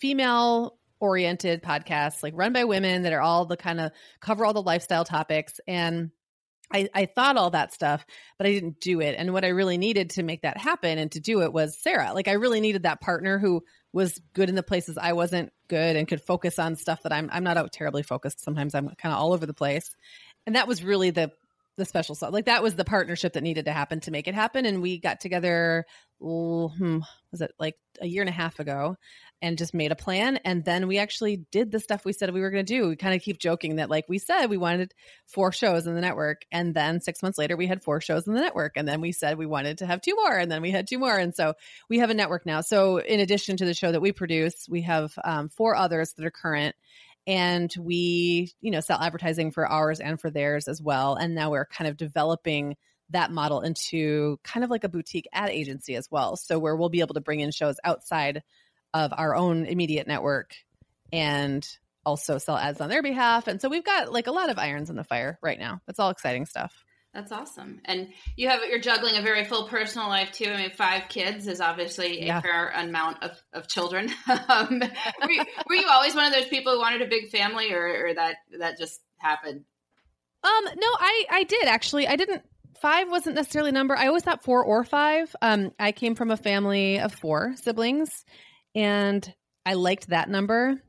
female 0.00 0.76
oriented 1.02 1.64
podcasts, 1.64 2.22
like 2.22 2.32
run 2.36 2.52
by 2.52 2.62
women 2.62 3.02
that 3.02 3.12
are 3.12 3.20
all 3.20 3.44
the 3.44 3.56
kind 3.56 3.80
of 3.80 3.90
cover 4.20 4.46
all 4.46 4.52
the 4.52 4.62
lifestyle 4.62 5.04
topics. 5.04 5.60
And 5.66 6.12
I, 6.72 6.88
I 6.94 7.06
thought 7.06 7.36
all 7.36 7.50
that 7.50 7.74
stuff, 7.74 8.06
but 8.38 8.46
I 8.46 8.52
didn't 8.52 8.80
do 8.80 9.00
it. 9.00 9.16
And 9.18 9.32
what 9.32 9.44
I 9.44 9.48
really 9.48 9.78
needed 9.78 10.10
to 10.10 10.22
make 10.22 10.42
that 10.42 10.56
happen 10.56 10.98
and 10.98 11.10
to 11.12 11.20
do 11.20 11.42
it 11.42 11.52
was 11.52 11.76
Sarah. 11.76 12.12
Like 12.14 12.28
I 12.28 12.34
really 12.34 12.60
needed 12.60 12.84
that 12.84 13.00
partner 13.00 13.40
who 13.40 13.64
was 13.92 14.18
good 14.32 14.48
in 14.48 14.54
the 14.54 14.62
places 14.62 14.96
I 14.96 15.12
wasn't 15.12 15.52
good 15.68 15.96
and 15.96 16.06
could 16.06 16.22
focus 16.22 16.60
on 16.60 16.76
stuff 16.76 17.02
that 17.02 17.12
I'm 17.12 17.28
I'm 17.32 17.44
not 17.44 17.56
out 17.56 17.72
terribly 17.72 18.04
focused. 18.04 18.40
Sometimes 18.40 18.74
I'm 18.74 18.88
kind 18.96 19.12
of 19.12 19.18
all 19.18 19.32
over 19.32 19.44
the 19.44 19.52
place. 19.52 19.90
And 20.46 20.54
that 20.54 20.68
was 20.68 20.84
really 20.84 21.10
the 21.10 21.32
the 21.76 21.84
special 21.84 22.14
sauce. 22.14 22.32
Like 22.32 22.46
that 22.46 22.62
was 22.62 22.74
the 22.74 22.84
partnership 22.84 23.32
that 23.32 23.42
needed 23.42 23.64
to 23.64 23.72
happen 23.72 24.00
to 24.00 24.10
make 24.10 24.28
it 24.28 24.34
happen. 24.34 24.66
And 24.66 24.82
we 24.82 24.98
got 24.98 25.20
together, 25.20 25.86
hmm, 26.20 26.98
was 27.30 27.40
it 27.40 27.52
like 27.58 27.76
a 28.00 28.06
year 28.06 28.22
and 28.22 28.28
a 28.28 28.32
half 28.32 28.60
ago, 28.60 28.96
and 29.40 29.58
just 29.58 29.74
made 29.74 29.90
a 29.90 29.96
plan. 29.96 30.38
And 30.44 30.64
then 30.64 30.86
we 30.86 30.98
actually 30.98 31.44
did 31.50 31.72
the 31.72 31.80
stuff 31.80 32.04
we 32.04 32.12
said 32.12 32.32
we 32.32 32.40
were 32.40 32.50
going 32.50 32.64
to 32.64 32.74
do. 32.74 32.88
We 32.88 32.96
kind 32.96 33.14
of 33.14 33.22
keep 33.22 33.38
joking 33.38 33.76
that, 33.76 33.90
like 33.90 34.04
we 34.08 34.18
said, 34.18 34.46
we 34.46 34.56
wanted 34.56 34.94
four 35.26 35.50
shows 35.50 35.86
in 35.86 35.94
the 35.94 36.00
network. 36.00 36.42
And 36.52 36.74
then 36.74 37.00
six 37.00 37.22
months 37.22 37.38
later, 37.38 37.56
we 37.56 37.66
had 37.66 37.82
four 37.82 38.00
shows 38.00 38.26
in 38.26 38.34
the 38.34 38.40
network. 38.40 38.74
And 38.76 38.86
then 38.86 39.00
we 39.00 39.12
said 39.12 39.38
we 39.38 39.46
wanted 39.46 39.78
to 39.78 39.86
have 39.86 40.00
two 40.00 40.14
more. 40.14 40.36
And 40.36 40.50
then 40.50 40.62
we 40.62 40.70
had 40.70 40.86
two 40.86 40.98
more. 40.98 41.16
And 41.16 41.34
so 41.34 41.54
we 41.88 41.98
have 41.98 42.10
a 42.10 42.14
network 42.14 42.46
now. 42.46 42.60
So 42.60 42.98
in 42.98 43.18
addition 43.18 43.56
to 43.56 43.64
the 43.64 43.74
show 43.74 43.90
that 43.90 44.02
we 44.02 44.12
produce, 44.12 44.68
we 44.68 44.82
have 44.82 45.12
um, 45.24 45.48
four 45.48 45.74
others 45.74 46.12
that 46.16 46.24
are 46.24 46.30
current 46.30 46.76
and 47.26 47.72
we 47.78 48.52
you 48.60 48.70
know 48.70 48.80
sell 48.80 49.00
advertising 49.00 49.50
for 49.50 49.66
ours 49.66 50.00
and 50.00 50.20
for 50.20 50.30
theirs 50.30 50.68
as 50.68 50.80
well. 50.80 51.14
And 51.14 51.34
now 51.34 51.50
we're 51.50 51.66
kind 51.66 51.88
of 51.88 51.96
developing 51.96 52.76
that 53.10 53.30
model 53.30 53.60
into 53.60 54.38
kind 54.42 54.64
of 54.64 54.70
like 54.70 54.84
a 54.84 54.88
boutique 54.88 55.28
ad 55.32 55.50
agency 55.50 55.96
as 55.96 56.10
well. 56.10 56.36
So 56.36 56.58
where 56.58 56.74
we'll 56.74 56.88
be 56.88 57.00
able 57.00 57.14
to 57.14 57.20
bring 57.20 57.40
in 57.40 57.50
shows 57.50 57.76
outside 57.84 58.42
of 58.94 59.12
our 59.16 59.34
own 59.34 59.66
immediate 59.66 60.06
network 60.06 60.54
and 61.12 61.66
also 62.04 62.38
sell 62.38 62.56
ads 62.56 62.80
on 62.80 62.88
their 62.88 63.02
behalf. 63.02 63.48
And 63.48 63.60
so 63.60 63.68
we've 63.68 63.84
got 63.84 64.12
like 64.12 64.26
a 64.26 64.32
lot 64.32 64.50
of 64.50 64.58
irons 64.58 64.90
in 64.90 64.96
the 64.96 65.04
fire 65.04 65.38
right 65.42 65.58
now. 65.58 65.80
That's 65.86 65.98
all 65.98 66.10
exciting 66.10 66.46
stuff 66.46 66.84
that's 67.14 67.30
awesome. 67.30 67.80
And 67.84 68.08
you 68.36 68.48
have 68.48 68.60
you're 68.68 68.80
juggling 68.80 69.16
a 69.16 69.22
very 69.22 69.44
full 69.44 69.68
personal 69.68 70.08
life 70.08 70.32
too. 70.32 70.46
I 70.46 70.56
mean, 70.56 70.70
five 70.70 71.08
kids 71.10 71.46
is 71.46 71.60
obviously 71.60 72.28
a 72.28 72.40
fair 72.40 72.70
amount 72.70 73.22
of, 73.22 73.32
of 73.52 73.68
children. 73.68 74.10
um, 74.48 74.80
were, 75.22 75.30
you, 75.30 75.44
were, 75.68 75.74
you, 75.74 75.88
always 75.90 76.14
one 76.14 76.24
of 76.24 76.32
those 76.32 76.48
people 76.48 76.72
who 76.72 76.78
wanted 76.78 77.02
a 77.02 77.08
big 77.08 77.28
family, 77.28 77.72
or, 77.72 78.06
or 78.06 78.14
that 78.14 78.36
that 78.58 78.78
just 78.78 79.00
happened? 79.18 79.64
Um, 80.42 80.64
no, 80.64 80.88
I 80.98 81.24
I 81.30 81.42
did 81.44 81.66
actually. 81.66 82.08
I 82.08 82.16
didn't. 82.16 82.42
Five 82.80 83.10
wasn't 83.10 83.36
necessarily 83.36 83.70
a 83.70 83.74
number. 83.74 83.96
I 83.96 84.06
always 84.06 84.24
thought 84.24 84.42
four 84.42 84.64
or 84.64 84.82
five. 84.82 85.36
Um, 85.42 85.70
I 85.78 85.92
came 85.92 86.14
from 86.14 86.30
a 86.30 86.36
family 86.36 86.98
of 86.98 87.12
four 87.12 87.54
siblings, 87.56 88.08
and 88.74 89.32
I 89.66 89.74
liked 89.74 90.08
that 90.08 90.30
number 90.30 90.82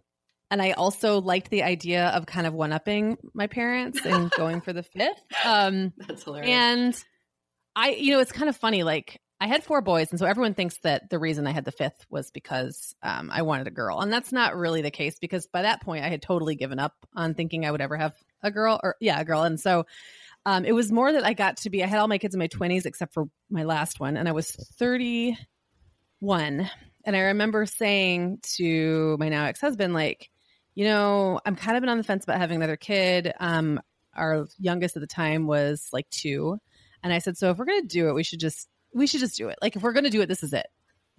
and 0.54 0.62
I 0.62 0.74
also 0.74 1.20
liked 1.20 1.50
the 1.50 1.64
idea 1.64 2.10
of 2.10 2.28
kind 2.28 2.46
of 2.46 2.54
one 2.54 2.72
upping 2.72 3.18
my 3.34 3.48
parents 3.48 4.00
and 4.06 4.30
going 4.38 4.62
for 4.62 4.72
the 4.72 4.84
fifth. 4.84 5.18
Um, 5.44 5.94
That's 5.98 6.24
hilarious. 6.24 6.52
And 6.52 7.04
I, 7.76 7.94
you 7.94 8.14
know, 8.14 8.20
it's 8.20 8.32
kind 8.32 8.48
of 8.48 8.56
funny. 8.56 8.84
Like 8.84 9.20
I 9.42 9.48
had 9.48 9.64
four 9.64 9.82
boys, 9.82 10.12
and 10.12 10.20
so 10.20 10.28
everyone 10.28 10.54
thinks 10.54 10.78
that 10.84 11.10
the 11.10 11.18
reason 11.18 11.48
I 11.48 11.54
had 11.54 11.66
the 11.66 11.72
fifth 11.72 12.06
was 12.08 12.30
because 12.30 12.94
um, 13.02 13.32
I 13.34 13.42
wanted 13.42 13.66
a 13.66 13.72
girl, 13.72 14.00
and 14.00 14.14
that's 14.14 14.32
not 14.32 14.56
really 14.56 14.84
the 14.84 14.92
case. 14.92 15.18
Because 15.20 15.48
by 15.48 15.64
that 15.64 15.82
point, 15.82 16.06
I 16.06 16.10
had 16.10 16.22
totally 16.22 16.54
given 16.54 16.78
up 16.78 16.94
on 17.16 17.34
thinking 17.34 17.66
I 17.66 17.72
would 17.72 17.82
ever 17.82 17.98
have 17.98 18.14
a 18.44 18.52
girl, 18.52 18.80
or 18.84 18.96
yeah, 19.02 19.20
a 19.20 19.26
girl. 19.26 19.42
And 19.42 19.60
so 19.60 19.88
um, 20.46 20.66
it 20.66 20.74
was 20.74 20.92
more 20.92 21.12
that 21.12 21.26
I 21.26 21.34
got 21.34 21.58
to 21.58 21.72
be. 21.72 21.84
I 21.84 21.88
had 21.88 21.98
all 21.98 22.08
my 22.08 22.20
kids 22.20 22.36
in 22.36 22.40
my 22.40 22.46
twenties 22.46 22.86
except 22.86 23.16
for 23.16 23.28
my 23.50 23.64
last 23.64 24.00
one, 24.00 24.18
and 24.18 24.30
I 24.30 24.34
was 24.34 24.52
thirty-one. 24.52 26.70
And 27.06 27.16
I 27.16 27.22
remember 27.22 27.66
saying 27.66 28.38
to 28.58 29.18
my 29.20 29.30
now 29.30 29.46
ex-husband, 29.46 29.96
like, 29.96 30.30
you 30.76 30.86
know, 30.86 31.40
I'm 31.46 31.56
kind 31.56 31.78
of 31.78 31.82
been 31.82 31.90
on 31.90 31.98
the 31.98 32.04
fence 32.04 32.24
about 32.24 32.40
having 32.40 32.58
another 32.58 32.78
kid. 32.78 33.32
Um, 33.40 33.80
our 34.16 34.48
youngest 34.60 34.96
at 34.96 35.02
the 35.02 35.08
time 35.08 35.48
was 35.48 35.88
like 35.92 36.10
two. 36.10 36.58
And 37.04 37.12
I 37.12 37.20
said, 37.20 37.38
so 37.38 37.52
if 37.52 37.58
we're 37.58 37.66
going 37.66 37.82
to 37.82 37.88
do 37.88 38.10
it, 38.10 38.16
we 38.16 38.24
should 38.24 38.40
just, 38.40 38.68
we 38.94 39.08
should 39.08 39.20
just 39.20 39.38
do 39.38 39.50
it. 39.50 39.58
Like 39.62 39.76
if 39.76 39.82
we're 39.82 39.94
going 39.94 40.06
to 40.06 40.10
do 40.10 40.22
it, 40.22 40.28
this 40.28 40.44
is 40.44 40.54
it. 40.54 40.68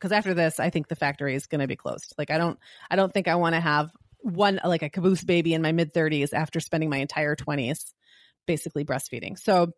Cause 0.01 0.13
after 0.13 0.35
this, 0.35 0.61
I 0.61 0.71
think 0.71 0.89
the 0.89 0.97
factory 0.97 1.35
is 1.35 1.47
going 1.47 1.61
to 1.61 1.67
be 1.67 1.77
closed. 1.77 2.15
Like 2.19 2.31
I 2.31 2.39
don't, 2.39 2.59
I 2.91 2.97
don't 2.97 3.13
think 3.13 3.29
I 3.29 3.37
want 3.37 3.55
to 3.55 3.61
have 3.61 3.91
one, 4.19 4.61
like 4.65 4.83
a 4.83 4.91
caboose 4.91 5.23
baby 5.23 5.55
in 5.55 5.63
my 5.63 5.73
mid 5.73 5.93
thirties 5.93 6.33
after 6.33 6.61
spending 6.61 6.91
my 6.91 6.99
entire 6.99 7.37
twenties 7.37 7.95
basically 8.47 8.85
breastfeeding. 8.85 9.39
So 9.39 9.73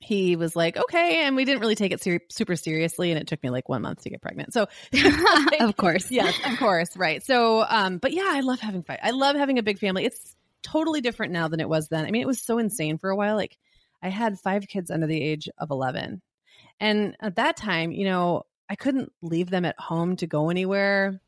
he 0.00 0.36
was 0.36 0.54
like, 0.54 0.76
okay. 0.76 1.24
And 1.24 1.34
we 1.34 1.44
didn't 1.44 1.60
really 1.60 1.74
take 1.74 1.92
it 1.92 2.02
ser- 2.02 2.20
super 2.30 2.56
seriously. 2.56 3.10
And 3.10 3.20
it 3.20 3.26
took 3.26 3.42
me 3.42 3.50
like 3.50 3.68
one 3.68 3.82
month 3.82 4.02
to 4.02 4.10
get 4.10 4.22
pregnant. 4.22 4.52
So, 4.52 4.68
of 5.60 5.76
course. 5.76 6.10
Yes, 6.10 6.38
of 6.46 6.58
course. 6.58 6.96
Right. 6.96 7.24
So, 7.24 7.64
um, 7.68 7.98
but 7.98 8.12
yeah, 8.12 8.28
I 8.28 8.40
love 8.40 8.60
having 8.60 8.82
five. 8.82 9.00
I 9.02 9.10
love 9.10 9.36
having 9.36 9.58
a 9.58 9.62
big 9.62 9.78
family. 9.78 10.04
It's 10.04 10.36
totally 10.62 11.00
different 11.00 11.32
now 11.32 11.48
than 11.48 11.60
it 11.60 11.68
was 11.68 11.88
then. 11.88 12.04
I 12.04 12.10
mean, 12.10 12.22
it 12.22 12.28
was 12.28 12.40
so 12.40 12.58
insane 12.58 12.98
for 12.98 13.10
a 13.10 13.16
while. 13.16 13.36
Like, 13.36 13.56
I 14.02 14.08
had 14.10 14.38
five 14.38 14.68
kids 14.68 14.90
under 14.90 15.06
the 15.06 15.20
age 15.20 15.48
of 15.58 15.70
11. 15.70 16.22
And 16.80 17.16
at 17.20 17.36
that 17.36 17.56
time, 17.56 17.90
you 17.90 18.04
know, 18.04 18.44
I 18.70 18.76
couldn't 18.76 19.12
leave 19.20 19.50
them 19.50 19.64
at 19.64 19.78
home 19.80 20.16
to 20.16 20.26
go 20.26 20.50
anywhere. 20.50 21.20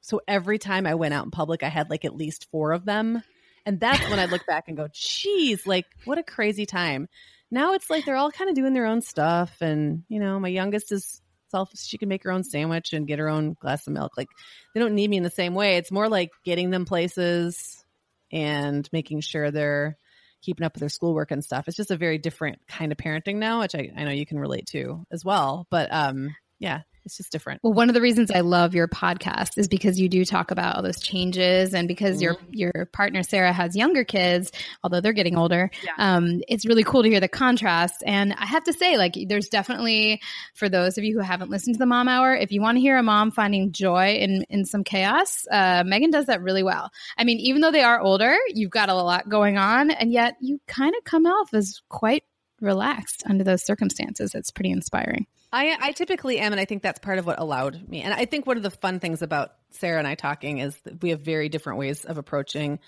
So 0.00 0.20
every 0.28 0.58
time 0.58 0.86
I 0.86 0.94
went 0.94 1.14
out 1.14 1.24
in 1.24 1.30
public, 1.30 1.62
I 1.62 1.68
had 1.68 1.88
like 1.88 2.04
at 2.04 2.14
least 2.14 2.48
four 2.50 2.72
of 2.72 2.84
them. 2.84 3.22
And 3.64 3.80
that's 3.80 4.08
when 4.10 4.18
I 4.18 4.26
look 4.26 4.46
back 4.46 4.68
and 4.68 4.76
go, 4.76 4.88
geez, 4.92 5.66
like 5.66 5.86
what 6.04 6.18
a 6.18 6.22
crazy 6.22 6.66
time 6.66 7.08
now 7.50 7.74
it's 7.74 7.88
like 7.90 8.04
they're 8.04 8.16
all 8.16 8.30
kind 8.30 8.50
of 8.50 8.56
doing 8.56 8.74
their 8.74 8.86
own 8.86 9.00
stuff. 9.00 9.56
And, 9.60 10.04
you 10.08 10.20
know, 10.20 10.38
my 10.38 10.48
youngest 10.48 10.92
is 10.92 11.20
self, 11.50 11.70
she 11.76 11.98
can 11.98 12.08
make 12.08 12.24
her 12.24 12.32
own 12.32 12.44
sandwich 12.44 12.92
and 12.92 13.06
get 13.06 13.18
her 13.18 13.28
own 13.28 13.54
glass 13.60 13.86
of 13.86 13.92
milk. 13.92 14.12
Like 14.16 14.28
they 14.74 14.80
don't 14.80 14.94
need 14.94 15.10
me 15.10 15.16
in 15.16 15.22
the 15.22 15.30
same 15.30 15.54
way. 15.54 15.76
It's 15.76 15.90
more 15.90 16.08
like 16.08 16.30
getting 16.44 16.70
them 16.70 16.84
places 16.84 17.84
and 18.30 18.88
making 18.92 19.20
sure 19.20 19.50
they're 19.50 19.96
keeping 20.42 20.64
up 20.64 20.74
with 20.74 20.80
their 20.80 20.88
schoolwork 20.88 21.30
and 21.30 21.42
stuff. 21.42 21.66
It's 21.66 21.76
just 21.76 21.90
a 21.90 21.96
very 21.96 22.18
different 22.18 22.58
kind 22.68 22.92
of 22.92 22.98
parenting 22.98 23.36
now, 23.36 23.60
which 23.60 23.74
I, 23.74 23.90
I 23.96 24.04
know 24.04 24.10
you 24.10 24.26
can 24.26 24.38
relate 24.38 24.66
to 24.68 25.04
as 25.10 25.24
well. 25.24 25.66
But 25.70 25.92
um, 25.92 26.34
yeah, 26.58 26.82
it's 27.08 27.16
just 27.16 27.32
different. 27.32 27.62
Well, 27.62 27.72
one 27.72 27.88
of 27.88 27.94
the 27.94 28.02
reasons 28.02 28.30
I 28.30 28.40
love 28.40 28.74
your 28.74 28.86
podcast 28.86 29.56
is 29.56 29.66
because 29.66 29.98
you 29.98 30.10
do 30.10 30.26
talk 30.26 30.50
about 30.50 30.76
all 30.76 30.82
those 30.82 31.00
changes, 31.00 31.72
and 31.72 31.88
because 31.88 32.16
mm-hmm. 32.16 32.36
your 32.52 32.72
your 32.72 32.86
partner 32.92 33.22
Sarah 33.22 33.52
has 33.52 33.74
younger 33.74 34.04
kids, 34.04 34.52
although 34.82 35.00
they're 35.00 35.14
getting 35.14 35.38
older. 35.38 35.70
Yeah. 35.82 35.92
Um, 35.96 36.42
it's 36.48 36.66
really 36.66 36.84
cool 36.84 37.02
to 37.02 37.08
hear 37.08 37.18
the 37.18 37.28
contrast. 37.28 38.02
And 38.04 38.34
I 38.34 38.44
have 38.44 38.62
to 38.64 38.74
say, 38.74 38.98
like, 38.98 39.16
there's 39.26 39.48
definitely 39.48 40.20
for 40.54 40.68
those 40.68 40.98
of 40.98 41.04
you 41.04 41.14
who 41.14 41.24
haven't 41.24 41.50
listened 41.50 41.76
to 41.76 41.78
the 41.78 41.86
Mom 41.86 42.08
Hour, 42.08 42.34
if 42.34 42.52
you 42.52 42.60
want 42.60 42.76
to 42.76 42.80
hear 42.80 42.98
a 42.98 43.02
mom 43.02 43.30
finding 43.30 43.72
joy 43.72 44.16
in 44.16 44.44
in 44.50 44.66
some 44.66 44.84
chaos, 44.84 45.46
uh, 45.50 45.82
Meagan 45.86 46.10
does 46.10 46.26
that 46.26 46.42
really 46.42 46.62
well. 46.62 46.90
I 47.16 47.24
mean, 47.24 47.38
even 47.38 47.62
though 47.62 47.72
they 47.72 47.82
are 47.82 47.98
older, 47.98 48.36
you've 48.48 48.70
got 48.70 48.90
a 48.90 48.94
lot 48.94 49.30
going 49.30 49.56
on, 49.56 49.90
and 49.90 50.12
yet 50.12 50.34
you 50.42 50.60
kind 50.66 50.94
of 50.94 51.04
come 51.04 51.24
off 51.24 51.54
as 51.54 51.80
quite 51.88 52.24
relaxed 52.60 53.22
under 53.24 53.44
those 53.44 53.64
circumstances. 53.64 54.34
It's 54.34 54.50
pretty 54.50 54.72
inspiring. 54.72 55.26
I, 55.52 55.76
I 55.80 55.92
typically 55.92 56.38
am, 56.38 56.52
and 56.52 56.60
I 56.60 56.64
think 56.64 56.82
that's 56.82 56.98
part 56.98 57.18
of 57.18 57.26
what 57.26 57.38
allowed 57.38 57.88
me. 57.88 58.02
And 58.02 58.12
I 58.12 58.26
think 58.26 58.46
one 58.46 58.56
of 58.56 58.62
the 58.62 58.70
fun 58.70 59.00
things 59.00 59.22
about 59.22 59.52
Sarah 59.70 59.98
and 59.98 60.06
I 60.06 60.14
talking 60.14 60.58
is 60.58 60.76
that 60.84 61.02
we 61.02 61.10
have 61.10 61.20
very 61.20 61.48
different 61.48 61.78
ways 61.78 62.04
of 62.04 62.18
approaching 62.18 62.78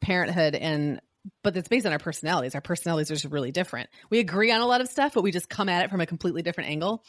parenthood, 0.00 0.54
and 0.54 1.00
but 1.42 1.56
it's 1.56 1.68
based 1.68 1.86
on 1.86 1.92
our 1.92 1.98
personalities. 1.98 2.54
Our 2.54 2.60
personalities 2.60 3.10
are 3.10 3.14
just 3.14 3.32
really 3.32 3.52
different. 3.52 3.88
We 4.10 4.18
agree 4.18 4.50
on 4.52 4.60
a 4.60 4.66
lot 4.66 4.82
of 4.82 4.88
stuff, 4.88 5.14
but 5.14 5.22
we 5.22 5.32
just 5.32 5.48
come 5.48 5.70
at 5.70 5.84
it 5.84 5.90
from 5.90 6.02
a 6.02 6.06
completely 6.06 6.42
different 6.42 6.68
angle. 6.68 7.02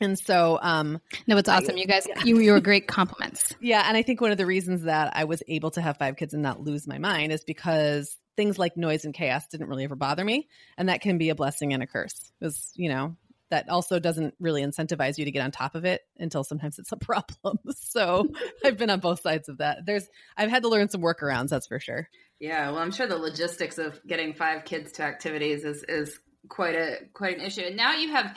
And 0.00 0.18
so, 0.18 0.58
um, 0.62 1.00
no, 1.26 1.36
it's 1.36 1.48
awesome. 1.48 1.76
I, 1.76 1.78
you 1.78 1.86
guys, 1.86 2.06
yeah. 2.08 2.24
you, 2.24 2.38
you 2.38 2.52
were 2.52 2.60
great 2.60 2.86
compliments. 2.86 3.54
Yeah. 3.60 3.82
And 3.86 3.96
I 3.96 4.02
think 4.02 4.22
one 4.22 4.32
of 4.32 4.38
the 4.38 4.46
reasons 4.46 4.84
that 4.84 5.12
I 5.14 5.24
was 5.24 5.42
able 5.46 5.70
to 5.72 5.82
have 5.82 5.98
five 5.98 6.16
kids 6.16 6.32
and 6.32 6.42
not 6.42 6.62
lose 6.62 6.86
my 6.86 6.96
mind 6.96 7.30
is 7.30 7.44
because 7.44 8.16
things 8.36 8.58
like 8.58 8.76
noise 8.76 9.04
and 9.04 9.12
chaos 9.12 9.46
didn't 9.48 9.68
really 9.68 9.84
ever 9.84 9.96
bother 9.96 10.24
me. 10.24 10.48
And 10.78 10.88
that 10.88 11.02
can 11.02 11.18
be 11.18 11.28
a 11.28 11.34
blessing 11.34 11.74
and 11.74 11.82
a 11.82 11.86
curse 11.86 12.32
because, 12.38 12.72
you 12.74 12.88
know, 12.88 13.16
that 13.50 13.68
also 13.68 13.98
doesn't 13.98 14.34
really 14.40 14.62
incentivize 14.62 15.18
you 15.18 15.24
to 15.24 15.30
get 15.30 15.42
on 15.42 15.50
top 15.50 15.74
of 15.74 15.84
it 15.84 16.02
until 16.18 16.44
sometimes 16.44 16.78
it's 16.78 16.92
a 16.92 16.96
problem. 16.98 17.58
So 17.76 18.28
I've 18.64 18.76
been 18.76 18.90
on 18.90 19.00
both 19.00 19.20
sides 19.20 19.48
of 19.48 19.58
that. 19.58 19.84
There's 19.84 20.08
I've 20.36 20.50
had 20.50 20.62
to 20.62 20.68
learn 20.68 20.88
some 20.88 21.02
workarounds, 21.02 21.48
that's 21.48 21.66
for 21.66 21.80
sure. 21.80 22.08
Yeah, 22.38 22.70
well, 22.70 22.78
I'm 22.80 22.90
sure 22.90 23.06
the 23.06 23.18
logistics 23.18 23.76
of 23.76 24.00
getting 24.06 24.32
five 24.32 24.64
kids 24.64 24.92
to 24.92 25.02
activities 25.02 25.64
is 25.64 25.84
is 25.84 26.18
quite 26.48 26.74
a 26.74 26.98
quite 27.12 27.38
an 27.38 27.44
issue. 27.44 27.62
And 27.62 27.76
now 27.76 27.92
you 27.94 28.10
have 28.12 28.36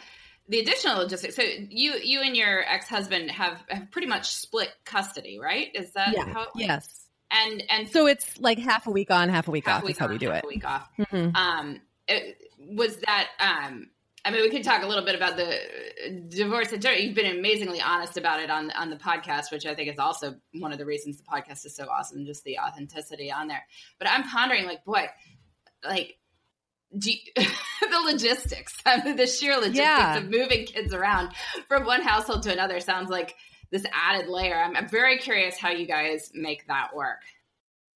the 0.49 0.59
additional 0.59 0.97
logistics. 0.97 1.35
So 1.35 1.43
you 1.43 1.93
you 2.03 2.21
and 2.21 2.35
your 2.35 2.63
ex 2.63 2.87
husband 2.87 3.31
have 3.31 3.63
have 3.69 3.91
pretty 3.91 4.07
much 4.07 4.33
split 4.33 4.69
custody, 4.83 5.39
right? 5.39 5.69
Is 5.73 5.93
that 5.93 6.13
yeah. 6.13 6.25
how? 6.25 6.47
Yes. 6.55 7.07
and 7.31 7.63
and 7.69 7.89
so 7.89 8.07
it's 8.07 8.39
like 8.39 8.59
half 8.59 8.87
a 8.87 8.91
week 8.91 9.09
on, 9.09 9.29
half 9.29 9.47
a 9.47 9.51
week 9.51 9.65
half 9.67 9.77
off. 9.77 9.83
week 9.83 9.91
is 9.95 9.99
how 9.99 10.05
on, 10.05 10.11
we 10.11 10.17
do 10.17 10.29
half 10.29 10.39
it. 10.39 10.43
A 10.43 10.47
week 10.47 10.65
off. 10.65 10.89
Mhm. 10.99 11.35
Um, 11.35 11.81
it, 12.07 12.37
was 12.59 12.97
that 12.97 13.27
um. 13.39 13.89
I 14.25 14.31
mean, 14.31 14.41
we 14.41 14.49
could 14.49 14.63
talk 14.63 14.83
a 14.83 14.87
little 14.87 15.03
bit 15.03 15.15
about 15.15 15.35
the 15.35 15.49
uh, 15.53 16.09
divorce. 16.29 16.71
in 16.71 16.79
general. 16.79 17.01
You've 17.01 17.15
been 17.15 17.37
amazingly 17.37 17.81
honest 17.81 18.17
about 18.17 18.39
it 18.41 18.49
on 18.49 18.71
on 18.71 18.89
the 18.89 18.95
podcast, 18.95 19.51
which 19.51 19.65
I 19.65 19.75
think 19.75 19.89
is 19.91 19.99
also 19.99 20.35
one 20.53 20.71
of 20.71 20.77
the 20.77 20.85
reasons 20.85 21.17
the 21.17 21.23
podcast 21.23 21.65
is 21.65 21.75
so 21.75 21.87
awesome, 21.89 22.25
just 22.25 22.43
the 22.45 22.59
authenticity 22.59 23.31
on 23.31 23.47
there. 23.47 23.63
But 23.99 24.09
I'm 24.09 24.23
pondering, 24.23 24.65
like, 24.65 24.85
boy, 24.85 25.07
like 25.83 26.17
do 26.97 27.11
you, 27.11 27.17
the 27.35 27.99
logistics, 28.05 28.73
I 28.85 29.03
mean, 29.03 29.15
the 29.15 29.25
sheer 29.27 29.55
logistics 29.55 29.77
Yeah. 29.79 30.17
of 30.17 30.29
moving 30.29 30.65
kids 30.65 30.93
around 30.93 31.31
from 31.67 31.85
one 31.85 32.01
household 32.03 32.43
to 32.43 32.53
another 32.53 32.79
sounds 32.79 33.09
like 33.09 33.35
this 33.71 33.83
added 33.91 34.29
layer. 34.29 34.55
I'm, 34.55 34.75
I'm 34.77 34.87
very 34.87 35.17
curious 35.17 35.57
how 35.57 35.71
you 35.71 35.87
guys 35.87 36.29
make 36.35 36.67
that 36.67 36.95
work. 36.95 37.17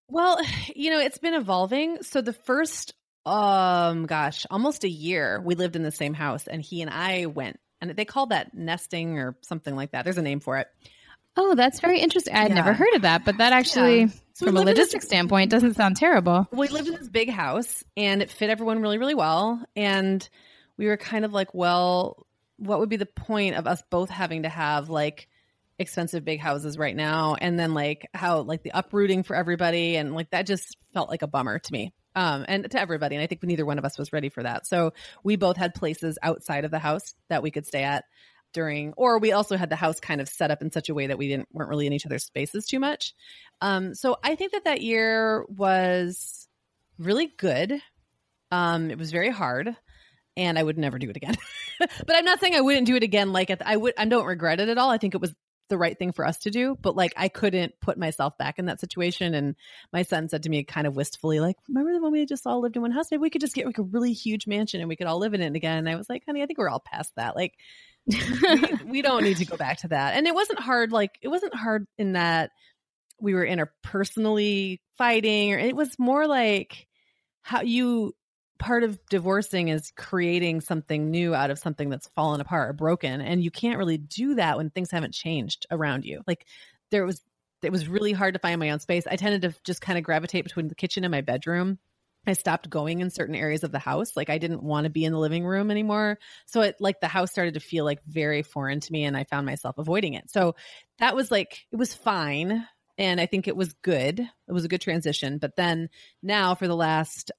Well, 0.09 0.39
you 0.75 0.89
know, 0.89 0.99
it's 0.99 1.19
been 1.19 1.35
evolving. 1.35 2.01
So 2.01 2.21
the 2.21 2.33
first 2.33 2.93
um 3.27 4.05
gosh, 4.05 4.45
almost 4.49 4.83
a 4.83 4.89
year 4.89 5.41
we 5.43 5.55
lived 5.55 5.75
in 5.75 5.83
the 5.83 5.91
same 5.91 6.13
house 6.13 6.47
and 6.47 6.61
he 6.61 6.81
and 6.81 6.89
I 6.89 7.25
went 7.25 7.59
and 7.81 7.91
they 7.91 8.05
called 8.05 8.29
that 8.29 8.53
nesting 8.55 9.19
or 9.19 9.35
something 9.41 9.75
like 9.75 9.91
that. 9.91 10.03
There's 10.03 10.17
a 10.17 10.21
name 10.21 10.39
for 10.39 10.57
it. 10.57 10.67
Oh, 11.35 11.53
that's 11.53 11.79
very 11.81 11.99
interesting. 11.99 12.33
I'd 12.33 12.49
Yeah. 12.49 12.55
never 12.55 12.73
heard 12.73 12.93
of 12.95 13.03
that, 13.03 13.23
but 13.23 13.37
that 13.37 13.53
actually, 13.53 13.99
Yeah. 14.01 14.07
So 14.33 14.45
from 14.47 14.57
a 14.57 14.61
in 14.61 14.75
this- 14.75 14.95
standpoint, 15.01 15.51
doesn't 15.51 15.75
sound 15.75 15.97
terrible. 15.97 16.47
we 16.51 16.67
lived 16.67 16.87
in 16.87 16.93
this 16.95 17.09
big 17.09 17.29
house 17.29 17.83
and 17.95 18.21
it 18.21 18.29
fit 18.31 18.49
everyone 18.49 18.81
really 18.81 18.97
really 18.97 19.15
well 19.15 19.61
and 19.75 20.27
we 20.77 20.85
were 20.87 20.97
kind 20.97 21.25
of 21.25 21.33
like 21.33 21.53
well 21.53 22.25
what 22.57 22.79
would 22.79 22.89
be 22.89 22.97
the 22.97 23.05
point 23.05 23.55
of 23.55 23.67
us 23.67 23.81
both 23.89 24.09
having 24.09 24.43
to 24.43 24.49
have 24.49 24.89
like 24.89 25.27
expensive 25.79 26.23
big 26.25 26.39
houses 26.39 26.75
right 26.77 26.95
now 26.95 27.35
and 27.39 27.59
then 27.59 27.73
like 27.75 28.07
how 28.13 28.41
like 28.41 28.63
the 28.63 28.71
uprooting 28.73 29.21
for 29.23 29.35
everybody 29.35 29.95
and 29.95 30.13
like 30.15 30.29
that 30.31 30.47
just 30.47 30.75
felt 30.93 31.07
like 31.09 31.21
a 31.21 31.27
bummer 31.27 31.59
to 31.59 31.71
me 31.71 31.93
um 32.17 32.43
and 32.47 32.69
to 32.71 32.79
everybody 32.81 33.15
and 33.15 33.23
i 33.23 33.27
think 33.27 33.43
neither 33.43 33.65
one 33.65 33.77
of 33.77 33.85
us 33.85 33.97
was 33.97 34.11
ready 34.11 34.29
for 34.29 34.43
that. 34.43 34.65
So 34.65 34.91
we 35.23 35.35
both 35.37 35.55
had 35.55 35.73
places 35.75 36.17
outside 36.21 36.65
of 36.65 36.71
the 36.71 36.79
house 36.79 37.13
that 37.29 37.43
we 37.43 37.51
could 37.51 37.67
stay 37.67 37.83
at 37.83 38.03
during 38.53 38.93
or 38.97 39.19
we 39.19 39.33
also 39.33 39.55
had 39.55 39.69
the 39.69 39.75
house 39.75 39.99
kind 39.99 40.19
of 40.19 40.27
set 40.27 40.49
up 40.51 40.61
in 40.61 40.71
such 40.71 40.89
a 40.89 40.93
way 40.93 41.07
that 41.07 41.17
we 41.17 41.27
didn't 41.27 41.47
weren't 41.53 41.69
really 41.69 41.85
in 41.85 41.93
each 41.93 42.05
other's 42.05 42.25
spaces 42.25 42.65
too 42.65 42.79
much. 42.79 43.13
Um 43.61 43.93
so 43.93 44.17
i 44.23 44.35
think 44.35 44.51
that 44.53 44.65
that 44.65 44.81
year 44.81 45.45
was 45.49 46.47
really 46.97 47.27
good. 47.37 47.79
Um 48.51 48.89
it 48.89 48.97
was 48.97 49.11
very 49.11 49.29
hard 49.29 49.75
and 50.35 50.57
i 50.57 50.63
would 50.63 50.77
never 50.77 50.97
do 50.99 51.09
it 51.09 51.17
again. 51.17 51.35
But 51.79 52.15
i'm 52.15 52.25
not 52.25 52.39
saying 52.39 52.55
i 52.55 52.61
wouldn't 52.61 52.87
do 52.87 52.95
it 52.95 53.03
again 53.03 53.31
like 53.31 53.49
the- 53.49 53.67
i 53.69 53.75
would 53.75 53.93
i 53.99 54.05
don't 54.05 54.25
regret 54.25 54.59
it 54.59 54.69
at 54.69 54.79
all. 54.79 54.89
I 54.89 54.97
think 54.97 55.13
it 55.13 55.21
was 55.21 55.33
the 55.69 55.77
right 55.77 55.97
thing 55.97 56.11
for 56.11 56.25
us 56.25 56.37
to 56.37 56.51
do 56.51 56.77
but 56.81 56.95
like 56.95 57.13
i 57.17 57.27
couldn't 57.27 57.73
put 57.81 57.97
myself 57.97 58.37
back 58.37 58.59
in 58.59 58.65
that 58.65 58.79
situation 58.79 59.33
and 59.33 59.55
my 59.91 60.01
son 60.01 60.29
said 60.29 60.43
to 60.43 60.49
me 60.49 60.63
kind 60.63 60.87
of 60.87 60.95
wistfully 60.95 61.39
like 61.39 61.55
remember 61.67 61.93
the 61.93 62.01
when 62.01 62.11
we 62.11 62.25
just 62.25 62.47
all 62.47 62.61
lived 62.61 62.75
in 62.75 62.81
one 62.81 62.91
house 62.91 63.11
maybe 63.11 63.21
we 63.21 63.29
could 63.29 63.41
just 63.41 63.55
get 63.55 63.65
like 63.65 63.77
a 63.77 63.83
really 63.83 64.13
huge 64.13 64.47
mansion 64.47 64.79
and 64.79 64.89
we 64.89 64.95
could 64.95 65.07
all 65.07 65.19
live 65.19 65.33
in 65.33 65.41
it 65.41 65.55
again 65.55 65.77
and 65.77 65.89
i 65.89 65.95
was 65.95 66.09
like 66.09 66.23
honey 66.25 66.41
i 66.41 66.45
think 66.45 66.57
we're 66.57 66.69
all 66.69 66.83
past 66.85 67.11
that 67.15 67.35
like 67.35 67.53
we, 68.07 68.79
we 68.85 69.01
don't 69.01 69.23
need 69.23 69.37
to 69.37 69.45
go 69.45 69.57
back 69.57 69.79
to 69.79 69.89
that. 69.89 70.15
And 70.15 70.27
it 70.27 70.33
wasn't 70.33 70.59
hard. 70.59 70.91
Like 70.91 71.17
it 71.21 71.27
wasn't 71.27 71.53
hard 71.53 71.87
in 71.97 72.13
that 72.13 72.51
we 73.19 73.33
were 73.33 73.45
interpersonally 73.45 74.79
fighting, 74.97 75.53
or 75.53 75.59
it 75.59 75.75
was 75.75 75.97
more 75.99 76.27
like 76.27 76.87
how 77.41 77.61
you 77.61 78.13
part 78.59 78.83
of 78.83 78.99
divorcing 79.09 79.69
is 79.69 79.91
creating 79.95 80.61
something 80.61 81.09
new 81.11 81.33
out 81.33 81.51
of 81.51 81.59
something 81.59 81.89
that's 81.89 82.09
fallen 82.15 82.41
apart 82.41 82.69
or 82.69 82.73
broken, 82.73 83.21
and 83.21 83.43
you 83.43 83.51
can't 83.51 83.77
really 83.77 83.97
do 83.97 84.35
that 84.35 84.57
when 84.57 84.69
things 84.69 84.91
haven't 84.91 85.13
changed 85.13 85.65
around 85.71 86.05
you. 86.05 86.21
Like 86.27 86.45
there 86.91 87.05
was. 87.05 87.21
It 87.63 87.71
was 87.71 87.87
really 87.87 88.11
hard 88.11 88.35
to 88.35 88.39
find 88.39 88.59
my 88.59 88.69
own 88.69 88.79
space. 88.79 89.07
I 89.07 89.15
tended 89.15 89.41
to 89.41 89.59
just 89.63 89.81
kind 89.81 89.97
of 89.97 90.03
gravitate 90.03 90.43
between 90.43 90.67
the 90.67 90.75
kitchen 90.75 91.03
and 91.03 91.11
my 91.11 91.21
bedroom. 91.21 91.79
I 92.27 92.33
stopped 92.33 92.69
going 92.69 92.99
in 92.99 93.09
certain 93.09 93.35
areas 93.35 93.63
of 93.63 93.71
the 93.71 93.79
house. 93.79 94.15
Like 94.15 94.29
I 94.29 94.37
didn't 94.37 94.61
want 94.61 94.83
to 94.83 94.89
be 94.89 95.05
in 95.05 95.13
the 95.13 95.19
living 95.19 95.45
room 95.45 95.71
anymore. 95.71 96.19
So 96.45 96.61
it 96.61 96.75
like 96.79 96.99
the 96.99 97.07
house 97.07 97.31
started 97.31 97.53
to 97.53 97.59
feel 97.59 97.85
like 97.85 98.03
very 98.05 98.43
foreign 98.43 98.81
to 98.81 98.91
me 98.91 99.05
and 99.05 99.15
I 99.15 99.23
found 99.23 99.45
myself 99.45 99.77
avoiding 99.77 100.13
it. 100.13 100.29
So 100.29 100.55
that 100.99 101.15
was 101.15 101.31
like 101.31 101.65
it 101.71 101.77
was 101.77 101.93
fine 101.93 102.67
and 102.97 103.21
I 103.21 103.27
think 103.27 103.47
it 103.47 103.55
was 103.55 103.73
good. 103.81 104.19
It 104.19 104.51
was 104.51 104.65
a 104.65 104.69
good 104.69 104.81
transition. 104.81 105.37
But 105.37 105.55
then 105.55 105.89
now 106.21 106.53
for 106.55 106.67
the 106.67 106.75
last 106.75 107.31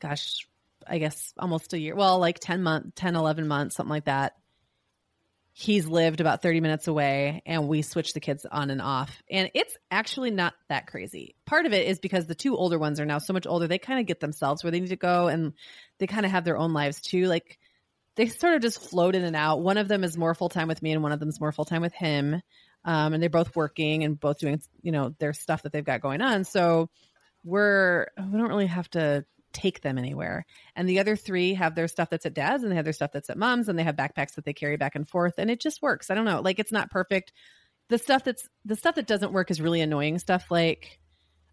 gosh, 0.00 0.46
I 0.88 0.98
guess 0.98 1.32
almost 1.38 1.72
a 1.72 1.78
year. 1.78 1.94
Well, 1.94 2.18
like 2.18 2.38
10 2.38 2.62
months, 2.62 2.90
10 2.96 3.16
11 3.16 3.46
months, 3.46 3.76
something 3.76 3.90
like 3.90 4.06
that. 4.06 4.34
He's 5.52 5.86
lived 5.86 6.20
about 6.20 6.40
30 6.40 6.60
minutes 6.60 6.86
away 6.86 7.42
and 7.44 7.66
we 7.66 7.82
switch 7.82 8.12
the 8.12 8.20
kids 8.20 8.46
on 8.50 8.70
and 8.70 8.80
off. 8.80 9.20
And 9.28 9.50
it's 9.54 9.76
actually 9.90 10.30
not 10.30 10.54
that 10.68 10.86
crazy. 10.86 11.34
Part 11.46 11.66
of 11.66 11.72
it 11.72 11.88
is 11.88 11.98
because 11.98 12.26
the 12.26 12.36
two 12.36 12.56
older 12.56 12.78
ones 12.78 13.00
are 13.00 13.06
now 13.06 13.18
so 13.18 13.32
much 13.32 13.46
older, 13.46 13.66
they 13.66 13.78
kind 13.78 13.98
of 13.98 14.06
get 14.06 14.20
themselves 14.20 14.62
where 14.62 14.70
they 14.70 14.78
need 14.78 14.90
to 14.90 14.96
go 14.96 15.26
and 15.26 15.54
they 15.98 16.06
kind 16.06 16.24
of 16.24 16.30
have 16.30 16.44
their 16.44 16.56
own 16.56 16.72
lives 16.72 17.00
too. 17.00 17.26
Like 17.26 17.58
they 18.14 18.28
sort 18.28 18.54
of 18.54 18.62
just 18.62 18.80
float 18.80 19.16
in 19.16 19.24
and 19.24 19.34
out. 19.34 19.60
One 19.60 19.78
of 19.78 19.88
them 19.88 20.04
is 20.04 20.16
more 20.16 20.34
full 20.34 20.48
time 20.48 20.68
with 20.68 20.80
me 20.80 20.92
and 20.92 21.02
one 21.02 21.12
of 21.12 21.18
them 21.18 21.28
is 21.28 21.40
more 21.40 21.50
full 21.50 21.64
time 21.64 21.82
with 21.82 21.94
him. 21.94 22.40
Um, 22.84 23.12
and 23.12 23.20
they're 23.20 23.28
both 23.28 23.56
working 23.56 24.04
and 24.04 24.18
both 24.18 24.38
doing, 24.38 24.62
you 24.82 24.92
know, 24.92 25.14
their 25.18 25.32
stuff 25.32 25.64
that 25.64 25.72
they've 25.72 25.84
got 25.84 26.00
going 26.00 26.22
on. 26.22 26.44
So 26.44 26.88
we're, 27.42 28.06
we 28.16 28.38
don't 28.38 28.48
really 28.48 28.66
have 28.66 28.88
to 28.90 29.24
take 29.52 29.80
them 29.80 29.98
anywhere. 29.98 30.44
And 30.76 30.88
the 30.88 31.00
other 31.00 31.16
three 31.16 31.54
have 31.54 31.74
their 31.74 31.88
stuff 31.88 32.10
that's 32.10 32.26
at 32.26 32.34
dad's 32.34 32.62
and 32.62 32.70
they 32.70 32.76
have 32.76 32.84
their 32.84 32.92
stuff 32.92 33.12
that's 33.12 33.30
at 33.30 33.38
mom's 33.38 33.68
and 33.68 33.78
they 33.78 33.82
have 33.82 33.96
backpacks 33.96 34.34
that 34.34 34.44
they 34.44 34.52
carry 34.52 34.76
back 34.76 34.94
and 34.94 35.08
forth. 35.08 35.34
And 35.38 35.50
it 35.50 35.60
just 35.60 35.82
works. 35.82 36.10
I 36.10 36.14
don't 36.14 36.24
know. 36.24 36.40
Like 36.40 36.58
it's 36.58 36.72
not 36.72 36.90
perfect. 36.90 37.32
The 37.88 37.98
stuff 37.98 38.24
that's 38.24 38.46
the 38.64 38.76
stuff 38.76 38.96
that 38.96 39.06
doesn't 39.06 39.32
work 39.32 39.50
is 39.50 39.60
really 39.60 39.80
annoying 39.80 40.18
stuff. 40.18 40.46
Like 40.50 41.00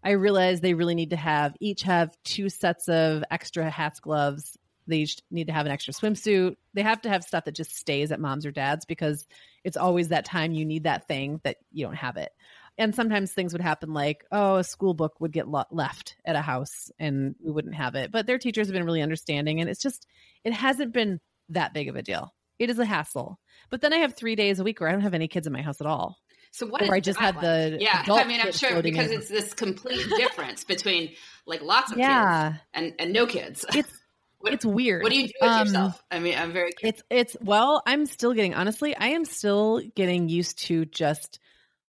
I 0.04 0.10
realize 0.12 0.60
they 0.60 0.74
really 0.74 0.94
need 0.94 1.10
to 1.10 1.16
have 1.16 1.54
each 1.60 1.82
have 1.82 2.16
two 2.22 2.48
sets 2.48 2.88
of 2.88 3.24
extra 3.30 3.70
hats, 3.70 4.00
gloves. 4.00 4.56
They 4.86 4.98
each 4.98 5.18
need 5.30 5.48
to 5.48 5.52
have 5.52 5.66
an 5.66 5.72
extra 5.72 5.94
swimsuit. 5.94 6.56
They 6.74 6.82
have 6.82 7.02
to 7.02 7.08
have 7.08 7.24
stuff 7.24 7.44
that 7.44 7.56
just 7.56 7.74
stays 7.74 8.12
at 8.12 8.20
mom's 8.20 8.46
or 8.46 8.52
dad's 8.52 8.84
because 8.84 9.26
it's 9.64 9.76
always 9.76 10.08
that 10.08 10.24
time 10.24 10.52
you 10.52 10.64
need 10.64 10.84
that 10.84 11.08
thing 11.08 11.40
that 11.42 11.56
you 11.72 11.84
don't 11.84 11.96
have 11.96 12.18
it 12.18 12.30
and 12.78 12.94
sometimes 12.94 13.32
things 13.32 13.52
would 13.52 13.62
happen 13.62 13.92
like 13.94 14.24
oh 14.32 14.56
a 14.56 14.64
school 14.64 14.94
book 14.94 15.14
would 15.20 15.32
get 15.32 15.48
lo- 15.48 15.64
left 15.70 16.16
at 16.24 16.36
a 16.36 16.42
house 16.42 16.90
and 16.98 17.34
we 17.42 17.50
wouldn't 17.50 17.74
have 17.74 17.94
it 17.94 18.10
but 18.12 18.26
their 18.26 18.38
teachers 18.38 18.66
have 18.66 18.74
been 18.74 18.84
really 18.84 19.02
understanding 19.02 19.60
and 19.60 19.68
it's 19.70 19.80
just 19.82 20.06
it 20.44 20.52
hasn't 20.52 20.92
been 20.92 21.20
that 21.48 21.72
big 21.74 21.88
of 21.88 21.96
a 21.96 22.02
deal 22.02 22.32
it 22.58 22.70
is 22.70 22.78
a 22.78 22.84
hassle 22.84 23.38
but 23.70 23.80
then 23.80 23.92
i 23.92 23.98
have 23.98 24.14
three 24.14 24.34
days 24.36 24.58
a 24.60 24.64
week 24.64 24.80
where 24.80 24.88
i 24.88 24.92
don't 24.92 25.00
have 25.02 25.14
any 25.14 25.28
kids 25.28 25.46
in 25.46 25.52
my 25.52 25.62
house 25.62 25.80
at 25.80 25.86
all 25.86 26.16
So 26.52 26.66
what? 26.66 26.80
Or 26.82 26.84
is 26.86 26.90
I 26.90 27.00
just 27.00 27.18
had 27.20 27.40
the 27.40 27.76
yeah. 27.80 28.02
adult 28.02 28.20
I 28.20 28.24
mean, 28.24 28.40
I'm 28.40 28.52
sure 28.52 28.80
because 28.82 29.10
in. 29.10 29.18
it's 29.18 29.28
this 29.28 29.52
complete 29.52 30.06
difference 30.16 30.64
between 30.64 31.12
like 31.46 31.60
lots 31.62 31.92
of 31.92 31.98
Yeah. 31.98 32.52
kids 32.52 32.62
and 32.72 32.94
and 32.98 33.12
no 33.12 33.26
kids. 33.26 33.64
it's 33.74 33.92
What- 34.38 34.54
it's 34.54 34.64
weird 34.64 35.02
What 35.02 35.12
do 35.12 35.18
you 35.20 35.26
do 35.28 35.32
with 35.40 35.50
Um, 35.50 35.66
yourself? 35.66 36.02
I 36.10 36.18
mean, 36.18 36.38
I'm 36.38 36.52
very 36.52 36.72
curious. 36.72 37.02
It's 37.10 37.34
it's 37.34 37.44
well, 37.44 37.82
I'm 37.86 38.06
still 38.06 38.32
getting 38.32 38.54
honestly, 38.54 38.96
I 38.96 39.08
am 39.08 39.24
still 39.26 39.82
getting 39.94 40.28
used 40.30 40.58
to 40.68 40.84
just 40.86 41.40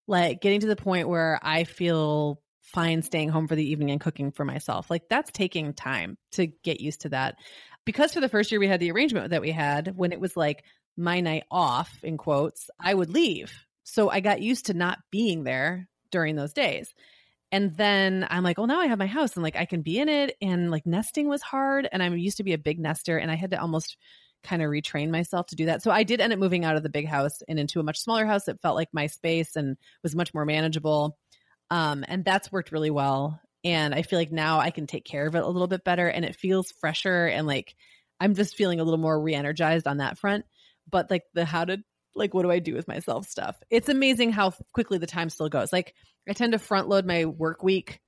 like 0.08 0.41
getting 0.41 0.62
to 0.62 0.67
the 0.67 0.76
point 0.76 1.10
where 1.10 1.39
I 1.41 1.65
feel 1.65 2.41
fine 2.62 3.02
staying 3.02 3.30
home 3.30 3.48
for 3.48 3.56
the 3.56 3.70
evening 3.70 3.91
and 3.91 4.02
cooking 4.02 4.32
for 4.32 4.43
myself. 4.46 4.89
Like 4.89 5.04
that's 5.10 5.32
taking 5.32 5.74
time 5.74 6.17
to 6.34 6.48
get 6.48 6.82
used 6.82 7.02
to 7.02 7.10
that. 7.10 7.36
Because 7.86 8.13
for 8.13 8.20
the 8.20 8.30
first 8.30 8.52
year 8.52 8.60
we 8.60 8.67
had 8.67 8.80
the 8.80 8.91
arrangement 8.91 9.30
that 9.30 9.41
we 9.41 9.52
had 9.52 9.93
when 9.96 10.12
it 10.12 10.20
was 10.20 10.36
like 10.36 10.63
my 10.98 11.22
night 11.22 11.43
off 11.50 12.04
in 12.04 12.17
quotes, 12.17 12.70
I 12.80 12.93
would 12.93 13.10
leave. 13.10 13.54
So 13.84 14.10
I 14.10 14.20
got 14.20 14.41
used 14.41 14.65
to 14.65 14.74
not 14.74 15.00
being 15.12 15.43
there 15.43 15.88
during 16.12 16.36
those 16.36 16.52
days. 16.52 16.93
And 17.52 17.78
then 17.78 18.28
I'm 18.30 18.43
like, 18.43 18.58
well, 18.58 18.67
now 18.67 18.82
I 18.82 18.88
have 18.88 19.00
my 19.00 19.08
house 19.08 19.36
and 19.36 19.43
like 19.43 19.56
I 19.56 19.63
can 19.63 19.82
be 19.82 20.00
in 20.00 20.10
it. 20.10 20.36
And 20.41 20.70
like 20.70 20.86
nesting 20.86 21.30
was 21.30 21.41
hard. 21.41 21.88
And 21.89 22.04
I'm 22.04 22.17
used 22.17 22.38
to 22.38 22.43
be 22.43 22.54
a 22.54 22.58
big 22.58 22.80
nester 22.80 23.17
and 23.17 23.32
I 23.32 23.36
had 23.36 23.52
to 23.52 23.62
almost 23.62 23.96
kind 24.43 24.62
of 24.62 24.69
retrain 24.69 25.10
myself 25.10 25.47
to 25.47 25.56
do 25.56 25.65
that. 25.65 25.84
So 25.84 25.91
I 25.91 26.04
did 26.04 26.21
end 26.21 26.34
up 26.34 26.39
moving 26.39 26.65
out 26.65 26.76
of 26.76 26.84
the 26.84 26.89
big 26.89 27.08
house 27.08 27.41
and 27.47 27.60
into 27.60 27.80
a 27.80 27.84
much 27.84 28.00
smaller 28.00 28.26
house 28.26 28.45
that 28.45 28.62
felt 28.62 28.76
like 28.76 28.89
my 28.93 29.08
space 29.08 29.56
and 29.56 29.78
was 30.04 30.15
much 30.15 30.34
more 30.34 30.45
manageable. 30.45 31.17
Um, 31.69 32.06
and 32.08 32.23
that's 32.23 32.52
worked 32.52 32.71
really 32.71 32.89
well. 32.91 33.39
And 33.63 33.93
I 33.93 34.02
feel 34.02 34.19
like 34.19 34.32
now 34.32 34.60
I 34.60 34.69
can 34.69 34.88
take 34.88 35.04
care 35.04 35.28
of 35.28 35.36
it 35.36 35.43
a 35.43 35.47
little 35.47 35.67
bit 35.67 35.84
better 35.84 36.08
and 36.08 36.23
it 36.23 36.36
feels 36.36 36.71
fresher 36.80 37.26
and 37.26 37.47
like 37.47 37.76
I'm 38.19 38.34
just 38.34 38.56
feeling 38.56 38.80
a 38.80 38.84
little 38.84 39.00
more 39.00 39.19
re-energized 39.19 39.88
on 39.88 39.97
that 39.97 40.17
front. 40.17 40.45
But 40.89 41.12
like 41.12 41.23
the 41.34 41.43
how 41.43 41.65
to 41.65 41.80
like 42.15 42.34
what 42.34 42.43
do 42.43 42.52
I 42.52 42.60
do 42.60 42.73
with 42.73 42.88
myself 42.88 43.28
stuff. 43.28 43.58
It's 43.69 43.89
amazing 43.89 44.32
how 44.32 44.54
quickly 44.73 44.97
the 44.97 45.08
time 45.08 45.30
still 45.30 45.50
goes. 45.50 45.73
Like 45.73 45.93
I 46.28 46.34
tend 46.34 46.54
to 46.54 46.60
front 46.60 46.88
load 46.88 47.06
my 47.06 47.26
work 47.26 47.63
week 47.63 48.00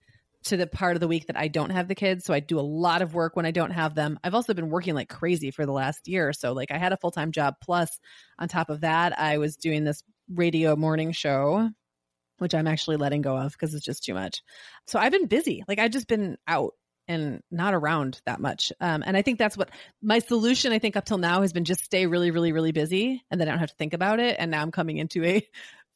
to 0.45 0.57
the 0.57 0.67
part 0.67 0.95
of 0.95 0.99
the 1.01 1.07
week 1.07 1.27
that 1.27 1.37
I 1.37 1.47
don't 1.47 1.71
have 1.71 1.87
the 1.87 1.95
kids. 1.95 2.25
So 2.25 2.33
I 2.33 2.39
do 2.39 2.59
a 2.59 2.61
lot 2.61 3.01
of 3.01 3.13
work 3.13 3.35
when 3.35 3.45
I 3.45 3.51
don't 3.51 3.71
have 3.71 3.95
them. 3.95 4.19
I've 4.23 4.33
also 4.33 4.53
been 4.53 4.69
working 4.69 4.95
like 4.95 5.09
crazy 5.09 5.51
for 5.51 5.65
the 5.65 5.71
last 5.71 6.07
year 6.07 6.31
so. 6.33 6.53
Like 6.53 6.71
I 6.71 6.77
had 6.77 6.93
a 6.93 6.97
full 6.97 7.11
time 7.11 7.31
job. 7.31 7.55
Plus, 7.61 7.99
on 8.37 8.47
top 8.47 8.69
of 8.69 8.81
that, 8.81 9.19
I 9.19 9.37
was 9.37 9.57
doing 9.57 9.83
this 9.83 10.03
radio 10.33 10.75
morning 10.75 11.11
show, 11.11 11.69
which 12.37 12.55
I'm 12.55 12.67
actually 12.67 12.97
letting 12.97 13.21
go 13.21 13.37
of 13.37 13.51
because 13.51 13.73
it's 13.73 13.85
just 13.85 14.03
too 14.03 14.13
much. 14.13 14.41
So 14.87 14.99
I've 14.99 15.11
been 15.11 15.27
busy. 15.27 15.63
Like 15.67 15.79
I've 15.79 15.91
just 15.91 16.07
been 16.07 16.37
out 16.47 16.73
and 17.09 17.41
not 17.49 17.73
around 17.73 18.21
that 18.27 18.39
much. 18.39 18.71
Um, 18.79 19.03
and 19.05 19.17
I 19.17 19.23
think 19.23 19.39
that's 19.39 19.57
what 19.57 19.71
my 20.01 20.19
solution, 20.19 20.71
I 20.71 20.77
think, 20.79 20.95
up 20.95 21.05
till 21.05 21.17
now 21.17 21.41
has 21.41 21.51
been 21.51 21.65
just 21.65 21.83
stay 21.83 22.05
really, 22.05 22.29
really, 22.29 22.51
really 22.51 22.71
busy 22.71 23.23
and 23.31 23.41
then 23.41 23.47
I 23.47 23.51
don't 23.51 23.59
have 23.59 23.71
to 23.71 23.75
think 23.75 23.93
about 23.93 24.19
it. 24.19 24.35
And 24.37 24.51
now 24.51 24.61
I'm 24.61 24.71
coming 24.71 24.97
into 24.97 25.25
a 25.25 25.45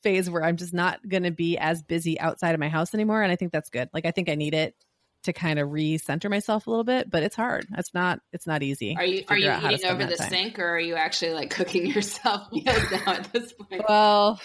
phase 0.03 0.29
where 0.29 0.43
I'm 0.43 0.57
just 0.57 0.73
not 0.73 1.07
going 1.07 1.23
to 1.23 1.31
be 1.31 1.57
as 1.57 1.81
busy 1.81 2.19
outside 2.19 2.53
of 2.53 2.59
my 2.59 2.69
house 2.69 2.93
anymore. 2.93 3.23
And 3.23 3.31
I 3.31 3.35
think 3.35 3.51
that's 3.51 3.69
good. 3.69 3.89
Like, 3.93 4.05
I 4.05 4.11
think 4.11 4.29
I 4.29 4.35
need 4.35 4.53
it 4.53 4.75
to 5.23 5.33
kind 5.33 5.57
of 5.57 5.69
recenter 5.69 6.29
myself 6.29 6.67
a 6.67 6.69
little 6.69 6.83
bit, 6.83 7.09
but 7.09 7.23
it's 7.23 7.35
hard. 7.35 7.65
It's 7.77 7.93
not, 7.93 8.19
it's 8.33 8.45
not 8.45 8.61
easy. 8.61 8.95
Are 8.97 9.05
you, 9.05 9.23
are 9.29 9.37
you 9.37 9.51
eating 9.69 9.89
over 9.89 10.05
the 10.05 10.17
time. 10.17 10.29
sink 10.29 10.59
or 10.59 10.67
are 10.67 10.79
you 10.79 10.95
actually 10.95 11.33
like 11.33 11.49
cooking 11.49 11.85
yourself 11.93 12.51
meals 12.51 12.91
now 12.91 13.13
at 13.13 13.31
this 13.31 13.53
point? 13.53 13.83
Well, 13.87 14.39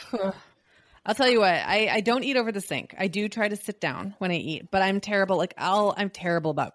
I'll 1.05 1.15
tell 1.15 1.29
you 1.29 1.41
what, 1.41 1.55
I, 1.55 1.89
I 1.91 2.01
don't 2.01 2.23
eat 2.23 2.37
over 2.37 2.53
the 2.53 2.61
sink. 2.61 2.95
I 2.97 3.09
do 3.09 3.29
try 3.29 3.49
to 3.49 3.57
sit 3.57 3.81
down 3.81 4.15
when 4.19 4.31
I 4.31 4.37
eat, 4.37 4.71
but 4.71 4.83
I'm 4.83 5.01
terrible. 5.01 5.37
Like 5.37 5.55
I'll, 5.59 5.95
I'm 5.97 6.11
terrible 6.11 6.51
about 6.53 6.75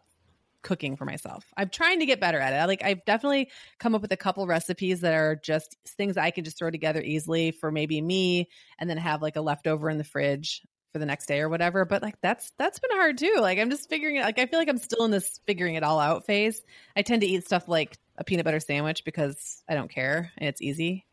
cooking 0.63 0.95
for 0.95 1.05
myself. 1.05 1.45
I'm 1.55 1.69
trying 1.69 1.99
to 1.99 2.05
get 2.05 2.19
better 2.19 2.39
at 2.39 2.53
it. 2.53 2.67
Like 2.67 2.83
I've 2.83 3.05
definitely 3.05 3.49
come 3.77 3.93
up 3.93 4.01
with 4.01 4.11
a 4.11 4.17
couple 4.17 4.47
recipes 4.47 5.01
that 5.01 5.13
are 5.13 5.35
just 5.35 5.77
things 5.85 6.17
I 6.17 6.31
can 6.31 6.43
just 6.43 6.57
throw 6.57 6.71
together 6.71 7.01
easily 7.01 7.51
for 7.51 7.71
maybe 7.71 8.01
me 8.01 8.49
and 8.79 8.89
then 8.89 8.97
have 8.97 9.21
like 9.21 9.35
a 9.35 9.41
leftover 9.41 9.89
in 9.89 9.97
the 9.97 10.03
fridge 10.03 10.61
for 10.91 10.99
the 10.99 11.05
next 11.05 11.25
day 11.27 11.41
or 11.41 11.49
whatever. 11.49 11.85
But 11.85 12.01
like 12.01 12.19
that's 12.21 12.51
that's 12.57 12.79
been 12.79 12.91
hard 12.91 13.17
too. 13.17 13.35
Like 13.39 13.59
I'm 13.59 13.69
just 13.69 13.89
figuring 13.89 14.15
it 14.15 14.23
like 14.23 14.39
I 14.39 14.45
feel 14.45 14.59
like 14.59 14.69
I'm 14.69 14.77
still 14.77 15.05
in 15.05 15.11
this 15.11 15.39
figuring 15.45 15.75
it 15.75 15.83
all 15.83 15.99
out 15.99 16.25
phase. 16.25 16.61
I 16.95 17.01
tend 17.01 17.21
to 17.21 17.27
eat 17.27 17.45
stuff 17.45 17.67
like 17.67 17.97
a 18.17 18.23
peanut 18.23 18.45
butter 18.45 18.59
sandwich 18.59 19.03
because 19.03 19.61
I 19.67 19.75
don't 19.75 19.89
care 19.89 20.31
and 20.37 20.47
it's 20.47 20.61
easy. 20.61 21.05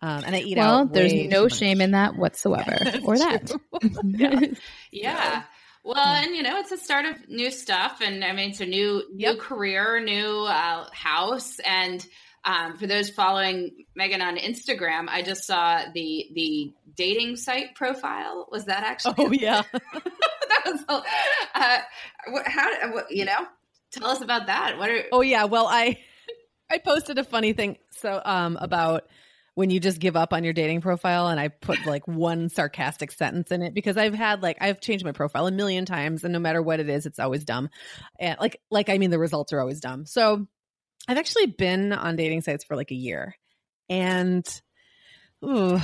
Um, 0.00 0.22
and 0.24 0.36
I 0.36 0.40
eat 0.40 0.56
well, 0.56 0.66
out. 0.66 0.90
Well, 0.90 0.94
there's 0.94 1.28
no 1.28 1.48
shame 1.48 1.80
in 1.80 1.90
that 1.90 2.16
whatsoever, 2.16 2.76
or 3.04 3.18
that. 3.18 3.52
yeah. 4.04 4.40
yeah. 4.92 5.42
Well, 5.88 5.96
and 5.96 6.36
you 6.36 6.42
know, 6.42 6.58
it's 6.58 6.70
a 6.70 6.76
start 6.76 7.06
of 7.06 7.30
new 7.30 7.50
stuff, 7.50 8.02
and 8.02 8.22
I 8.22 8.32
mean, 8.32 8.50
it's 8.50 8.60
a 8.60 8.66
new 8.66 9.04
new 9.10 9.28
yep. 9.28 9.38
career, 9.38 9.98
new 10.00 10.42
uh, 10.42 10.86
house, 10.92 11.58
and 11.60 12.06
um, 12.44 12.76
for 12.76 12.86
those 12.86 13.08
following 13.08 13.86
Meagan 13.96 14.20
on 14.20 14.36
Instagram, 14.36 15.06
I 15.08 15.22
just 15.22 15.46
saw 15.46 15.80
the 15.94 16.26
the 16.34 16.74
dating 16.94 17.36
site 17.36 17.74
profile. 17.74 18.46
Was 18.52 18.66
that 18.66 18.82
actually? 18.82 19.14
Oh 19.16 19.32
yeah, 19.32 19.62
that 19.72 20.62
was. 20.66 20.84
Uh, 21.54 21.78
how 22.44 22.92
what, 22.92 23.10
you 23.10 23.24
know? 23.24 23.46
Tell 23.90 24.08
us 24.08 24.20
about 24.20 24.48
that. 24.48 24.76
What 24.76 24.90
are? 24.90 25.04
Oh 25.10 25.22
yeah. 25.22 25.44
Well, 25.44 25.68
I 25.68 26.00
I 26.70 26.76
posted 26.76 27.16
a 27.16 27.24
funny 27.24 27.54
thing 27.54 27.78
so 27.92 28.20
um 28.26 28.58
about 28.60 29.08
when 29.58 29.70
you 29.70 29.80
just 29.80 29.98
give 29.98 30.14
up 30.14 30.32
on 30.32 30.44
your 30.44 30.52
dating 30.52 30.80
profile 30.80 31.26
and 31.26 31.40
I 31.40 31.48
put 31.48 31.84
like 31.84 32.06
one 32.06 32.48
sarcastic 32.48 33.10
sentence 33.10 33.50
in 33.50 33.60
it 33.60 33.74
because 33.74 33.96
I've 33.96 34.14
had 34.14 34.40
like 34.40 34.58
I've 34.60 34.80
changed 34.80 35.04
my 35.04 35.10
profile 35.10 35.48
a 35.48 35.50
million 35.50 35.84
times 35.84 36.22
and 36.22 36.32
no 36.32 36.38
matter 36.38 36.62
what 36.62 36.78
it 36.78 36.88
is 36.88 37.06
it's 37.06 37.18
always 37.18 37.44
dumb. 37.44 37.68
And 38.20 38.38
like 38.38 38.60
like 38.70 38.88
I 38.88 38.98
mean 38.98 39.10
the 39.10 39.18
results 39.18 39.52
are 39.52 39.58
always 39.58 39.80
dumb. 39.80 40.06
So 40.06 40.46
I've 41.08 41.18
actually 41.18 41.46
been 41.46 41.92
on 41.92 42.14
dating 42.14 42.42
sites 42.42 42.62
for 42.62 42.76
like 42.76 42.92
a 42.92 42.94
year 42.94 43.34
and 43.88 44.46
ooh, 45.44 45.80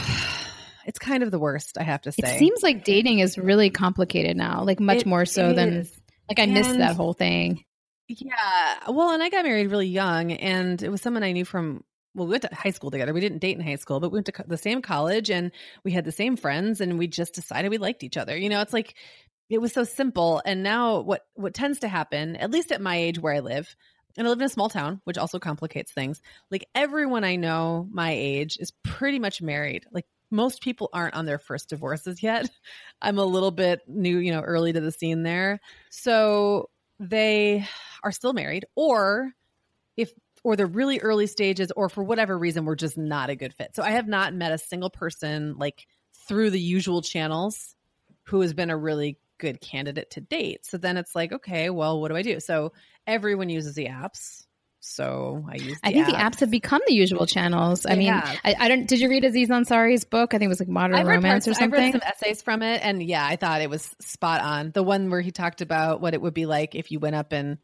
it's 0.86 1.00
kind 1.00 1.24
of 1.24 1.32
the 1.32 1.40
worst 1.40 1.76
I 1.76 1.82
have 1.82 2.02
to 2.02 2.12
say. 2.12 2.36
It 2.36 2.38
seems 2.38 2.62
like 2.62 2.84
dating 2.84 3.18
is 3.18 3.36
really 3.36 3.70
complicated 3.70 4.36
now, 4.36 4.62
like 4.62 4.78
much 4.78 4.98
it, 4.98 5.06
more 5.06 5.24
so 5.24 5.52
than 5.52 5.72
is. 5.78 6.00
like 6.28 6.38
I 6.38 6.44
and, 6.44 6.54
missed 6.54 6.78
that 6.78 6.94
whole 6.94 7.12
thing. 7.12 7.64
Yeah. 8.06 8.78
Well, 8.88 9.10
and 9.10 9.20
I 9.20 9.30
got 9.30 9.44
married 9.44 9.68
really 9.72 9.88
young 9.88 10.30
and 10.30 10.80
it 10.80 10.90
was 10.90 11.02
someone 11.02 11.24
I 11.24 11.32
knew 11.32 11.44
from 11.44 11.82
well, 12.14 12.26
we 12.26 12.32
went 12.32 12.42
to 12.42 12.54
high 12.54 12.70
school 12.70 12.90
together. 12.90 13.12
We 13.12 13.20
didn't 13.20 13.38
date 13.38 13.56
in 13.56 13.64
high 13.64 13.76
school, 13.76 14.00
but 14.00 14.10
we 14.10 14.16
went 14.16 14.26
to 14.26 14.44
the 14.46 14.56
same 14.56 14.82
college 14.82 15.30
and 15.30 15.50
we 15.82 15.92
had 15.92 16.04
the 16.04 16.12
same 16.12 16.36
friends 16.36 16.80
and 16.80 16.98
we 16.98 17.08
just 17.08 17.34
decided 17.34 17.70
we 17.70 17.78
liked 17.78 18.04
each 18.04 18.16
other. 18.16 18.36
You 18.36 18.48
know, 18.48 18.60
it's 18.60 18.72
like 18.72 18.94
it 19.50 19.60
was 19.60 19.72
so 19.72 19.84
simple. 19.84 20.40
And 20.44 20.62
now 20.62 21.00
what 21.00 21.26
what 21.34 21.54
tends 21.54 21.80
to 21.80 21.88
happen, 21.88 22.36
at 22.36 22.50
least 22.50 22.72
at 22.72 22.80
my 22.80 22.96
age 22.96 23.18
where 23.18 23.34
I 23.34 23.40
live, 23.40 23.74
and 24.16 24.26
I 24.26 24.30
live 24.30 24.40
in 24.40 24.46
a 24.46 24.50
small 24.50 24.68
town, 24.68 25.00
which 25.04 25.18
also 25.18 25.38
complicates 25.38 25.92
things. 25.92 26.22
Like 26.50 26.68
everyone 26.74 27.24
I 27.24 27.36
know 27.36 27.88
my 27.90 28.12
age 28.12 28.58
is 28.60 28.72
pretty 28.82 29.18
much 29.18 29.42
married. 29.42 29.84
Like 29.90 30.06
most 30.30 30.62
people 30.62 30.90
aren't 30.92 31.14
on 31.14 31.26
their 31.26 31.38
first 31.38 31.68
divorces 31.68 32.22
yet. 32.22 32.48
I'm 33.02 33.18
a 33.18 33.24
little 33.24 33.50
bit 33.50 33.80
new, 33.88 34.18
you 34.18 34.32
know, 34.32 34.40
early 34.40 34.72
to 34.72 34.80
the 34.80 34.92
scene 34.92 35.22
there. 35.22 35.60
So 35.90 36.70
they 37.00 37.66
are 38.02 38.12
still 38.12 38.32
married 38.32 38.66
or 38.76 39.32
if 39.96 40.12
or 40.44 40.54
the 40.54 40.66
really 40.66 41.00
early 41.00 41.26
stages, 41.26 41.72
or 41.74 41.88
for 41.88 42.04
whatever 42.04 42.38
reason, 42.38 42.66
we're 42.66 42.76
just 42.76 42.96
not 42.96 43.30
a 43.30 43.34
good 43.34 43.54
fit. 43.54 43.74
So 43.74 43.82
I 43.82 43.90
have 43.90 44.06
not 44.06 44.34
met 44.34 44.52
a 44.52 44.58
single 44.58 44.90
person 44.90 45.56
like 45.58 45.86
through 46.28 46.50
the 46.50 46.60
usual 46.60 47.02
channels 47.02 47.74
who 48.24 48.42
has 48.42 48.52
been 48.52 48.70
a 48.70 48.76
really 48.76 49.18
good 49.38 49.60
candidate 49.60 50.10
to 50.12 50.20
date. 50.20 50.66
So 50.66 50.76
then 50.76 50.96
it's 50.96 51.14
like, 51.14 51.32
okay, 51.32 51.70
well, 51.70 52.00
what 52.00 52.08
do 52.08 52.16
I 52.16 52.22
do? 52.22 52.40
So 52.40 52.72
everyone 53.06 53.48
uses 53.48 53.74
the 53.74 53.86
apps. 53.86 54.44
So 54.80 55.46
I 55.50 55.56
use. 55.56 55.78
I 55.82 55.92
think 55.92 56.06
apps. 56.06 56.10
the 56.10 56.16
apps 56.16 56.40
have 56.40 56.50
become 56.50 56.82
the 56.86 56.92
usual 56.92 57.26
channels. 57.26 57.86
I 57.86 57.94
mean, 57.96 58.12
I, 58.12 58.38
I, 58.44 58.68
don't. 58.68 58.86
Did 58.86 59.00
you 59.00 59.08
read 59.08 59.24
Aziz 59.24 59.48
Ansari's 59.48 60.04
book? 60.04 60.34
I 60.34 60.38
think 60.38 60.44
it 60.44 60.48
was 60.48 60.60
like 60.60 60.68
Modern 60.68 61.06
Romance 61.06 61.46
parts, 61.46 61.48
or 61.48 61.54
something. 61.54 61.80
I 61.80 61.84
read 61.84 61.92
some 61.92 62.02
essays 62.04 62.42
from 62.42 62.60
it, 62.60 62.82
and 62.84 63.02
yeah, 63.02 63.26
I 63.26 63.36
thought 63.36 63.62
it 63.62 63.70
was 63.70 63.88
spot 64.00 64.42
on. 64.42 64.72
The 64.72 64.82
one 64.82 65.08
where 65.08 65.22
he 65.22 65.30
talked 65.30 65.62
about 65.62 66.02
what 66.02 66.12
it 66.12 66.20
would 66.20 66.34
be 66.34 66.44
like 66.44 66.74
if 66.74 66.90
you 66.90 66.98
went 66.98 67.16
up 67.16 67.32
and 67.32 67.56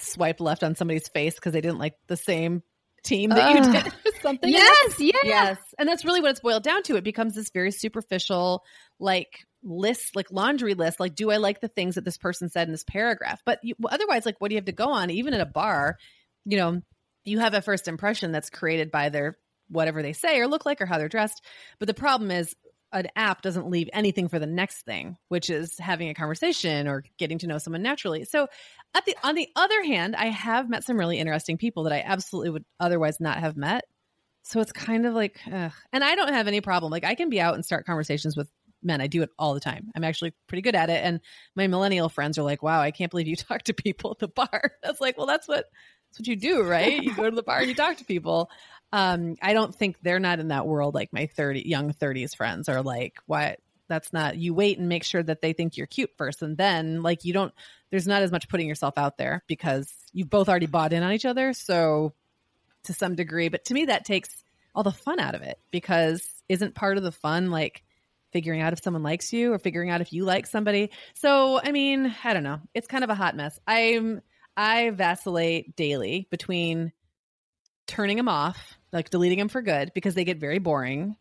swiped 0.00 0.40
left 0.40 0.62
on 0.62 0.74
somebody's 0.74 1.08
face 1.08 1.34
because 1.34 1.52
they 1.52 1.60
didn't 1.60 1.78
like 1.78 1.94
the 2.06 2.16
same 2.16 2.62
team 3.04 3.30
that 3.30 3.56
uh, 3.56 3.58
you 3.58 3.72
did 3.72 3.92
something. 4.22 4.50
Yes, 4.50 5.00
yes, 5.00 5.24
yes. 5.24 5.58
And 5.78 5.88
that's 5.88 6.04
really 6.04 6.20
what 6.20 6.30
it's 6.30 6.40
boiled 6.40 6.62
down 6.62 6.82
to. 6.84 6.96
It 6.96 7.04
becomes 7.04 7.34
this 7.34 7.50
very 7.50 7.70
superficial, 7.70 8.64
like 8.98 9.46
list, 9.62 10.16
like 10.16 10.30
laundry 10.30 10.74
list. 10.74 11.00
Like, 11.00 11.14
do 11.14 11.30
I 11.30 11.36
like 11.36 11.60
the 11.60 11.68
things 11.68 11.94
that 11.94 12.04
this 12.04 12.18
person 12.18 12.48
said 12.48 12.68
in 12.68 12.72
this 12.72 12.84
paragraph? 12.84 13.42
But 13.44 13.60
you, 13.62 13.74
otherwise, 13.88 14.26
like, 14.26 14.40
what 14.40 14.48
do 14.48 14.54
you 14.54 14.58
have 14.58 14.66
to 14.66 14.72
go 14.72 14.90
on? 14.90 15.10
Even 15.10 15.34
at 15.34 15.40
a 15.40 15.46
bar, 15.46 15.96
you 16.44 16.56
know, 16.56 16.80
you 17.24 17.38
have 17.38 17.54
a 17.54 17.62
first 17.62 17.88
impression 17.88 18.32
that's 18.32 18.50
created 18.50 18.90
by 18.90 19.08
their 19.08 19.36
whatever 19.68 20.02
they 20.02 20.14
say 20.14 20.38
or 20.38 20.46
look 20.46 20.64
like 20.64 20.80
or 20.80 20.86
how 20.86 20.98
they're 20.98 21.08
dressed. 21.08 21.44
But 21.78 21.88
the 21.88 21.94
problem 21.94 22.30
is 22.30 22.54
an 22.92 23.08
app 23.16 23.42
doesn't 23.42 23.68
leave 23.68 23.88
anything 23.92 24.28
for 24.28 24.38
the 24.38 24.46
next 24.46 24.82
thing, 24.82 25.16
which 25.28 25.50
is 25.50 25.78
having 25.78 26.08
a 26.08 26.14
conversation 26.14 26.88
or 26.88 27.04
getting 27.18 27.38
to 27.38 27.46
know 27.46 27.58
someone 27.58 27.82
naturally. 27.82 28.24
So, 28.24 28.48
at 28.94 29.04
the 29.04 29.16
on 29.22 29.34
the 29.34 29.48
other 29.56 29.82
hand, 29.84 30.16
I 30.16 30.26
have 30.26 30.70
met 30.70 30.84
some 30.84 30.98
really 30.98 31.18
interesting 31.18 31.58
people 31.58 31.82
that 31.84 31.92
I 31.92 32.00
absolutely 32.00 32.50
would 32.50 32.64
otherwise 32.80 33.20
not 33.20 33.38
have 33.38 33.56
met. 33.56 33.84
So 34.42 34.60
it's 34.60 34.72
kind 34.72 35.04
of 35.04 35.12
like, 35.12 35.38
ugh. 35.52 35.72
and 35.92 36.02
I 36.02 36.14
don't 36.14 36.32
have 36.32 36.48
any 36.48 36.62
problem. 36.62 36.90
Like 36.90 37.04
I 37.04 37.14
can 37.14 37.28
be 37.28 37.38
out 37.38 37.54
and 37.54 37.64
start 37.64 37.84
conversations 37.84 38.34
with 38.34 38.48
men. 38.82 39.02
I 39.02 39.06
do 39.06 39.22
it 39.22 39.28
all 39.38 39.52
the 39.52 39.60
time. 39.60 39.90
I'm 39.94 40.04
actually 40.04 40.32
pretty 40.46 40.62
good 40.62 40.74
at 40.74 40.88
it. 40.88 41.04
And 41.04 41.20
my 41.54 41.66
millennial 41.66 42.08
friends 42.08 42.38
are 42.38 42.42
like, 42.42 42.62
"Wow, 42.62 42.80
I 42.80 42.90
can't 42.90 43.10
believe 43.10 43.26
you 43.26 43.36
talk 43.36 43.64
to 43.64 43.74
people 43.74 44.12
at 44.12 44.18
the 44.20 44.28
bar." 44.28 44.72
That's 44.82 45.02
like, 45.02 45.18
well, 45.18 45.26
that's 45.26 45.46
what 45.46 45.66
that's 46.10 46.20
what 46.20 46.26
you 46.26 46.36
do, 46.36 46.62
right? 46.62 47.02
You 47.02 47.14
go 47.14 47.28
to 47.28 47.36
the 47.36 47.42
bar 47.42 47.58
and 47.58 47.68
you 47.68 47.74
talk 47.74 47.98
to 47.98 48.04
people 48.04 48.50
um 48.92 49.36
i 49.42 49.52
don't 49.52 49.74
think 49.74 49.96
they're 50.02 50.18
not 50.18 50.40
in 50.40 50.48
that 50.48 50.66
world 50.66 50.94
like 50.94 51.12
my 51.12 51.26
30 51.26 51.68
young 51.68 51.92
30s 51.92 52.34
friends 52.36 52.68
are 52.68 52.82
like 52.82 53.14
what? 53.26 53.58
That's 53.88 54.12
not 54.12 54.36
you 54.36 54.52
wait 54.52 54.78
and 54.78 54.88
make 54.88 55.02
sure 55.02 55.22
that 55.22 55.40
they 55.40 55.54
think 55.54 55.76
you're 55.76 55.86
cute 55.86 56.10
first 56.18 56.42
and 56.42 56.56
then 56.58 57.02
like 57.02 57.24
you 57.24 57.32
don't 57.32 57.54
there's 57.90 58.06
not 58.06 58.22
as 58.22 58.30
much 58.30 58.48
putting 58.48 58.68
yourself 58.68 58.98
out 58.98 59.16
there 59.16 59.42
because 59.46 59.90
you've 60.12 60.28
both 60.28 60.48
already 60.48 60.66
bought 60.66 60.92
in 60.92 61.02
on 61.02 61.12
each 61.12 61.24
other 61.24 61.54
so 61.54 62.12
to 62.84 62.92
some 62.92 63.14
degree. 63.14 63.48
But 63.48 63.66
to 63.66 63.74
me 63.74 63.86
that 63.86 64.04
takes 64.04 64.30
all 64.74 64.82
the 64.82 64.92
fun 64.92 65.20
out 65.20 65.34
of 65.34 65.42
it 65.42 65.58
because 65.70 66.26
isn't 66.48 66.74
part 66.74 66.96
of 66.96 67.02
the 67.02 67.12
fun 67.12 67.50
like 67.50 67.82
figuring 68.32 68.60
out 68.60 68.72
if 68.74 68.82
someone 68.82 69.02
likes 69.02 69.32
you 69.32 69.52
or 69.52 69.58
figuring 69.58 69.90
out 69.90 70.00
if 70.00 70.12
you 70.12 70.24
like 70.24 70.46
somebody? 70.46 70.90
So 71.14 71.60
i 71.62 71.72
mean 71.72 72.14
i 72.24 72.34
don't 72.34 72.42
know. 72.42 72.60
It's 72.74 72.86
kind 72.86 73.04
of 73.04 73.10
a 73.10 73.14
hot 73.14 73.36
mess. 73.36 73.58
I'm 73.66 74.20
i 74.56 74.90
vacillate 74.90 75.76
daily 75.76 76.26
between 76.30 76.92
turning 77.86 78.16
them 78.16 78.28
off 78.28 78.77
like 78.92 79.10
deleting 79.10 79.38
them 79.38 79.48
for 79.48 79.62
good 79.62 79.92
because 79.94 80.14
they 80.14 80.24
get 80.24 80.38
very 80.38 80.58
boring. 80.58 81.16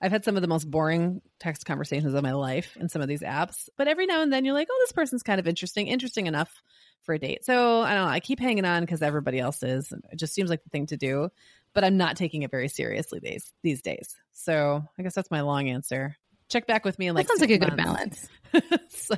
I've 0.00 0.10
had 0.10 0.24
some 0.24 0.34
of 0.34 0.42
the 0.42 0.48
most 0.48 0.68
boring 0.68 1.22
text 1.38 1.64
conversations 1.64 2.14
of 2.14 2.22
my 2.24 2.32
life 2.32 2.76
in 2.76 2.88
some 2.88 3.02
of 3.02 3.08
these 3.08 3.20
apps, 3.20 3.68
but 3.76 3.86
every 3.86 4.06
now 4.06 4.22
and 4.22 4.32
then 4.32 4.44
you're 4.44 4.54
like, 4.54 4.66
oh, 4.68 4.78
this 4.82 4.92
person's 4.92 5.22
kind 5.22 5.38
of 5.38 5.46
interesting, 5.46 5.86
interesting 5.86 6.26
enough 6.26 6.60
for 7.02 7.14
a 7.14 7.18
date. 7.18 7.44
So 7.44 7.82
I 7.82 7.94
don't 7.94 8.06
know. 8.06 8.10
I 8.10 8.18
keep 8.18 8.40
hanging 8.40 8.64
on 8.64 8.82
because 8.82 9.00
everybody 9.00 9.38
else 9.38 9.62
is. 9.62 9.92
It 10.10 10.16
just 10.16 10.34
seems 10.34 10.50
like 10.50 10.64
the 10.64 10.70
thing 10.70 10.86
to 10.86 10.96
do, 10.96 11.28
but 11.72 11.84
I'm 11.84 11.96
not 11.96 12.16
taking 12.16 12.42
it 12.42 12.50
very 12.50 12.68
seriously 12.68 13.20
these 13.22 13.52
these 13.62 13.80
days. 13.80 14.16
So 14.32 14.84
I 14.98 15.02
guess 15.02 15.14
that's 15.14 15.30
my 15.30 15.42
long 15.42 15.68
answer. 15.68 16.16
Check 16.48 16.66
back 16.66 16.84
with 16.84 16.98
me 16.98 17.06
in 17.06 17.14
like 17.14 17.28
that 17.28 17.38
sounds 17.38 17.40
like 17.40 17.50
a 17.50 17.58
good 17.58 17.76
balance. 17.76 18.28
so 18.88 19.16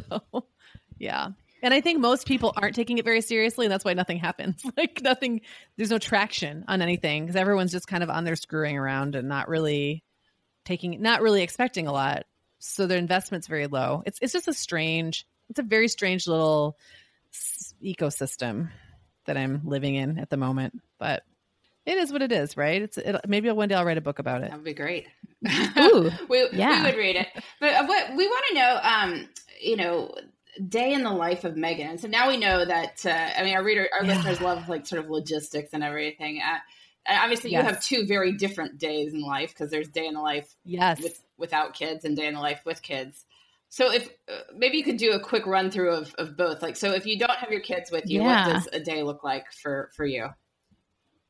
yeah. 0.98 1.28
And 1.64 1.72
I 1.72 1.80
think 1.80 1.98
most 1.98 2.28
people 2.28 2.52
aren't 2.54 2.74
taking 2.74 2.98
it 2.98 3.06
very 3.06 3.22
seriously, 3.22 3.64
and 3.64 3.72
that's 3.72 3.86
why 3.86 3.94
nothing 3.94 4.18
happens. 4.18 4.62
like 4.76 5.00
nothing, 5.02 5.40
there's 5.78 5.90
no 5.90 5.98
traction 5.98 6.62
on 6.68 6.82
anything 6.82 7.24
because 7.24 7.36
everyone's 7.36 7.72
just 7.72 7.88
kind 7.88 8.02
of 8.02 8.10
on 8.10 8.24
there 8.24 8.36
screwing 8.36 8.76
around 8.76 9.14
and 9.14 9.30
not 9.30 9.48
really 9.48 10.04
taking, 10.66 11.00
not 11.00 11.22
really 11.22 11.42
expecting 11.42 11.86
a 11.86 11.92
lot. 11.92 12.26
So 12.58 12.86
their 12.86 12.98
investment's 12.98 13.46
very 13.46 13.66
low. 13.66 14.02
It's 14.04 14.18
it's 14.20 14.34
just 14.34 14.46
a 14.46 14.52
strange, 14.52 15.26
it's 15.48 15.58
a 15.58 15.62
very 15.62 15.88
strange 15.88 16.26
little 16.26 16.76
ecosystem 17.82 18.68
that 19.24 19.38
I'm 19.38 19.62
living 19.64 19.94
in 19.94 20.18
at 20.18 20.28
the 20.28 20.36
moment. 20.36 20.82
But 20.98 21.22
it 21.86 21.96
is 21.96 22.12
what 22.12 22.20
it 22.20 22.30
is, 22.30 22.58
right? 22.58 22.82
It's 22.82 22.98
it, 22.98 23.16
maybe 23.26 23.50
one 23.50 23.70
day 23.70 23.74
I'll 23.74 23.86
write 23.86 23.96
a 23.96 24.02
book 24.02 24.18
about 24.18 24.42
it. 24.42 24.50
That 24.50 24.56
would 24.56 24.64
be 24.64 24.74
great. 24.74 25.06
Ooh, 25.78 26.10
we, 26.28 26.46
yeah. 26.52 26.82
we 26.82 26.90
would 26.90 26.98
read 26.98 27.16
it. 27.16 27.28
But 27.58 27.88
what 27.88 28.14
we 28.14 28.26
want 28.26 28.44
to 28.48 28.54
know, 28.54 28.80
um, 28.82 29.28
you 29.60 29.76
know, 29.76 30.14
day 30.68 30.92
in 30.92 31.02
the 31.02 31.12
life 31.12 31.44
of 31.44 31.56
Meagan. 31.56 31.88
And 31.88 32.00
so 32.00 32.08
now 32.08 32.28
we 32.28 32.36
know 32.36 32.64
that. 32.64 33.04
Uh, 33.04 33.30
I 33.38 33.42
mean, 33.42 33.54
our 33.54 33.64
reader, 33.64 33.88
our 33.92 34.04
yeah. 34.04 34.16
listeners 34.16 34.40
love 34.40 34.68
like 34.68 34.86
sort 34.86 35.04
of 35.04 35.10
logistics 35.10 35.72
and 35.72 35.82
everything. 35.84 36.40
Uh, 36.40 36.58
And 37.06 37.18
obviously, 37.20 37.50
yes. 37.50 37.62
you 37.62 37.68
have 37.68 37.82
two 37.82 38.06
very 38.06 38.32
different 38.32 38.78
days 38.78 39.12
in 39.12 39.20
life 39.20 39.50
because 39.50 39.70
there's 39.70 39.88
day 39.88 40.06
in 40.06 40.14
the 40.14 40.22
life 40.22 40.54
yes. 40.64 41.02
with, 41.02 41.22
without 41.36 41.74
kids 41.74 42.06
and 42.06 42.16
day 42.16 42.26
in 42.26 42.34
the 42.34 42.40
life 42.40 42.62
with 42.64 42.80
kids. 42.80 43.26
So 43.68 43.92
if 43.92 44.08
uh, 44.26 44.38
maybe 44.56 44.78
you 44.78 44.84
could 44.84 44.96
do 44.96 45.12
a 45.12 45.20
quick 45.20 45.46
run 45.46 45.70
through 45.70 45.92
of, 45.92 46.14
of 46.14 46.34
both. 46.34 46.62
Like, 46.62 46.76
so 46.76 46.92
if 46.92 47.04
you 47.04 47.18
don't 47.18 47.38
have 47.38 47.50
your 47.50 47.60
kids 47.60 47.90
with 47.90 48.04
you, 48.06 48.22
yeah. 48.22 48.46
what 48.46 48.54
does 48.54 48.68
a 48.72 48.80
day 48.80 49.02
look 49.02 49.22
like 49.22 49.52
for 49.52 49.90
for 49.94 50.06
you? 50.06 50.28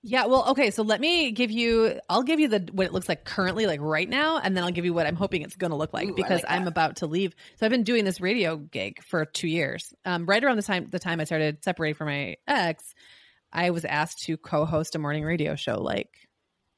Yeah, 0.06 0.26
well, 0.26 0.50
okay, 0.50 0.70
so 0.70 0.82
let 0.82 1.00
me 1.00 1.30
give 1.30 1.50
you 1.50 1.98
I'll 2.10 2.24
give 2.24 2.38
you 2.38 2.48
the 2.48 2.68
what 2.72 2.84
it 2.84 2.92
looks 2.92 3.08
like 3.08 3.24
currently 3.24 3.64
like 3.64 3.80
right 3.80 4.06
now 4.08 4.36
and 4.36 4.54
then 4.54 4.62
I'll 4.62 4.70
give 4.70 4.84
you 4.84 4.92
what 4.92 5.06
I'm 5.06 5.16
hoping 5.16 5.40
it's 5.40 5.56
going 5.56 5.70
to 5.70 5.78
look 5.78 5.94
like 5.94 6.10
Ooh, 6.10 6.14
because 6.14 6.42
like 6.42 6.52
I'm 6.52 6.68
about 6.68 6.96
to 6.96 7.06
leave. 7.06 7.34
So 7.56 7.64
I've 7.64 7.72
been 7.72 7.84
doing 7.84 8.04
this 8.04 8.20
radio 8.20 8.58
gig 8.58 9.02
for 9.02 9.24
2 9.24 9.48
years. 9.48 9.94
Um, 10.04 10.26
right 10.26 10.44
around 10.44 10.56
the 10.56 10.62
time 10.62 10.88
the 10.90 10.98
time 10.98 11.20
I 11.20 11.24
started 11.24 11.64
separating 11.64 11.94
from 11.94 12.08
my 12.08 12.36
ex, 12.46 12.94
I 13.50 13.70
was 13.70 13.86
asked 13.86 14.24
to 14.24 14.36
co-host 14.36 14.94
a 14.94 14.98
morning 14.98 15.24
radio 15.24 15.54
show 15.54 15.80
like 15.80 16.10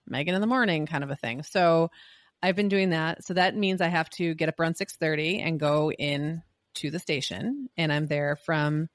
Meagan 0.06 0.36
in 0.36 0.40
the 0.40 0.46
morning 0.46 0.86
kind 0.86 1.02
of 1.02 1.10
a 1.10 1.16
thing. 1.16 1.42
So 1.42 1.90
I've 2.44 2.54
been 2.54 2.68
doing 2.68 2.90
that. 2.90 3.24
So 3.24 3.34
that 3.34 3.56
means 3.56 3.80
I 3.80 3.88
have 3.88 4.08
to 4.10 4.36
get 4.36 4.48
up 4.48 4.60
around 4.60 4.76
6:30 4.76 5.40
and 5.44 5.58
go 5.58 5.90
in 5.90 6.44
to 6.74 6.92
the 6.92 7.00
station 7.00 7.70
and 7.76 7.92
I'm 7.92 8.06
there 8.06 8.36
from 8.36 8.88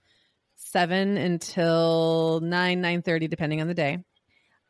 7 0.56 1.18
until 1.18 2.40
9 2.42 2.82
9:30 2.82 3.30
depending 3.30 3.60
on 3.60 3.68
the 3.68 3.74
day 3.74 4.06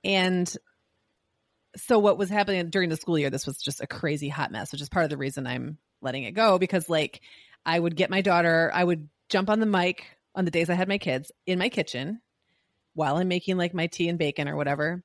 and 0.03 0.53
so 1.75 1.99
what 1.99 2.17
was 2.17 2.29
happening 2.29 2.69
during 2.69 2.89
the 2.89 2.97
school 2.97 3.17
year, 3.17 3.29
this 3.29 3.45
was 3.45 3.57
just 3.57 3.81
a 3.81 3.87
crazy 3.87 4.29
hot 4.29 4.51
mess, 4.51 4.71
which 4.71 4.81
is 4.81 4.89
part 4.89 5.05
of 5.05 5.09
the 5.09 5.17
reason 5.17 5.47
I'm 5.47 5.77
letting 6.01 6.23
it 6.23 6.31
go 6.31 6.59
because 6.59 6.89
like 6.89 7.21
I 7.65 7.79
would 7.79 7.95
get 7.95 8.09
my 8.09 8.21
daughter, 8.21 8.71
I 8.73 8.83
would 8.83 9.07
jump 9.29 9.49
on 9.49 9.59
the 9.59 9.65
mic 9.65 10.05
on 10.35 10.45
the 10.45 10.51
days 10.51 10.69
I 10.69 10.73
had 10.73 10.87
my 10.87 10.97
kids 10.97 11.31
in 11.45 11.59
my 11.59 11.69
kitchen 11.69 12.21
while 12.93 13.17
I'm 13.17 13.27
making 13.27 13.57
like 13.57 13.73
my 13.73 13.87
tea 13.87 14.09
and 14.09 14.19
bacon 14.19 14.47
or 14.47 14.55
whatever. 14.55 15.03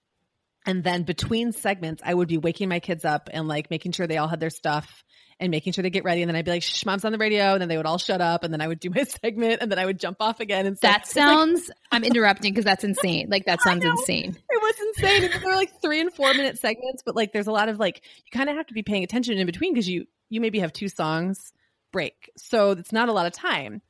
And 0.67 0.83
then 0.83 1.05
between 1.05 1.53
segments, 1.53 2.03
I 2.05 2.13
would 2.13 2.29
be 2.29 2.39
waking 2.39 2.69
my 2.69 2.81
kids 2.81 3.05
up 3.05 3.31
and 3.33 3.47
like 3.47 3.71
making 3.71 3.93
sure 3.93 4.09
they 4.09 4.19
all 4.19 4.27
had 4.27 4.41
their 4.41 4.51
stuff 4.51 5.05
and 5.39 5.51
making 5.51 5.73
sure 5.73 5.83
they 5.83 5.91
get 5.91 6.03
ready. 6.03 6.23
And 6.23 6.29
then 6.29 6.35
I'd 6.35 6.45
be 6.45 6.51
like, 6.51 6.63
shh, 6.63 6.85
mom's 6.85 7.05
on 7.05 7.13
the 7.13 7.19
radio. 7.19 7.53
And 7.53 7.61
then 7.61 7.69
they 7.69 7.77
would 7.77 7.87
all 7.87 7.99
shut 7.99 8.21
up. 8.21 8.43
And 8.43 8.53
then 8.53 8.61
I 8.61 8.67
would 8.67 8.81
do 8.81 8.91
my 8.91 9.03
segment 9.23 9.63
and 9.63 9.71
then 9.71 9.79
I 9.79 9.87
would 9.87 10.01
jump 10.01 10.17
off 10.21 10.41
again. 10.41 10.67
And 10.67 10.77
that 10.79 11.07
sounds, 11.07 11.69
like, 11.69 11.77
I'm 11.93 12.05
interrupting 12.05 12.53
because 12.53 12.65
that's 12.65 12.85
insane. 12.85 13.29
Like 13.31 13.45
that 13.47 13.61
sounds 13.63 13.85
insane. 13.85 14.37
It 14.51 14.63
was 14.63 14.75
insane. 14.89 15.25
And 15.25 15.43
they 15.43 15.47
were 15.47 15.55
like 15.55 15.81
three 15.81 16.01
and 16.01 16.13
four 16.13 16.33
minute 16.35 16.59
segments, 16.59 17.03
but 17.07 17.15
like 17.15 17.33
there's 17.33 17.47
a 17.47 17.53
lot 17.53 17.69
of 17.69 17.79
like, 17.79 18.03
you 18.05 18.37
kind 18.37 18.51
of 18.51 18.57
have 18.57 18.67
to 18.67 18.75
be 18.75 18.83
paying 18.83 19.05
attention 19.05 19.39
in 19.39 19.47
between 19.47 19.73
because 19.73 19.89
you, 19.89 20.07
you 20.31 20.41
maybe 20.41 20.59
have 20.59 20.73
two 20.73 20.89
songs 20.89 21.53
break. 21.93 22.31
So 22.37 22.73
it's 22.73 22.93
not 22.93 23.09
a 23.09 23.13
lot 23.13 23.27
of 23.27 23.33
time. 23.33 23.83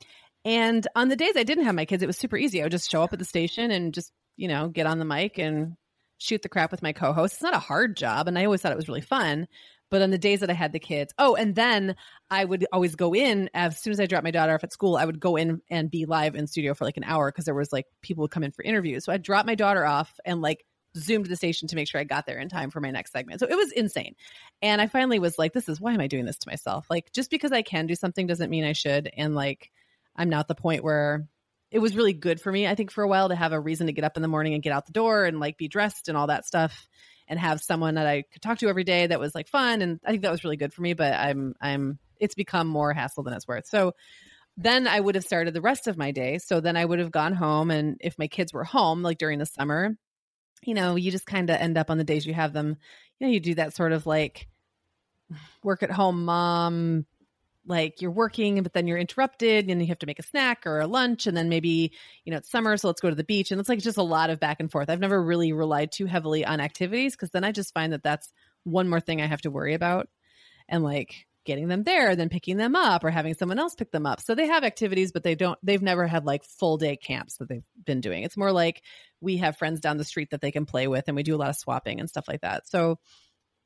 And 0.45 0.87
on 0.95 1.09
the 1.09 1.17
days 1.17 1.37
I 1.37 1.43
didn't 1.43 1.65
have 1.65 1.75
my 1.75 1.87
kids, 1.87 2.03
it 2.03 2.07
was 2.07 2.19
super 2.19 2.37
easy. 2.37 2.61
I 2.61 2.65
would 2.65 2.73
just 2.73 2.91
show 2.91 3.03
up 3.03 3.13
at 3.13 3.19
the 3.19 3.25
station 3.25 3.71
and 3.71 3.95
just, 3.95 4.13
you 4.37 4.49
know, 4.49 4.69
get 4.69 4.87
on 4.87 4.99
the 4.99 5.05
mic 5.05 5.39
and 5.39 5.77
shoot 6.19 6.43
the 6.43 6.49
crap 6.49 6.71
with 6.71 6.83
my 6.83 6.93
co-host. 6.93 7.35
It's 7.35 7.43
not 7.43 7.55
a 7.55 7.61
hard 7.61 7.97
job, 7.97 8.29
and 8.29 8.39
I 8.39 8.45
always 8.45 8.63
thought 8.63 8.73
it 8.73 8.77
was 8.77 8.89
really 8.89 9.01
fun. 9.01 9.47
But 9.89 10.03
on 10.03 10.11
the 10.11 10.19
days 10.19 10.41
that 10.41 10.51
I 10.51 10.55
had 10.55 10.73
the 10.73 10.81
kids, 10.81 11.15
oh, 11.17 11.37
and 11.37 11.55
then 11.55 11.95
I 12.29 12.45
would 12.45 12.67
always 12.73 12.97
go 12.97 13.15
in 13.15 13.49
as 13.55 13.79
soon 13.79 13.93
as 13.93 14.01
I 14.01 14.07
dropped 14.07 14.25
my 14.25 14.33
daughter 14.33 14.53
off 14.53 14.65
at 14.65 14.73
school. 14.73 14.97
I 14.97 15.05
would 15.05 15.21
go 15.21 15.37
in 15.37 15.61
and 15.71 15.89
be 15.89 16.07
live 16.07 16.35
in 16.35 16.49
studio 16.49 16.75
for 16.75 16.85
like 16.85 16.97
an 16.97 17.05
hour 17.05 17.31
because 17.31 17.45
there 17.45 17.55
was 17.55 17.73
like 17.73 17.87
people 18.03 18.23
would 18.23 18.33
come 18.33 18.43
in 18.43 18.51
for 18.51 18.65
interviews. 18.65 19.05
So 19.05 19.13
I'd 19.13 19.23
drop 19.23 19.47
my 19.47 19.55
daughter 19.55 19.87
off 19.87 20.19
and 20.25 20.43
like 20.43 20.65
zoomed 20.97 21.27
to 21.27 21.29
the 21.29 21.37
station 21.37 21.69
to 21.69 21.77
make 21.77 21.89
sure 21.89 22.01
I 22.01 22.05
got 22.05 22.27
there 22.27 22.39
in 22.39 22.49
time 22.49 22.71
for 22.71 22.81
my 22.81 22.91
next 22.91 23.13
segment. 23.13 23.39
So 23.39 23.47
it 23.47 23.57
was 23.57 23.71
insane. 23.73 24.15
And 24.61 24.81
I 24.81 24.89
finally 24.89 25.19
was 25.19 25.39
like, 25.39 25.53
this 25.53 25.69
is 25.69 25.81
why 25.81 25.93
am 25.93 26.01
I 26.01 26.09
doing 26.09 26.25
this 26.25 26.39
to 26.39 26.49
myself? 26.49 26.87
Like 26.91 27.13
just 27.13 27.31
because 27.31 27.53
I 27.53 27.63
can 27.63 27.87
do 27.87 27.95
something 27.95 28.27
doesn't 28.27 28.51
mean 28.51 28.65
I 28.65 28.73
should. 28.73 29.11
And 29.17 29.35
like 29.35 29.71
I'm 30.17 30.31
not 30.31 30.49
the 30.49 30.55
point 30.55 30.83
where 30.83 31.29
it 31.71 31.79
was 31.79 31.97
really 31.97 32.13
good 32.13 32.41
for 32.41 32.51
me, 32.51 32.67
I 32.67 32.75
think, 32.75 32.91
for 32.91 33.03
a 33.03 33.09
while 33.09 33.29
to 33.29 33.37
have 33.37 33.53
a 33.53 33.61
reason 33.61 33.87
to 33.89 33.93
get 33.93 34.05
up 34.05 34.17
in 34.17 34.23
the 34.23 34.29
morning 34.29 34.55
and 34.55 34.63
get 34.63 34.73
out 34.73 34.87
the 34.87 34.93
door 34.93 35.25
and 35.25 35.41
like 35.41 35.59
be 35.59 35.69
dressed 35.69 36.09
and 36.09 36.17
all 36.17 36.29
that 36.29 36.47
stuff 36.47 36.89
and 37.29 37.41
have 37.41 37.61
someone 37.61 37.97
that 37.97 38.07
I 38.07 38.23
could 38.23 38.43
talk 38.43 38.59
to 38.59 38.69
every 38.69 38.85
day 38.85 39.09
that 39.09 39.19
was 39.19 39.35
like 39.35 39.49
fun. 39.49 39.83
And 39.83 39.99
I 40.05 40.11
think 40.11 40.23
that 40.23 40.31
was 40.31 40.45
really 40.45 40.57
good 40.57 40.73
for 40.73 40.83
me, 40.83 40.95
but 40.95 41.13
I'm, 41.13 41.55
I'm, 41.61 41.99
it's 42.21 42.37
become 42.37 42.69
more 42.69 42.93
hassle 42.93 43.25
than 43.25 43.35
it's 43.35 43.49
worth. 43.49 43.67
So 43.67 43.95
then 44.57 44.87
I 44.87 44.99
would 44.99 45.17
have 45.17 45.25
started 45.25 45.53
the 45.53 45.61
rest 45.61 45.89
of 45.89 45.99
my 45.99 46.13
day. 46.13 46.39
So 46.39 46.61
then 46.61 46.77
I 46.77 46.85
would 46.85 47.01
have 47.01 47.11
gone 47.11 47.35
home. 47.35 47.71
And 47.71 47.97
if 48.01 48.19
my 48.19 48.29
kids 48.29 48.53
were 48.53 48.65
home, 48.65 49.03
like 49.03 49.19
during 49.19 49.39
the 49.39 49.47
summer, 49.47 49.97
you 50.65 50.75
know, 50.75 50.95
you 50.95 51.11
just 51.11 51.27
kind 51.27 51.51
of 51.51 51.57
end 51.57 51.77
up 51.77 51.91
on 51.91 51.99
the 51.99 52.05
days 52.05 52.27
you 52.27 52.35
have 52.35 52.53
them, 52.53 52.77
you 53.19 53.27
know, 53.27 53.33
you 53.33 53.41
do 53.41 53.57
that 53.57 53.75
sort 53.75 53.93
of 53.93 54.07
like 54.07 54.47
work 55.63 55.83
at 55.83 55.91
home 55.91 56.25
mom 56.25 57.07
like 57.67 58.01
you're 58.01 58.11
working 58.11 58.63
but 58.63 58.73
then 58.73 58.87
you're 58.87 58.99
interrupted 58.99 59.69
and 59.69 59.81
you 59.81 59.89
have 59.89 59.99
to 59.99 60.07
make 60.07 60.19
a 60.19 60.23
snack 60.23 60.67
or 60.67 60.81
a 60.81 60.87
lunch 60.87 61.27
and 61.27 61.37
then 61.37 61.49
maybe 61.49 61.93
you 62.25 62.31
know 62.31 62.39
it's 62.39 62.51
summer 62.51 62.77
so 62.77 62.89
let's 62.89 63.01
go 63.01 63.11
to 63.11 63.17
the 63.17 63.25
beach 63.25 63.51
and 63.51 63.61
it's 63.61 63.69
like 63.69 63.81
just 63.81 63.99
a 63.99 64.03
lot 64.03 64.31
of 64.31 64.41
back 64.41 64.61
and 64.61 64.71
forth. 64.71 64.89
I've 64.89 65.01
never 65.01 65.23
really 65.23 65.53
relied 65.53 65.93
too 65.93 66.07
heavily 66.07 66.45
on 66.45 66.61
activities 66.61 67.15
because 67.15 67.31
then 67.31 67.45
i 67.45 67.53
just 67.53 67.75
find 67.75 67.93
that 67.93 68.03
that's 68.03 68.33
one 68.65 68.89
more 68.89 69.01
thing 69.01 69.21
i 69.21 69.27
have 69.27 69.43
to 69.43 69.51
worry 69.51 69.75
about 69.75 70.09
and 70.69 70.83
like 70.83 71.27
getting 71.47 71.69
them 71.69 71.85
there 71.85 72.15
then 72.17 72.29
picking 72.29 72.59
them 72.59 72.77
up 72.77 73.05
or 73.05 73.11
having 73.11 73.33
someone 73.33 73.59
else 73.59 73.75
pick 73.75 73.91
them 73.93 74.05
up. 74.05 74.21
So 74.21 74.35
they 74.35 74.49
have 74.49 74.65
activities 74.65 75.13
but 75.13 75.23
they 75.23 75.35
don't 75.35 75.59
they've 75.63 75.81
never 75.81 76.07
had 76.07 76.27
like 76.27 76.45
full 76.45 76.77
day 76.77 76.97
camps 76.97 77.39
that 77.39 77.49
they've 77.49 77.65
been 77.83 78.03
doing. 78.03 78.25
It's 78.25 78.37
more 78.37 78.53
like 78.53 78.83
we 79.21 79.39
have 79.39 79.57
friends 79.57 79.81
down 79.81 79.97
the 79.97 80.05
street 80.05 80.31
that 80.33 80.43
they 80.43 80.51
can 80.51 80.67
play 80.67 80.89
with 80.89 81.05
and 81.07 81.17
we 81.17 81.23
do 81.23 81.35
a 81.35 81.39
lot 81.39 81.49
of 81.49 81.57
swapping 81.57 82.01
and 82.01 82.11
stuff 82.11 82.29
like 82.29 82.43
that. 82.43 82.69
So 82.69 82.99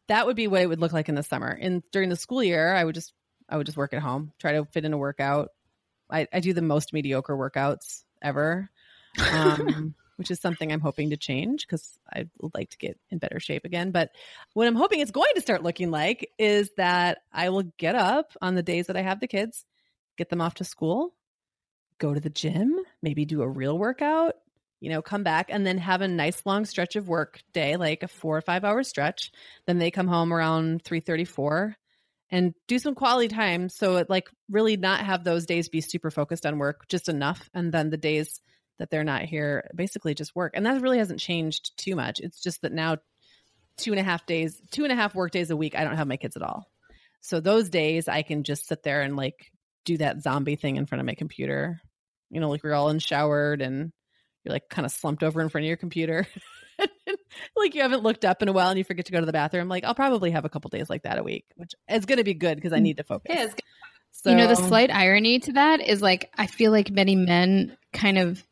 that 0.09 0.27
would 0.27 0.37
be 0.37 0.47
what 0.47 0.63
it 0.63 0.69
would 0.69 0.81
look 0.81 0.93
like 0.93 1.09
in 1.09 1.15
the 1.15 1.23
summer. 1.23 1.49
And 1.49 1.83
during 1.91 2.11
the 2.11 2.17
school 2.17 2.45
year 2.45 2.73
i 2.73 2.85
would 2.85 2.95
just 2.95 3.13
I 3.51 3.57
would 3.57 3.67
just 3.67 3.77
work 3.77 3.93
at 3.93 4.01
home, 4.01 4.33
try 4.39 4.53
to 4.53 4.65
fit 4.65 4.85
in 4.85 4.93
a 4.93 4.99
workout. 4.99 5.51
I, 6.09 6.29
I 6.33 6.41
do 6.41 6.53
the 6.53 6.63
most 6.63 6.93
mediocre 6.93 7.37
workouts 7.37 8.05
ever, 8.23 8.71
um, 9.33 9.95
which 10.17 10.31
is 10.31 10.41
something 10.41 10.73
I'm 10.73 10.81
hoping 10.81 11.11
to 11.11 11.17
change 11.17 11.67
because 11.67 11.99
I 12.13 12.27
would 12.41 12.55
like 12.55 12.71
to 12.71 12.79
get 12.79 12.99
in 13.11 13.19
better 13.19 13.41
shape 13.41 13.65
again. 13.65 13.91
But 13.91 14.11
what 14.55 14.69
I'm 14.69 14.77
hoping 14.77 15.01
it's 15.01 15.11
going 15.11 15.33
to 15.35 15.41
start 15.41 15.63
looking 15.63 15.91
like 15.91 16.31
is 16.39 16.71
that 16.77 17.19
I 17.33 17.49
will 17.51 17.65
get 17.77 17.97
up 17.97 18.33
on 18.41 18.55
the 18.55 18.63
days 18.63 18.87
that 18.87 18.97
I 18.97 19.03
have 19.03 19.21
the 19.21 19.27
kids, 19.27 19.65
get 20.17 20.29
them 20.29 20.41
off 20.41 20.55
to 20.55 20.65
school, 20.65 21.15
go 21.99 22.15
to 22.15 22.21
the 22.21 22.31
gym, 22.31 22.79
maybe 23.03 23.25
do 23.25 23.43
a 23.43 23.49
real 23.49 23.79
workout, 23.79 24.35
you 24.81 24.91
know, 24.91 25.03
come 25.03 25.23
back 25.23 25.49
and 25.51 25.67
then 25.67 25.79
have 25.79 26.01
a 26.01 26.09
nice 26.09 26.43
long 26.47 26.65
stretch 26.65 26.97
of 26.97 27.09
work 27.09 27.43
day, 27.53 27.77
like 27.77 28.03
a 28.03 28.09
four 28.09 28.37
or 28.37 28.41
five 28.41 28.65
hour 28.65 28.83
stretch. 28.83 29.31
Then 29.67 29.79
they 29.79 29.91
come 29.91 30.09
home 30.09 30.33
around 30.33 30.83
334 30.85 31.77
and 32.31 32.55
do 32.69 32.79
some 32.79 32.95
quality 32.95 33.29
time 33.29 33.69
so 33.69 33.97
it 33.97 34.09
like 34.09 34.29
really 34.51 34.77
not 34.77 35.01
have 35.01 35.25
those 35.25 35.47
days 35.47 35.69
be 35.69 35.81
super 35.81 36.11
focused 36.11 36.47
on 36.47 36.59
work 36.59 36.87
just 36.89 37.09
enough 37.09 37.51
and 37.55 37.73
then 37.73 37.91
the 37.91 37.97
days 37.97 38.41
that 38.81 38.91
they're 38.91 39.05
not 39.05 39.23
here 39.23 39.71
basically 39.77 40.15
just 40.15 40.35
work. 40.35 40.53
And 40.57 40.67
that 40.67 40.81
really 40.81 40.99
hasn't 40.99 41.21
changed 41.21 41.77
too 41.77 41.95
much. 41.95 42.19
It's 42.19 42.43
just 42.43 42.63
that 42.63 42.73
now 42.73 42.97
two 43.77 43.93
and 43.93 44.01
a 44.01 44.03
half 44.03 44.27
days 44.27 44.61
two 44.71 44.85
and 44.85 44.93
a 44.93 44.97
half 44.97 45.15
work 45.15 45.31
days 45.31 45.49
a 45.49 45.57
week 45.57 45.75
i 45.75 45.85
don't 45.85 45.97
have 45.97 46.09
my 46.09 46.17
kids 46.17 46.37
at 46.37 46.43
all. 46.43 46.67
So 47.21 47.41
those 47.41 47.69
days 47.71 48.09
i 48.09 48.23
can 48.23 48.43
just 48.43 48.67
sit 48.67 48.83
there 48.83 49.03
and 49.03 49.17
like 49.17 49.53
do 49.85 49.99
that 49.99 50.23
zombie 50.23 50.57
thing 50.57 50.77
in 50.77 50.87
front 50.87 51.01
of 51.01 51.07
my 51.07 51.15
computer. 51.15 51.81
You 52.31 52.41
know 52.41 52.49
like 52.49 52.65
we're 52.65 52.75
all 52.75 52.89
in 52.89 52.99
showered 52.99 53.63
and 53.63 53.93
you're 54.45 54.55
like 54.55 54.69
kind 54.69 54.87
of 54.87 54.93
slumped 54.93 55.23
over 55.23 55.41
in 55.41 55.51
front 55.51 55.65
of 55.65 55.69
your 55.69 55.77
computer 55.77 56.27
like 57.57 57.75
you 57.75 57.83
haven't 57.83 58.03
looked 58.03 58.25
up 58.25 58.43
in 58.43 58.49
a 58.49 58.53
while 58.53 58.69
and 58.69 58.79
you 58.79 58.85
forget 58.85 59.07
to 59.07 59.13
go 59.13 59.21
to 59.21 59.27
the 59.27 59.33
bathroom. 59.33 59.69
Like 59.69 59.85
I'll 59.85 59.95
probably 59.95 60.31
have 60.31 60.45
a 60.45 60.49
couple 60.49 60.69
days 60.69 60.91
like 60.91 61.03
that 61.03 61.19
a 61.19 61.23
week, 61.23 61.47
which 61.57 61.75
is 61.89 62.07
going 62.07 62.19
to 62.19 62.25
be 62.25 62.35
good 62.35 62.57
because 62.57 62.73
I 62.73 62.79
mm. 62.79 62.83
need 62.83 62.97
to 62.99 63.05
focus. 63.05 63.35
Yeah, 63.35 63.49
so, 64.13 64.31
you 64.31 64.37
know, 64.37 64.49
the 64.49 64.57
slight 64.57 64.91
irony 64.91 65.39
to 65.41 65.53
that 65.53 65.81
is 65.81 66.03
like 66.03 66.31
I 66.37 66.47
feel 66.47 66.73
like 66.73 66.91
many 66.91 67.17
men 67.17 67.77
kind 67.93 68.19
of 68.19 68.45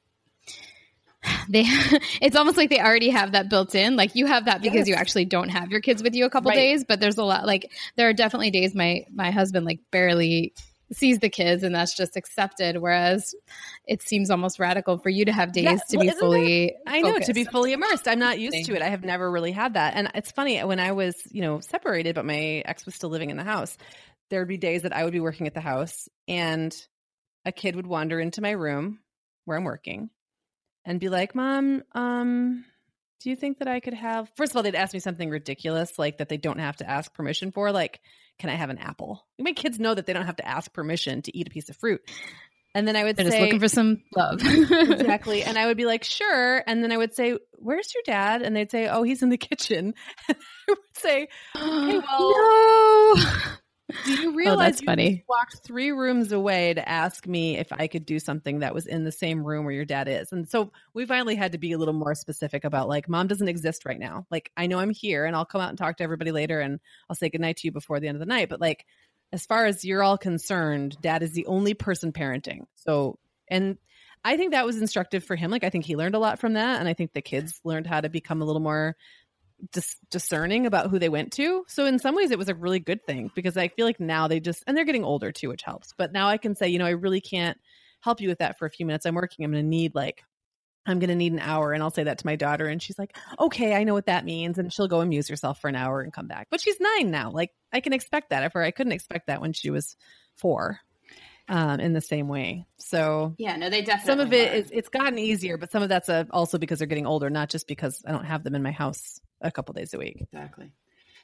they 1.49 1.65
it's 2.21 2.37
almost 2.37 2.57
like 2.57 2.71
they 2.71 2.81
already 2.81 3.11
have 3.11 3.33
that 3.33 3.51
built 3.51 3.75
in 3.75 3.97
like 3.97 4.15
you 4.15 4.27
have 4.27 4.47
that 4.47 4.63
because 4.63 4.81
yes. 4.81 4.89
you 4.89 4.95
actually 4.95 5.25
don't 5.25 5.49
have 5.49 5.71
your 5.71 5.81
kids 5.81 6.03
with 6.03 6.15
you 6.15 6.25
a 6.25 6.31
couple 6.31 6.51
right. 6.51 6.57
days 6.57 6.85
but 6.85 7.01
there's 7.01 7.19
a 7.19 7.25
lot 7.25 7.45
like 7.47 7.71
there 7.97 8.09
are 8.09 8.13
definitely 8.13 8.51
days 8.51 8.75
my 8.75 9.05
my 9.13 9.31
husband 9.31 9.67
like 9.67 9.81
barely 9.91 10.55
sees 10.93 11.19
the 11.19 11.29
kids 11.29 11.63
and 11.63 11.75
that's 11.75 11.95
just 11.95 12.17
accepted 12.17 12.79
whereas 12.79 13.35
it 13.87 14.03
seems 14.03 14.31
almost 14.31 14.59
radical 14.59 14.99
for 14.99 15.11
you 15.11 15.25
to 15.25 15.33
have 15.33 15.53
days 15.53 15.65
yeah, 15.65 15.77
to 15.89 15.97
well, 15.99 16.07
be 16.07 16.13
fully 16.13 16.77
that, 16.85 16.93
i 16.95 17.01
know 17.01 17.19
to 17.19 17.35
be 17.35 17.45
fully 17.45 17.73
immersed. 17.73 18.09
I'm 18.09 18.19
not 18.19 18.39
used 18.39 18.67
to 18.67 18.75
it. 18.75 18.83
I 18.83 18.89
have 18.89 19.05
never 19.05 19.31
really 19.31 19.53
had 19.53 19.75
that. 19.75 19.95
And 19.95 20.11
it's 20.15 20.33
funny 20.33 20.63
when 20.65 20.81
i 20.81 20.93
was 20.93 21.15
you 21.31 21.43
know 21.43 21.61
separated 21.61 22.15
but 22.15 22.25
my 22.25 22.63
ex 22.65 22.87
was 22.87 22.95
still 22.95 23.11
living 23.11 23.31
in 23.31 23.37
the 23.37 23.45
house 23.45 23.77
there 24.31 24.41
would 24.41 24.49
be 24.49 24.57
days 24.57 24.83
that 24.83 24.95
i 24.95 25.05
would 25.05 25.13
be 25.13 25.21
working 25.21 25.47
at 25.47 25.55
the 25.55 25.61
house 25.61 26.09
and 26.27 26.75
a 27.45 27.53
kid 27.53 27.77
would 27.77 27.87
wander 27.87 28.19
into 28.21 28.41
my 28.41 28.51
room 28.51 28.99
where 29.45 29.57
i'm 29.57 29.65
working 29.65 30.11
and 30.85 31.01
be 31.01 31.09
like 31.09 31.35
mom 31.35 31.83
um 31.93 32.65
do 33.21 33.31
you 33.31 33.37
think 33.37 33.59
that 33.59 33.69
i 33.69 33.81
could 33.81 33.95
have 33.95 34.31
first 34.37 34.53
of 34.53 34.57
all 34.57 34.63
they'd 34.63 34.75
ask 34.75 34.95
me 34.95 35.01
something 35.01 35.31
ridiculous 35.31 35.99
like 35.99 36.19
that 36.19 36.29
they 36.29 36.37
don't 36.37 36.61
have 36.61 36.77
to 36.77 36.89
ask 36.89 37.13
permission 37.15 37.53
for 37.53 37.73
like 37.73 38.01
can 38.39 38.51
I 38.51 38.55
have 38.55 38.71
an 38.71 38.79
apple? 38.79 39.27
My 39.39 39.53
kids 39.53 39.79
know 39.79 39.95
that 39.95 40.07
they 40.07 40.13
don't 40.13 40.27
have 40.27 40.37
to 40.37 40.49
ask 40.49 40.73
permission 40.73 41.23
to 41.23 41.37
eat 41.37 41.47
a 41.47 41.51
piece 41.51 41.69
of 41.69 41.77
fruit. 41.77 42.01
And 42.75 42.87
then 42.87 42.97
I 42.97 43.05
would 43.05 43.17
They're 43.17 43.25
say, 43.25 43.31
just 43.31 43.41
looking 43.41 43.61
for 43.61 43.69
some 43.69 44.03
love. 44.15 44.41
exactly. 44.45 45.43
And 45.49 45.59
I 45.59 45.67
would 45.67 45.77
be 45.77 45.87
like, 45.87 46.05
sure. 46.05 46.63
And 46.67 46.83
then 46.83 46.93
I 46.93 46.97
would 46.97 47.15
say, 47.15 47.39
where's 47.55 47.93
your 47.95 48.03
dad? 48.05 48.43
And 48.43 48.55
they'd 48.55 48.71
say, 48.71 48.89
oh, 48.89 49.03
he's 49.03 49.23
in 49.23 49.31
the 49.31 49.37
kitchen. 49.39 49.95
I 50.29 50.35
would 50.69 50.79
say, 50.95 51.29
okay, 51.57 51.99
well, 52.07 53.15
no. 53.17 53.25
Do 54.05 54.13
you 54.13 54.35
realize 54.35 54.57
oh, 54.57 54.63
that's 54.63 54.81
you 54.83 54.87
funny. 54.87 55.25
walked 55.29 55.65
three 55.65 55.93
rooms 55.93 56.33
away 56.33 56.75
to 56.75 56.87
ask 56.87 57.27
me 57.27 57.57
if 57.57 57.73
I 57.73 57.87
could 57.87 58.05
do 58.05 58.19
something 58.19 58.59
that 58.59 58.75
was 58.75 58.87
in 58.87 59.05
the 59.05 59.13
same 59.13 59.43
room 59.43 59.65
where 59.65 59.75
your 59.75 59.87
dad 59.87 60.09
is? 60.09 60.31
And 60.31 60.49
so 60.49 60.73
we 60.93 61.07
finally 61.07 61.37
had 61.37 61.53
to 61.53 61.59
be 61.59 61.73
a 61.73 61.79
little 61.79 61.95
more 61.95 62.15
specific 62.15 62.65
about 62.65 62.89
like, 62.89 63.09
mom 63.09 63.29
doesn't 63.29 63.49
exist 63.49 63.87
right 63.87 63.99
now. 63.99 64.27
Like, 64.31 64.51
I 64.57 64.67
know 64.67 64.79
I'm 64.79 64.91
here 64.91 65.25
and 65.25 65.35
I'll 65.35 65.47
come 65.47 65.61
out 65.61 65.71
and 65.71 65.79
talk 65.79 65.97
to 65.99 66.05
everybody 66.05 66.33
later 66.33 66.61
and 66.61 66.81
I'll 67.09 67.17
say 67.17 67.31
goodnight 67.31 67.59
to 67.59 67.67
you 67.67 67.73
before 67.73 67.99
the 67.99 68.09
end 68.09 68.17
of 68.17 68.21
the 68.21 68.27
night. 68.27 68.51
But 68.51 68.61
like, 68.61 68.85
as 69.33 69.47
far 69.47 69.67
as 69.67 69.85
you're 69.85 70.03
all 70.03 70.19
concerned, 70.19 70.97
dad 71.01 71.23
is 71.23 71.33
the 71.33 71.47
only 71.47 71.75
person 71.75 72.13
parenting. 72.13 72.67
So, 72.75 73.19
and 73.49 73.79
I 74.25 74.37
think 74.37 74.53
that 74.53 74.67
was 74.67 74.81
instructive 74.81 75.25
for 75.25 75.37
him. 75.37 75.51
Like, 75.51 75.65
I 75.65 75.71
think 75.71 75.85
he 75.87 75.97
learned 75.97 76.15
a 76.15 76.19
lot 76.19 76.41
from 76.41 76.55
that. 76.55 76.81
And 76.81 76.89
I 76.89 76.95
think 76.95 77.13
the 77.13 77.23
kids 77.23 77.61
learned 77.65 77.87
how 77.87 78.01
to 78.01 78.09
become 78.09 78.43
a 78.43 78.45
little 78.45 78.61
more 78.61 78.97
dis- 79.73 79.97
discerning 80.11 80.67
about 80.67 80.91
who 80.91 80.99
they 80.99 81.09
went 81.09 81.33
to. 81.35 81.65
So 81.69 81.85
in 81.87 81.99
some 81.99 82.15
ways, 82.15 82.31
it 82.31 82.39
was 82.39 82.49
a 82.49 82.55
really 82.55 82.81
good 82.81 83.05
thing 83.05 83.31
because 83.35 83.57
I 83.57 83.69
feel 83.69 83.87
like 83.87 84.01
now 84.01 84.29
they 84.29 84.41
just 84.41 84.65
and 84.67 84.77
they're 84.77 84.85
getting 84.85 85.05
older 85.05 85.33
too, 85.33 85.49
which 85.49 85.63
helps. 85.63 85.95
But 85.97 86.13
now 86.13 86.29
I 86.29 86.37
can 86.37 86.55
say, 86.55 86.69
you 86.69 86.79
know, 86.79 86.87
I 86.87 86.91
really 86.91 87.21
can't 87.21 87.59
help 88.01 88.21
you 88.21 88.29
with 88.29 88.39
that 88.39 88.59
for 88.59 88.67
a 88.67 88.71
few 88.71 88.87
minutes. 88.87 89.07
I'm 89.07 89.15
working. 89.15 89.45
I'm 89.45 89.53
going 89.53 89.65
to 89.65 89.69
need 89.69 89.95
like 89.95 90.23
I'm 90.87 90.99
going 91.01 91.11
to 91.11 91.15
need 91.15 91.33
an 91.33 91.41
hour. 91.41 91.73
And 91.73 91.83
I'll 91.83 91.91
say 91.91 92.05
that 92.05 92.19
to 92.19 92.27
my 92.27 92.37
daughter. 92.37 92.67
And 92.67 92.83
she's 92.83 92.99
like, 92.99 93.15
okay, 93.39 93.75
I 93.75 93.85
know 93.85 93.93
what 93.93 94.07
that 94.07 94.25
means. 94.25 94.59
And 94.59 94.73
she'll 94.73 94.89
go 94.89 95.03
amuse 95.03 95.29
herself 95.29 95.61
for 95.61 95.69
an 95.69 95.77
hour 95.77 96.01
and 96.01 96.13
come 96.13 96.29
back. 96.29 96.49
But 96.51 96.63
she's 96.63 96.81
nine 96.81 97.11
now. 97.11 97.31
Like, 97.31 97.51
I 97.73 97.81
can 97.81 97.93
expect 97.93 98.31
that 98.31 98.43
of 98.45 98.55
her. 98.55 98.63
I 98.63 98.71
couldn't 98.71 98.93
expect 98.93 99.27
that 99.27 99.43
when 99.43 99.53
she 99.53 99.69
was 99.69 99.97
four 100.37 100.81
um, 101.47 101.81
in 101.81 101.93
the 101.93 102.01
same 102.01 102.27
way. 102.27 102.67
So, 102.79 103.35
yeah, 103.39 103.57
no, 103.57 103.69
they 103.69 103.83
definitely. 103.83 104.11
Some 104.11 104.21
of 104.21 104.33
it 104.33 104.55
is, 104.55 104.71
it's 104.71 104.89
gotten 104.89 105.19
easier, 105.19 105.59
but 105.59 105.71
some 105.71 105.83
of 105.83 105.91
that's 105.91 106.09
a, 106.09 106.27
also 106.31 106.57
because 106.57 106.79
they're 106.79 106.89
getting 106.89 107.07
older, 107.07 107.29
not 107.29 107.51
just 107.51 107.69
because 107.69 108.03
I 108.07 108.13
don't 108.13 108.25
have 108.25 108.43
them 108.43 108.55
in 108.55 108.63
my 108.63 108.73
house 108.73 109.21
a 109.41 109.51
couple 109.51 109.73
days 109.75 109.95
a 109.95 109.99
week. 109.99 110.21
Exactly. 110.21 110.73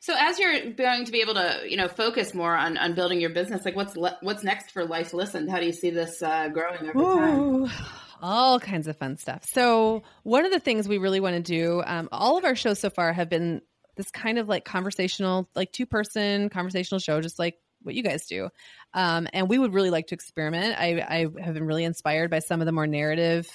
So 0.01 0.15
as 0.19 0.39
you're 0.39 0.73
going 0.73 1.07
to 1.07 1.13
be 1.13 1.23
able 1.23 1.35
to, 1.35 1.63
you 1.67 1.79
know, 1.79 1.89
focus 1.89 2.35
more 2.35 2.55
on, 2.55 2.77
on 2.77 2.95
building 2.95 3.23
your 3.23 3.31
business, 3.31 3.65
like 3.65 3.75
what's 3.75 3.97
le- 3.97 4.19
what's 4.21 4.45
next 4.45 4.71
for 4.71 4.85
Life 4.85 5.15
Listened? 5.15 5.51
How 5.51 5.61
do 5.61 5.67
you 5.67 5.73
see 5.73 5.89
this 5.89 6.23
uh, 6.23 6.49
growing 6.49 6.91
over 6.91 6.99
Ooh, 6.99 7.67
time? 7.67 7.73
All 8.21 8.61
kinds 8.61 8.87
of 8.87 8.99
fun 8.99 9.17
stuff. 9.17 9.47
So 9.51 10.03
one 10.23 10.45
of 10.45 10.53
the 10.53 10.61
things 10.61 10.87
we 10.87 10.99
really 10.99 11.21
want 11.21 11.37
to 11.37 11.43
do, 11.43 11.83
um, 11.87 12.11
all 12.13 12.37
of 12.37 12.45
our 12.45 12.55
shows 12.55 12.81
so 12.81 12.91
far 12.91 13.15
have 13.15 13.31
been 13.31 13.63
this 13.97 14.11
kind 14.11 14.39
of 14.39 14.47
like 14.47 14.67
conversational, 14.67 15.49
like 15.55 15.73
two 15.73 15.87
person 15.87 16.51
conversational 16.51 16.99
show, 16.99 17.23
just 17.23 17.39
like 17.39 17.57
what 17.83 17.95
you 17.95 18.03
guys 18.03 18.27
do. 18.27 18.51
Um, 18.93 19.27
and 19.33 19.49
we 19.49 19.59
would 19.59 19.73
really 19.73 19.91
like 19.91 20.09
to 20.09 20.15
experiment. 20.15 20.79
I, 20.79 21.01
I 21.01 21.43
have 21.43 21.55
been 21.55 21.67
really 21.67 21.85
inspired 21.85 22.31
by 22.31 22.41
some 22.41 22.61
of 22.61 22.67
the 22.67 22.73
more 22.73 22.87
narrative 22.87 23.49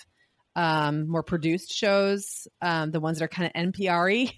um, 0.60 1.08
more 1.08 1.24
produced 1.24 1.74
shows, 1.74 2.46
um, 2.62 2.92
the 2.92 3.00
ones 3.00 3.20
that 3.20 3.26
are 3.26 3.30
kind 3.30 3.48
of 3.48 3.74
NPR 3.74 4.30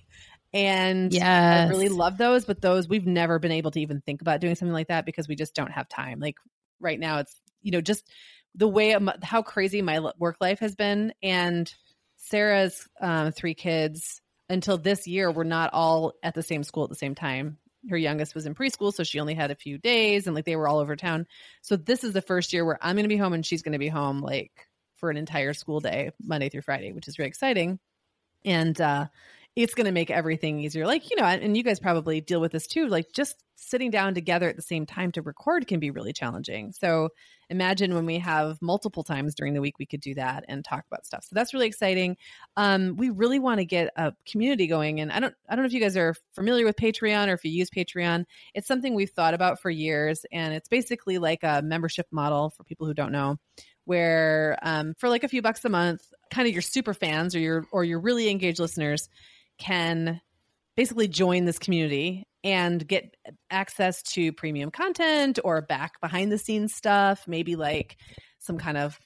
And 0.54 1.12
yeah, 1.14 1.66
I 1.66 1.70
really 1.70 1.90
love 1.90 2.18
those, 2.18 2.46
but 2.46 2.62
those 2.62 2.88
we've 2.88 3.08
never 3.08 3.40
been 3.40 3.54
able 3.54 3.72
to 3.72 3.80
even 3.80 4.02
think 4.02 4.22
about 4.22 4.40
doing 4.42 4.54
something 4.54 4.74
like 4.74 4.90
that 4.90 5.06
because 5.06 5.28
we 5.28 5.36
just 5.36 5.56
don't 5.56 5.72
have 5.72 5.90
time. 5.90 6.20
Like 6.20 6.36
right 6.80 7.00
now, 7.00 7.20
it's, 7.20 7.34
you 7.64 7.72
know, 7.72 7.82
just 7.82 8.06
the 8.54 8.68
way, 8.68 8.96
how 9.24 9.42
crazy 9.42 9.82
my 9.82 10.12
work 10.20 10.36
life 10.42 10.60
has 10.60 10.76
been. 10.76 11.14
And 11.24 11.74
Sarah's 12.18 12.88
um, 13.00 13.32
three 13.32 13.56
kids 13.56 14.22
until 14.50 14.78
this 14.78 15.08
year 15.08 15.32
were 15.32 15.46
not 15.46 15.72
all 15.74 16.14
at 16.22 16.36
the 16.36 16.44
same 16.44 16.64
school 16.64 16.84
at 16.84 16.90
the 16.90 16.96
same 16.96 17.16
time. 17.16 17.58
Her 17.90 17.98
youngest 17.98 18.36
was 18.36 18.46
in 18.46 18.54
preschool, 18.54 18.94
so 18.94 19.04
she 19.04 19.22
only 19.22 19.34
had 19.34 19.50
a 19.50 19.56
few 19.56 19.80
days 19.80 20.28
and 20.28 20.36
like 20.36 20.46
they 20.46 20.58
were 20.58 20.68
all 20.68 20.80
over 20.80 20.96
town. 20.96 21.26
So 21.62 21.78
this 21.78 22.04
is 22.04 22.14
the 22.14 22.22
first 22.22 22.54
year 22.54 22.64
where 22.64 22.78
I'm 22.80 22.96
going 22.96 23.06
to 23.06 23.10
be 23.10 23.18
home 23.18 23.34
and 23.34 23.46
she's 23.46 23.64
going 23.64 23.72
to 23.72 23.80
be 23.80 23.88
home 23.88 24.20
like 24.20 24.52
for 25.02 25.10
an 25.10 25.18
entire 25.18 25.54
school 25.54 25.82
day, 25.82 26.12
Monday 26.24 26.48
through 26.48 26.62
Friday, 26.62 26.94
which 26.94 27.10
is 27.10 27.20
really 27.20 27.28
exciting. 27.28 27.80
And 28.46 28.80
uh, 28.80 29.08
it's 29.56 29.74
going 29.74 29.86
to 29.86 29.92
make 29.92 30.10
everything 30.10 30.60
easier. 30.62 30.88
Like, 30.88 31.10
you 31.10 31.18
know, 31.18 31.26
and 31.26 31.58
you 31.58 31.64
guys 31.64 31.80
probably 31.80 32.22
deal 32.22 32.40
with 32.40 32.54
this 32.54 32.68
too. 32.68 32.88
Like, 32.88 33.12
just 33.12 33.36
sitting 33.56 33.92
down 33.92 34.14
together 34.14 34.48
at 34.48 34.56
the 34.56 34.62
same 34.62 34.86
time 34.86 35.12
to 35.12 35.22
record 35.22 35.68
can 35.68 35.80
be 35.80 35.92
really 35.92 36.14
challenging. 36.14 36.72
So, 36.72 37.10
imagine 37.50 37.94
when 37.94 38.06
we 38.06 38.18
have 38.20 38.62
multiple 38.62 39.04
times 39.04 39.36
during 39.36 39.54
the 39.54 39.60
week 39.60 39.78
we 39.78 39.86
could 39.86 40.00
do 40.00 40.16
that 40.16 40.46
and 40.48 40.64
talk 40.64 40.86
about 40.90 41.06
stuff. 41.06 41.26
So 41.26 41.34
that's 41.34 41.54
really 41.54 41.68
exciting. 41.68 42.16
Um, 42.56 42.96
we 42.96 43.10
really 43.10 43.40
want 43.40 43.60
to 43.60 43.66
get 43.66 43.92
a 43.98 44.14
community 44.26 44.68
going, 44.68 45.02
and 45.02 45.12
I 45.12 45.20
don't, 45.20 45.36
I 45.50 45.56
don't 45.56 45.64
know 45.64 45.68
if 45.68 45.74
you 45.74 45.82
guys 45.82 45.98
are 45.98 46.16
familiar 46.34 46.66
with 46.66 46.78
Patreon 46.78 47.28
or 47.28 47.34
if 47.34 47.44
you 47.44 47.52
use 47.52 47.70
Patreon. 47.70 48.24
It's 48.54 48.68
something 48.68 48.96
we've 48.96 49.10
thought 49.10 49.34
about 49.34 49.62
for 49.62 49.70
years, 49.70 50.26
and 50.32 50.54
it's 50.54 50.70
basically 50.70 51.18
like 51.18 51.44
a 51.44 51.62
membership 51.62 52.08
model 52.10 52.52
for 52.52 52.64
people 52.64 52.88
who 52.88 52.94
don't 52.94 53.12
know 53.12 53.38
where 53.86 54.58
um, 54.62 54.94
for 54.98 55.10
like 55.10 55.24
a 55.24 55.28
few 55.28 55.42
bucks 55.42 55.64
a 55.66 55.70
month, 55.70 56.02
kind 56.32 56.48
of 56.48 56.54
your 56.54 56.62
super 56.62 56.94
fans 56.94 57.36
or 57.36 57.40
your 57.40 57.66
or 57.72 57.84
your 57.84 58.00
really 58.00 58.30
engaged 58.30 58.60
listeners 58.60 59.10
can 59.58 60.22
basically 60.76 61.08
join 61.08 61.46
this 61.46 61.60
community 61.60 62.26
and 62.44 62.88
get 62.88 63.16
access 63.50 64.02
to 64.02 64.32
premium 64.32 64.72
content 64.72 65.40
or 65.44 65.62
back 65.62 66.00
behind 66.02 66.32
the 66.32 66.38
scenes 66.38 66.74
stuff, 66.74 67.28
maybe 67.28 67.56
like 67.56 67.98
some 68.40 68.58
kind 68.58 68.78
of 68.78 69.00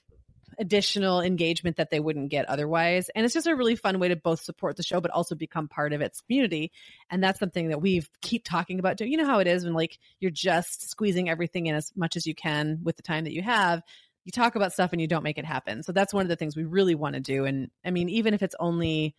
additional 0.58 1.20
engagement 1.20 1.76
that 1.76 1.90
they 1.90 2.00
wouldn't 2.00 2.30
get 2.30 2.48
otherwise. 2.48 3.10
And 3.14 3.26
it's 3.26 3.34
just 3.34 3.48
a 3.48 3.56
really 3.56 3.76
fun 3.76 4.00
way 4.00 4.08
to 4.08 4.16
both 4.16 4.42
support 4.42 4.78
the 4.78 4.84
show 4.84 5.02
but 5.02 5.12
also 5.12 5.36
become 5.36 5.68
part 5.68 5.92
of 5.92 6.00
its 6.00 6.22
community. 6.22 6.72
And 7.10 7.22
that's 7.22 7.40
something 7.40 7.70
that 7.70 7.82
we've 7.82 8.10
keep 8.22 8.46
talking 8.46 8.80
about. 8.80 9.02
You 9.02 9.18
know 9.18 9.26
how 9.26 9.40
it 9.40 9.48
is 9.48 9.66
when 9.66 9.74
like 9.74 9.98
you're 10.20 10.32
just 10.32 10.90
squeezing 10.90 11.30
everything 11.30 11.66
in 11.66 11.76
as 11.76 11.92
much 11.96 12.16
as 12.16 12.26
you 12.26 12.36
can 12.36 12.80
with 12.84 12.96
the 12.96 13.04
time 13.04 13.26
that 13.26 13.34
you 13.34 13.42
have 13.42 13.82
you 14.26 14.32
talk 14.32 14.56
about 14.56 14.74
stuff 14.74 14.92
and 14.92 15.00
you 15.00 15.08
don't 15.08 15.24
make 15.24 15.38
it 15.38 15.46
happen. 15.46 15.84
So 15.84 15.92
that's 15.92 16.14
one 16.14 16.24
of 16.24 16.30
the 16.30 16.36
things 16.36 16.56
we 16.56 16.64
really 16.64 16.96
want 16.96 17.14
to 17.14 17.22
do. 17.22 17.46
And 17.46 17.70
I 17.86 17.92
mean, 17.92 18.10
even 18.10 18.34
if 18.34 18.42
it's 18.44 18.56
only 18.60 19.16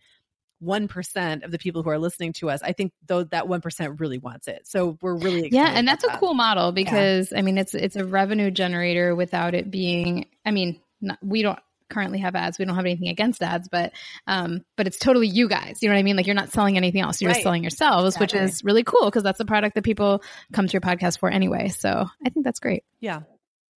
1% 0.63 1.43
of 1.43 1.51
the 1.51 1.57
people 1.57 1.83
who 1.83 1.89
are 1.89 1.99
listening 1.99 2.33
to 2.33 2.49
us, 2.49 2.61
I 2.61 2.73
think 2.73 2.91
though 3.05 3.23
that 3.25 3.45
1% 3.45 3.99
really 3.99 4.17
wants 4.17 4.47
it. 4.47 4.67
So 4.67 4.97
we're 5.01 5.15
really 5.15 5.49
Yeah, 5.51 5.71
and 5.73 5.87
that's 5.87 6.03
a 6.03 6.07
that. 6.07 6.19
cool 6.19 6.33
model 6.33 6.71
because 6.71 7.31
yeah. 7.31 7.39
I 7.39 7.41
mean 7.41 7.57
it's 7.57 7.73
it's 7.73 7.95
a 7.95 8.05
revenue 8.05 8.51
generator 8.51 9.15
without 9.15 9.53
it 9.53 9.71
being 9.71 10.27
I 10.45 10.51
mean, 10.51 10.81
not, 10.99 11.19
we 11.21 11.41
don't 11.41 11.59
currently 11.89 12.19
have 12.19 12.35
ads. 12.35 12.59
We 12.59 12.65
don't 12.65 12.75
have 12.75 12.85
anything 12.85 13.07
against 13.07 13.41
ads, 13.41 13.69
but 13.69 13.93
um 14.25 14.65
but 14.75 14.87
it's 14.87 14.97
totally 14.97 15.27
you 15.27 15.47
guys. 15.47 15.77
You 15.81 15.89
know 15.89 15.95
what 15.95 15.99
I 15.99 16.03
mean? 16.03 16.17
Like 16.17 16.25
you're 16.25 16.35
not 16.35 16.51
selling 16.51 16.75
anything 16.75 17.01
else. 17.01 17.21
You're 17.21 17.29
right. 17.29 17.35
just 17.35 17.43
selling 17.43 17.63
yourselves, 17.63 18.15
exactly. 18.15 18.39
which 18.41 18.49
is 18.49 18.63
really 18.63 18.83
cool 18.83 19.05
because 19.05 19.23
that's 19.23 19.37
the 19.37 19.45
product 19.45 19.75
that 19.75 19.83
people 19.83 20.21
come 20.51 20.67
to 20.67 20.73
your 20.73 20.81
podcast 20.81 21.19
for 21.19 21.29
anyway. 21.29 21.69
So, 21.69 22.07
I 22.25 22.29
think 22.29 22.43
that's 22.43 22.59
great. 22.59 22.83
Yeah. 22.99 23.21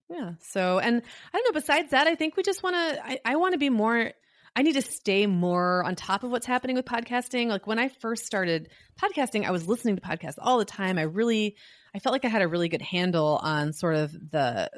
Yeah. 0.10 0.32
So, 0.42 0.80
and 0.80 1.02
I 1.34 1.38
don't 1.38 1.54
know, 1.54 1.60
besides 1.60 1.92
that, 1.92 2.08
I 2.08 2.16
think 2.16 2.36
we 2.36 2.44
just 2.44 2.64
want 2.64 2.76
to, 2.76 3.06
I, 3.06 3.20
I 3.24 3.36
want 3.36 3.54
to 3.54 3.60
be 3.60 3.70
more, 3.70 4.12
I 4.56 4.62
need 4.64 4.74
to 4.74 4.82
stay 4.82 5.28
more 5.28 5.84
on 5.84 5.96
top 5.96 6.24
of 6.24 6.32
what's 6.32 6.48
happening 6.48 6.76
with 6.76 6.86
podcasting. 6.86 7.48
Like 7.48 7.68
when 7.68 7.78
I 7.78 7.90
first 7.90 8.26
started 8.26 8.70
podcasting, 9.00 9.46
I 9.46 9.52
was 9.52 9.68
listening 9.68 9.96
to 9.96 10.02
podcasts 10.02 10.40
all 10.40 10.58
the 10.58 10.66
time. 10.66 10.98
I 10.98 11.04
really, 11.04 11.56
I 11.94 12.00
felt 12.00 12.14
like 12.14 12.26
I 12.26 12.30
had 12.30 12.42
a 12.42 12.48
really 12.48 12.70
good 12.70 12.82
handle 12.82 13.40
on 13.42 13.72
sort 13.74 13.96
of 13.96 14.12
the, 14.12 14.72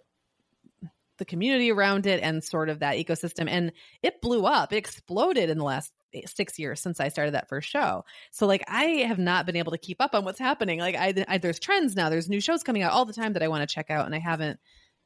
the 1.18 1.26
community 1.26 1.72
around 1.72 2.08
it 2.08 2.22
and 2.22 2.44
sort 2.44 2.68
of 2.68 2.80
that 2.80 2.98
ecosystem. 2.98 3.48
And 3.48 3.72
it 4.04 4.22
blew 4.22 4.46
up, 4.46 4.74
it 4.74 4.78
exploded 4.78 5.50
in 5.50 5.58
the 5.58 5.64
last 5.64 5.94
six 6.26 6.60
years 6.60 6.82
since 6.82 7.00
I 7.00 7.08
started 7.08 7.36
that 7.36 7.48
first 7.48 7.70
show. 7.70 8.04
So 8.32 8.48
like 8.48 8.66
I 8.68 9.06
have 9.08 9.20
not 9.20 9.46
been 9.46 9.56
able 9.56 9.72
to 9.72 9.78
keep 9.78 10.02
up 10.02 10.14
on 10.14 10.26
what's 10.26 10.40
happening. 10.40 10.80
Like 10.80 10.96
I, 10.96 11.14
I 11.28 11.38
there's 11.38 11.60
trends 11.60 11.96
now, 11.96 12.10
there's 12.10 12.28
new 12.28 12.42
shows 12.42 12.64
coming 12.64 12.82
out 12.82 12.92
all 12.92 13.06
the 13.06 13.14
time 13.14 13.34
that 13.34 13.44
I 13.44 13.48
want 13.48 13.68
to 13.68 13.74
check 13.74 13.90
out, 13.90 14.06
and 14.06 14.14
I 14.14 14.20
haven't 14.20 14.60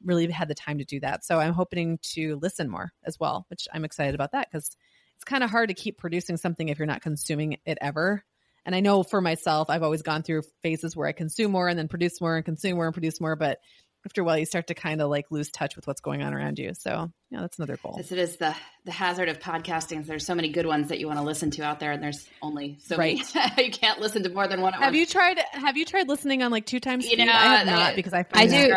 really 0.04 0.30
had 0.32 0.48
the 0.48 0.56
time 0.56 0.80
to 0.80 0.86
do 0.86 1.00
that. 1.00 1.26
So 1.26 1.40
I'm 1.40 1.54
hoping 1.54 2.00
to 2.14 2.38
listen 2.42 2.70
more 2.70 2.92
as 3.06 3.20
well, 3.20 3.46
which 3.50 3.68
I'm 3.74 3.86
excited 3.86 4.16
about 4.16 4.34
that 4.34 4.50
because 4.52 4.76
it's 5.16 5.24
kind 5.24 5.44
of 5.44 5.50
hard 5.50 5.70
to 5.70 5.76
keep 5.76 5.98
producing 5.98 6.38
something 6.38 6.70
if 6.70 6.80
you're 6.80 6.86
not 6.86 7.02
consuming 7.02 7.58
it 7.66 7.78
ever. 7.82 8.24
And 8.66 8.76
I 8.76 8.80
know 8.80 9.04
for 9.04 9.22
myself, 9.22 9.70
I've 9.70 9.84
always 9.84 10.02
gone 10.02 10.24
through 10.24 10.42
phases 10.64 10.96
where 10.96 11.08
I 11.08 11.12
consume 11.12 11.52
more 11.52 11.68
and 11.68 11.78
then 11.78 11.88
produce 11.88 12.20
more 12.20 12.36
and 12.36 12.44
consume 12.44 12.76
more 12.76 12.86
and 12.86 12.94
produce 12.94 13.22
more. 13.22 13.36
But 13.36 13.60
after 14.06 14.22
a 14.22 14.24
while 14.24 14.38
you 14.38 14.46
start 14.46 14.68
to 14.68 14.74
kind 14.74 15.02
of 15.02 15.10
like 15.10 15.26
lose 15.32 15.50
touch 15.50 15.76
with 15.76 15.88
what's 15.88 16.02
going 16.02 16.24
on 16.24 16.34
around 16.34 16.60
you. 16.60 16.74
So 16.74 17.12
yeah, 17.30 17.42
that's 17.42 17.58
another 17.58 17.78
goal. 17.82 17.96
Yes, 17.98 18.12
it 18.12 18.20
is 18.20 18.38
the 18.38 18.56
the 18.86 18.92
hazard 18.92 19.30
of 19.30 19.40
podcasting. 19.40 20.02
is 20.02 20.08
There's 20.08 20.26
so 20.26 20.36
many 20.36 20.50
good 20.50 20.68
ones 20.68 20.90
that 20.90 21.00
you 21.00 21.08
want 21.08 21.18
to 21.18 21.26
listen 21.26 21.50
to 21.52 21.64
out 21.64 21.80
there, 21.80 21.92
and 21.92 22.02
there's 22.02 22.28
only 22.42 22.78
so 22.86 22.96
right. 22.96 23.20
many. 23.36 23.66
you 23.66 23.72
can't 23.72 24.00
listen 24.00 24.24
to 24.24 24.30
more 24.30 24.48
than 24.48 24.62
one. 24.62 24.74
have 24.74 24.82
once. 24.82 24.98
you 24.98 25.06
tried? 25.08 25.40
Have 25.52 25.76
you 25.76 25.86
tried 25.86 26.08
listening 26.08 26.44
on 26.44 26.52
like 26.52 26.68
two 26.68 26.80
times? 26.80 27.10
You 27.10 27.18
know, 27.18 27.32
I 27.32 27.58
have 27.58 27.66
not 27.66 27.96
because 27.96 28.14
I 28.14 28.26
I 28.34 28.46
do. 28.46 28.76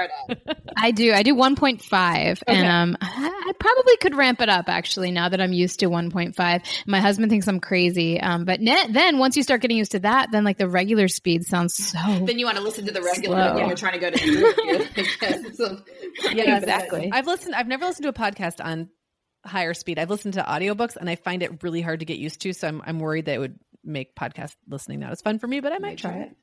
I 0.77 0.91
do. 0.91 1.13
I 1.13 1.23
do 1.23 1.35
1.5, 1.35 1.83
okay. 1.93 2.43
and 2.47 2.67
um, 2.67 2.97
I 3.01 3.53
probably 3.59 3.97
could 3.99 4.15
ramp 4.15 4.41
it 4.41 4.49
up 4.49 4.69
actually 4.69 5.11
now 5.11 5.29
that 5.29 5.41
I'm 5.41 5.53
used 5.53 5.81
to 5.81 5.91
1.5. 5.91 6.83
My 6.87 7.01
husband 7.01 7.31
thinks 7.31 7.47
I'm 7.47 7.61
crazy, 7.61 8.19
um, 8.19 8.47
but 8.47 8.61
net, 8.61 8.93
then 8.93 9.19
once 9.19 9.37
you 9.37 9.43
start 9.43 9.61
getting 9.61 9.77
used 9.77 9.93
to 9.93 10.01
that, 10.01 10.31
then 10.33 10.45
like 10.45 10.57
the 10.57 10.69
regular 10.69 11.09
speed 11.09 11.45
sounds 11.45 11.75
so. 11.75 11.99
Then 12.25 12.39
you 12.39 12.47
want 12.47 12.57
to 12.57 12.63
listen 12.63 12.87
to 12.87 12.93
the 12.93 13.03
regular 13.03 13.55
when 13.55 13.67
you're 13.67 13.77
trying 13.77 13.95
to 13.95 13.99
go 13.99 14.11
to 14.11 14.17
the 14.17 15.53
so, 15.55 15.79
yeah, 16.33 16.57
exactly. 16.57 17.11
I've 17.13 17.27
listened. 17.27 17.55
I've 17.55 17.69
never 17.69 17.85
listened 17.85 18.05
to 18.05 18.09
a 18.09 18.13
podcast 18.13 18.65
on 18.65 18.89
higher 19.45 19.75
speed. 19.75 19.99
I've 19.99 20.11
listened 20.11 20.35
to 20.35 20.43
audiobooks 20.43 20.97
and 20.97 21.09
I 21.09 21.17
find 21.17 21.43
it 21.43 21.63
really 21.63 21.81
hard 21.81 22.01
to 22.01 22.07
get 22.07 22.19
used 22.19 22.41
to. 22.43 22.53
So 22.53 22.69
I'm 22.69 22.83
I'm 22.85 22.99
worried 22.99 23.27
that 23.27 23.35
it 23.35 23.39
would 23.39 23.59
make 23.85 24.15
podcast 24.15 24.55
listening 24.69 25.01
not 25.01 25.13
as 25.13 25.23
fun 25.23 25.39
for 25.39 25.47
me, 25.47 25.61
but 25.61 25.73
I 25.73 25.79
might 25.79 25.99
try 25.99 26.19
it. 26.19 26.37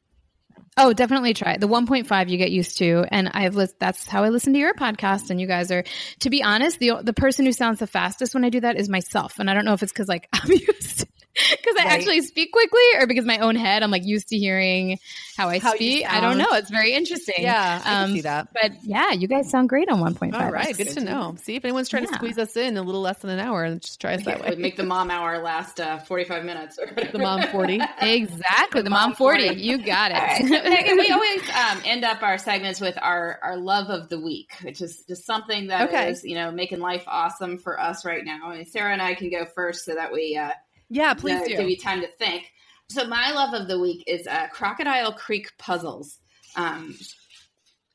Oh, 0.78 0.94
definitely 0.94 1.34
try 1.34 1.54
it. 1.54 1.62
The 1.62 1.68
1.5 1.68 2.30
you 2.30 2.38
get 2.38 2.52
used 2.52 2.78
to, 2.78 3.06
and 3.10 3.30
I've 3.34 3.56
li- 3.56 3.68
that's 3.80 4.08
how 4.08 4.24
I 4.24 4.30
listen 4.30 4.54
to 4.54 4.60
your 4.60 4.74
podcast. 4.74 5.30
And 5.30 5.40
you 5.40 5.48
guys 5.48 5.72
are, 5.72 5.84
to 6.20 6.30
be 6.30 6.44
honest, 6.44 6.80
the 6.80 7.02
the 7.02 7.14
person 7.14 7.46
who 7.46 7.52
sounds 7.52 7.80
the 7.80 7.88
fastest 7.88 8.34
when 8.34 8.46
I 8.46 8.50
do 8.50 8.62
that 8.62 8.78
is 8.78 8.90
myself, 8.90 9.40
and 9.40 9.50
I 9.50 9.54
don't 9.54 9.66
know 9.66 9.74
if 9.74 9.84
it's 9.84 9.92
because 9.92 10.08
like 10.08 10.28
I'm 10.34 10.52
used 10.52 11.06
because 11.52 11.76
I 11.78 11.84
right. 11.84 11.92
actually 11.92 12.22
speak 12.22 12.54
quickly, 12.54 12.82
or 12.98 13.08
because 13.08 13.26
my 13.26 13.40
own 13.40 13.58
head, 13.58 13.84
I'm 13.84 13.92
like 13.92 14.06
used 14.06 14.30
to 14.30 14.38
hearing 14.38 15.00
how 15.36 15.50
I 15.50 15.60
how 15.60 15.74
speak. 15.74 16.10
I 16.10 16.22
don't 16.22 16.38
know. 16.38 16.48
It's 16.52 16.70
very 16.70 16.94
interesting. 16.94 17.36
Yeah, 17.40 17.82
I 17.84 18.04
um, 18.04 18.14
see 18.14 18.22
that. 18.22 18.54
But 18.54 18.84
yeah, 18.84 19.12
you 19.12 19.28
guys 19.28 19.50
sound 19.50 19.68
great 19.68 19.90
on 19.90 20.00
1.5. 20.00 20.34
All 20.34 20.50
right, 20.50 20.76
good 20.78 20.90
to 20.92 21.02
know. 21.02 21.36
See 21.42 21.56
if 21.56 21.66
anyone's 21.66 21.90
trying 21.90 22.04
yeah. 22.04 22.12
to 22.12 22.16
squeeze 22.16 22.38
us 22.38 22.56
in 22.56 22.78
a 22.78 22.82
little 22.82 23.02
less 23.02 23.18
than 23.20 23.32
an 23.32 23.40
hour, 23.40 23.66
and 23.66 23.82
just 23.82 24.00
try 24.00 24.14
us 24.16 24.24
that 24.24 24.42
way. 24.42 24.56
Make 24.56 24.78
the 24.78 24.84
mom 24.84 25.12
hour 25.12 25.40
last 25.40 25.82
uh, 25.82 25.98
45 26.00 26.46
minutes. 26.46 26.80
Or 26.80 26.86
the 27.12 27.20
mom 27.20 27.42
40. 27.48 27.82
exactly, 28.02 28.80
the, 28.80 28.86
the 28.86 28.90
mom, 28.90 29.10
mom 29.10 29.16
40. 29.16 29.48
40. 29.48 29.62
You 29.62 29.86
got 29.86 30.12
it. 30.12 30.16
Right. 30.16 30.46
Meagan, 30.46 30.98
we 30.98 31.10
always 31.12 31.42
um, 31.50 31.82
end 31.84 32.06
up 32.06 32.24
our 32.24 32.38
segments 32.38 32.80
with 32.80 32.98
our 33.02 33.40
our 33.44 33.58
love 33.58 33.90
of 33.90 34.08
the 34.08 34.20
week, 34.22 34.54
which 34.62 34.82
is 34.82 35.04
just 35.06 35.26
something 35.26 35.68
that 35.68 35.90
okay. 35.90 36.12
is 36.12 36.24
you 36.24 36.36
know 36.36 36.50
making 36.52 36.80
life 36.80 37.04
awesome 37.08 37.58
for 37.58 37.78
us 37.78 38.06
right 38.06 38.24
now. 38.24 38.52
And 38.52 38.66
Sarah 38.66 38.94
and 38.94 39.02
I 39.02 39.16
can 39.16 39.30
go 39.30 39.46
first 39.46 39.84
so 39.84 39.96
that 39.96 40.14
we. 40.14 40.38
Uh, 40.38 40.52
yeah, 40.90 41.14
please 41.14 41.42
do. 41.48 41.58
Give 41.58 41.70
you 41.70 41.78
time 41.78 42.02
to 42.02 42.08
think. 42.08 42.52
So 42.90 43.08
my 43.08 43.32
love 43.32 43.54
of 43.54 43.68
the 43.68 43.80
week 43.80 44.04
is 44.08 44.28
uh, 44.28 44.48
Crocodile 44.48 45.14
Creek 45.14 45.52
Puzzles. 45.58 46.20
Um, 46.56 46.96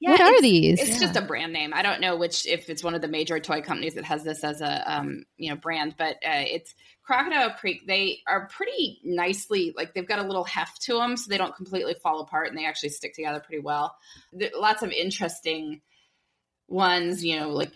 yeah, 0.01 0.11
what 0.13 0.21
are 0.21 0.41
these? 0.41 0.81
It's 0.81 0.93
yeah. 0.93 0.99
just 0.99 1.17
a 1.17 1.23
brand 1.23 1.53
name. 1.53 1.73
I 1.75 1.83
don't 1.83 2.01
know 2.01 2.17
which 2.17 2.47
if 2.47 2.71
it's 2.71 2.83
one 2.83 2.95
of 2.95 3.03
the 3.03 3.09
major 3.09 3.39
toy 3.39 3.61
companies 3.61 3.95
that 3.95 4.05
has 4.05 4.25
this 4.25 4.43
as 4.43 4.61
a 4.63 4.93
um, 4.93 5.25
you 5.37 5.51
know 5.51 5.57
brand, 5.57 5.95
but 5.99 6.15
uh, 6.17 6.45
it's 6.47 6.75
Crocodile 7.03 7.51
Creek. 7.51 7.87
They 7.87 8.21
are 8.27 8.49
pretty 8.49 8.99
nicely 9.05 9.75
like 9.77 9.93
they've 9.93 10.09
got 10.09 10.19
a 10.19 10.27
little 10.27 10.45
heft 10.45 10.83
to 10.83 10.95
them, 10.95 11.17
so 11.17 11.29
they 11.29 11.39
don't 11.39 11.55
completely 11.55 11.95
fall 11.95 12.21
apart, 12.21 12.49
and 12.49 12.57
they 12.57 12.67
actually 12.67 12.89
stick 12.89 13.15
together 13.15 13.41
pretty 13.41 13.63
well. 13.63 13.95
There, 14.33 14.51
lots 14.57 14.83
of 14.83 14.91
interesting 14.91 15.83
ones, 16.67 17.23
you 17.23 17.39
know, 17.39 17.51
like 17.51 17.73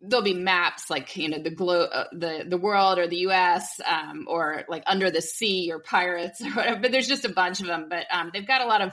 there'll 0.00 0.24
be 0.24 0.34
maps 0.34 0.90
like 0.90 1.16
you 1.16 1.28
know 1.28 1.38
the 1.38 1.50
globe 1.50 1.88
uh, 1.92 2.04
the 2.12 2.44
the 2.46 2.56
world 2.56 2.98
or 2.98 3.06
the 3.06 3.16
us 3.16 3.80
um, 3.86 4.26
or 4.28 4.64
like 4.68 4.82
under 4.86 5.10
the 5.10 5.22
sea 5.22 5.70
or 5.72 5.78
pirates 5.78 6.40
or 6.44 6.50
whatever 6.50 6.80
but 6.80 6.92
there's 6.92 7.08
just 7.08 7.24
a 7.24 7.28
bunch 7.32 7.60
of 7.60 7.66
them 7.66 7.86
but 7.88 8.06
um, 8.12 8.30
they've 8.32 8.46
got 8.46 8.60
a 8.60 8.66
lot 8.66 8.80
of 8.80 8.92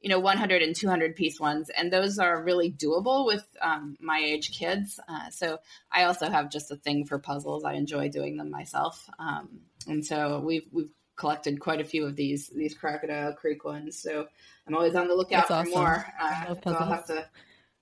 you 0.00 0.08
know 0.08 0.20
100 0.20 0.62
and 0.62 0.76
200 0.76 1.16
piece 1.16 1.40
ones 1.40 1.70
and 1.70 1.92
those 1.92 2.18
are 2.18 2.42
really 2.42 2.70
doable 2.70 3.26
with 3.26 3.44
um, 3.60 3.96
my 4.00 4.18
age 4.18 4.56
kids 4.56 5.00
uh, 5.08 5.30
so 5.30 5.58
i 5.92 6.04
also 6.04 6.28
have 6.28 6.50
just 6.50 6.70
a 6.70 6.76
thing 6.76 7.04
for 7.04 7.18
puzzles 7.18 7.64
i 7.64 7.74
enjoy 7.74 8.08
doing 8.08 8.36
them 8.36 8.50
myself 8.50 9.08
um, 9.18 9.60
and 9.86 10.04
so 10.04 10.40
we've 10.44 10.66
we've 10.72 10.92
collected 11.16 11.58
quite 11.58 11.80
a 11.80 11.84
few 11.84 12.06
of 12.06 12.14
these 12.14 12.48
these 12.54 12.74
crocodile 12.74 13.32
creek 13.32 13.64
ones 13.64 14.00
so 14.00 14.26
i'm 14.66 14.74
always 14.74 14.94
on 14.94 15.08
the 15.08 15.14
lookout 15.14 15.48
That's 15.48 15.66
for 15.66 15.70
awesome. 15.70 15.70
more 15.72 16.06
uh, 16.20 16.54
so 16.54 16.74
i'll 16.74 16.86
have 16.86 17.06
to 17.06 17.26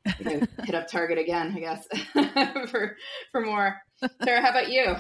hit 0.07 0.75
up 0.75 0.89
Target 0.89 1.19
again, 1.19 1.55
I 1.57 1.61
guess, 1.61 1.87
for 2.71 2.97
for 3.33 3.41
more. 3.41 3.77
Sarah, 4.23 4.43
how 4.43 4.51
about 4.51 4.71
you? 4.71 4.97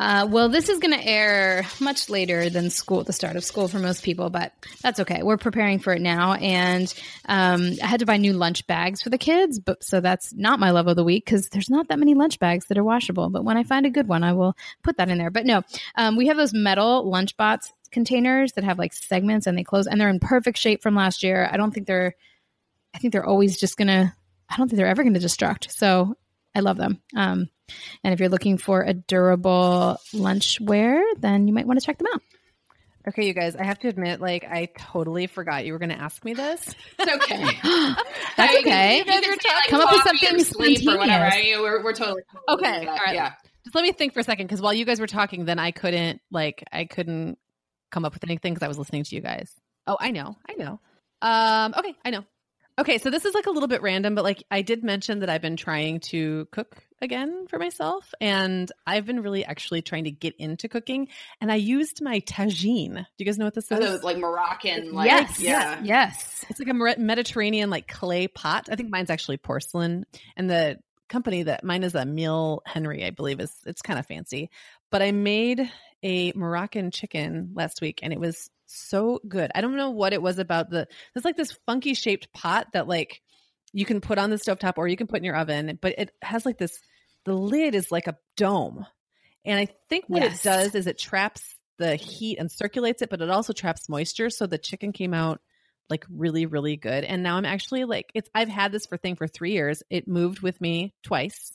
Uh, 0.00 0.26
well, 0.28 0.48
this 0.48 0.68
is 0.68 0.80
going 0.80 0.92
to 0.92 1.06
air 1.06 1.64
much 1.78 2.10
later 2.10 2.50
than 2.50 2.68
school, 2.68 3.04
the 3.04 3.12
start 3.12 3.36
of 3.36 3.44
school 3.44 3.68
for 3.68 3.78
most 3.78 4.02
people, 4.02 4.28
but 4.28 4.52
that's 4.82 4.98
okay. 4.98 5.22
We're 5.22 5.36
preparing 5.36 5.78
for 5.78 5.92
it 5.92 6.02
now, 6.02 6.32
and 6.32 6.92
um, 7.26 7.74
I 7.80 7.86
had 7.86 8.00
to 8.00 8.06
buy 8.06 8.16
new 8.16 8.32
lunch 8.32 8.66
bags 8.66 9.02
for 9.02 9.10
the 9.10 9.18
kids, 9.18 9.60
but 9.60 9.84
so 9.84 10.00
that's 10.00 10.34
not 10.34 10.58
my 10.58 10.70
love 10.70 10.88
of 10.88 10.96
the 10.96 11.04
week 11.04 11.24
because 11.24 11.48
there's 11.50 11.70
not 11.70 11.88
that 11.88 12.00
many 12.00 12.14
lunch 12.14 12.40
bags 12.40 12.66
that 12.66 12.78
are 12.78 12.82
washable. 12.82 13.30
But 13.30 13.44
when 13.44 13.56
I 13.56 13.62
find 13.62 13.86
a 13.86 13.90
good 13.90 14.08
one, 14.08 14.24
I 14.24 14.32
will 14.32 14.56
put 14.82 14.96
that 14.96 15.10
in 15.10 15.18
there. 15.18 15.30
But 15.30 15.46
no, 15.46 15.62
um, 15.94 16.16
we 16.16 16.26
have 16.26 16.36
those 16.36 16.52
metal 16.52 17.08
lunchbox 17.08 17.68
containers 17.92 18.54
that 18.54 18.64
have 18.64 18.80
like 18.80 18.92
segments 18.92 19.46
and 19.46 19.56
they 19.56 19.62
close, 19.62 19.86
and 19.86 20.00
they're 20.00 20.08
in 20.08 20.18
perfect 20.18 20.58
shape 20.58 20.82
from 20.82 20.96
last 20.96 21.22
year. 21.22 21.48
I 21.52 21.56
don't 21.56 21.72
think 21.72 21.86
they're 21.86 22.16
I 22.94 22.98
think 22.98 23.12
they're 23.12 23.26
always 23.26 23.58
just 23.58 23.76
gonna. 23.76 24.14
I 24.48 24.56
don't 24.56 24.68
think 24.68 24.76
they're 24.76 24.86
ever 24.86 25.02
going 25.02 25.14
to 25.14 25.20
destruct. 25.20 25.70
So 25.72 26.16
I 26.54 26.60
love 26.60 26.76
them. 26.76 27.00
Um, 27.16 27.48
and 28.04 28.12
if 28.12 28.20
you're 28.20 28.28
looking 28.28 28.58
for 28.58 28.82
a 28.82 28.92
durable 28.92 29.98
lunchware, 30.12 31.02
then 31.18 31.48
you 31.48 31.54
might 31.54 31.66
want 31.66 31.80
to 31.80 31.86
check 31.86 31.98
them 31.98 32.06
out. 32.14 32.22
Okay, 33.06 33.26
you 33.26 33.34
guys, 33.34 33.54
I 33.54 33.64
have 33.64 33.78
to 33.80 33.88
admit, 33.88 34.20
like, 34.20 34.44
I 34.44 34.70
totally 34.78 35.26
forgot 35.26 35.66
you 35.66 35.74
were 35.74 35.78
going 35.78 35.90
to 35.90 36.00
ask 36.00 36.24
me 36.24 36.32
this. 36.32 36.74
It's 36.98 37.24
okay. 37.24 37.44
That's 38.36 38.56
okay. 38.58 38.98
You, 38.98 39.04
guys 39.04 39.22
are 39.22 39.36
talking. 39.36 39.70
Come 39.70 39.80
up 39.82 39.92
with 39.92 40.02
something 40.04 40.38
sleep 40.42 40.88
or 40.88 40.96
whatever. 40.96 41.26
I 41.26 41.54
we're, 41.58 41.84
we're 41.84 41.92
totally 41.92 42.22
okay. 42.48 42.86
All 42.86 42.94
right. 42.94 43.14
Yeah. 43.14 43.32
Just 43.62 43.74
let 43.74 43.82
me 43.82 43.92
think 43.92 44.14
for 44.14 44.20
a 44.20 44.24
second, 44.24 44.46
because 44.46 44.62
while 44.62 44.72
you 44.72 44.86
guys 44.86 45.00
were 45.00 45.06
talking, 45.06 45.44
then 45.44 45.58
I 45.58 45.70
couldn't, 45.70 46.22
like, 46.30 46.64
I 46.72 46.86
couldn't 46.86 47.38
come 47.90 48.06
up 48.06 48.14
with 48.14 48.24
anything 48.24 48.54
because 48.54 48.64
I 48.64 48.68
was 48.68 48.78
listening 48.78 49.04
to 49.04 49.14
you 49.14 49.20
guys. 49.20 49.52
Oh, 49.86 49.98
I 50.00 50.10
know. 50.10 50.36
I 50.48 50.54
know. 50.54 50.80
Um, 51.20 51.74
okay, 51.76 51.94
I 52.06 52.10
know. 52.10 52.24
Okay, 52.76 52.98
so 52.98 53.08
this 53.08 53.24
is 53.24 53.34
like 53.34 53.46
a 53.46 53.50
little 53.50 53.68
bit 53.68 53.82
random, 53.82 54.16
but 54.16 54.24
like 54.24 54.42
I 54.50 54.62
did 54.62 54.82
mention 54.82 55.20
that 55.20 55.30
I've 55.30 55.40
been 55.40 55.56
trying 55.56 56.00
to 56.00 56.48
cook 56.50 56.82
again 57.00 57.46
for 57.48 57.56
myself, 57.56 58.12
and 58.20 58.70
I've 58.84 59.06
been 59.06 59.22
really 59.22 59.44
actually 59.44 59.80
trying 59.80 60.04
to 60.04 60.10
get 60.10 60.34
into 60.38 60.68
cooking. 60.68 61.06
And 61.40 61.52
I 61.52 61.54
used 61.54 62.02
my 62.02 62.18
tagine. 62.20 62.96
Do 62.96 63.04
you 63.18 63.26
guys 63.26 63.38
know 63.38 63.44
what 63.44 63.54
this 63.54 63.70
oh, 63.70 63.76
is? 63.76 64.00
Oh, 64.02 64.04
like 64.04 64.18
Moroccan, 64.18 64.92
like 64.92 65.08
yes, 65.08 65.38
yeah. 65.38 65.80
yes. 65.84 66.44
It's 66.48 66.58
like 66.58 66.68
a 66.68 67.00
Mediterranean 67.00 67.70
like 67.70 67.86
clay 67.86 68.26
pot. 68.26 68.68
I 68.68 68.74
think 68.74 68.90
mine's 68.90 69.10
actually 69.10 69.36
porcelain, 69.36 70.04
and 70.36 70.50
the 70.50 70.80
company 71.08 71.44
that 71.44 71.62
mine 71.62 71.84
is 71.84 71.94
a 71.94 72.00
Emile 72.00 72.62
Henry, 72.66 73.04
I 73.04 73.10
believe 73.10 73.38
is 73.38 73.52
it's 73.66 73.82
kind 73.82 74.00
of 74.00 74.06
fancy. 74.06 74.50
But 74.90 75.00
I 75.00 75.12
made 75.12 75.70
a 76.02 76.32
Moroccan 76.32 76.90
chicken 76.90 77.52
last 77.54 77.80
week, 77.80 78.00
and 78.02 78.12
it 78.12 78.18
was 78.18 78.50
so 78.74 79.20
good. 79.26 79.50
I 79.54 79.60
don't 79.60 79.76
know 79.76 79.90
what 79.90 80.12
it 80.12 80.22
was 80.22 80.38
about 80.38 80.70
the 80.70 80.86
there's 81.12 81.24
like 81.24 81.36
this 81.36 81.56
funky 81.66 81.94
shaped 81.94 82.32
pot 82.32 82.68
that 82.72 82.88
like 82.88 83.20
you 83.72 83.84
can 83.84 84.00
put 84.00 84.18
on 84.18 84.30
the 84.30 84.36
stovetop 84.36 84.74
or 84.76 84.86
you 84.86 84.96
can 84.96 85.06
put 85.06 85.18
in 85.18 85.24
your 85.24 85.36
oven, 85.36 85.78
but 85.80 85.94
it 85.98 86.10
has 86.22 86.46
like 86.46 86.58
this 86.58 86.78
the 87.24 87.34
lid 87.34 87.74
is 87.74 87.90
like 87.90 88.06
a 88.06 88.16
dome. 88.36 88.86
And 89.44 89.58
I 89.58 89.68
think 89.88 90.04
what 90.08 90.22
yes. 90.22 90.40
it 90.40 90.48
does 90.48 90.74
is 90.74 90.86
it 90.86 90.98
traps 90.98 91.42
the 91.78 91.96
heat 91.96 92.38
and 92.38 92.50
circulates 92.50 93.02
it, 93.02 93.10
but 93.10 93.20
it 93.20 93.30
also 93.30 93.52
traps 93.52 93.88
moisture. 93.88 94.30
So 94.30 94.46
the 94.46 94.58
chicken 94.58 94.92
came 94.92 95.12
out 95.12 95.40
like 95.90 96.06
really, 96.10 96.46
really 96.46 96.76
good. 96.76 97.04
And 97.04 97.22
now 97.22 97.36
I'm 97.36 97.44
actually 97.44 97.84
like 97.84 98.10
it's 98.14 98.30
I've 98.34 98.48
had 98.48 98.72
this 98.72 98.86
for 98.86 98.96
thing 98.96 99.16
for 99.16 99.26
three 99.26 99.52
years. 99.52 99.82
It 99.90 100.08
moved 100.08 100.40
with 100.40 100.60
me 100.60 100.94
twice. 101.02 101.52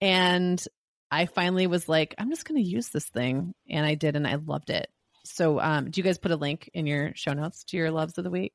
And 0.00 0.62
I 1.10 1.26
finally 1.26 1.66
was 1.66 1.88
like, 1.88 2.14
I'm 2.18 2.30
just 2.30 2.44
gonna 2.44 2.60
use 2.60 2.90
this 2.90 3.06
thing. 3.06 3.54
And 3.68 3.84
I 3.84 3.94
did 3.94 4.16
and 4.16 4.26
I 4.26 4.36
loved 4.36 4.70
it. 4.70 4.88
So, 5.26 5.60
um, 5.60 5.90
do 5.90 6.00
you 6.00 6.04
guys 6.04 6.18
put 6.18 6.30
a 6.30 6.36
link 6.36 6.70
in 6.74 6.86
your 6.86 7.12
show 7.14 7.32
notes 7.32 7.64
to 7.64 7.76
your 7.76 7.90
loves 7.90 8.16
of 8.18 8.24
the 8.24 8.30
week? 8.30 8.54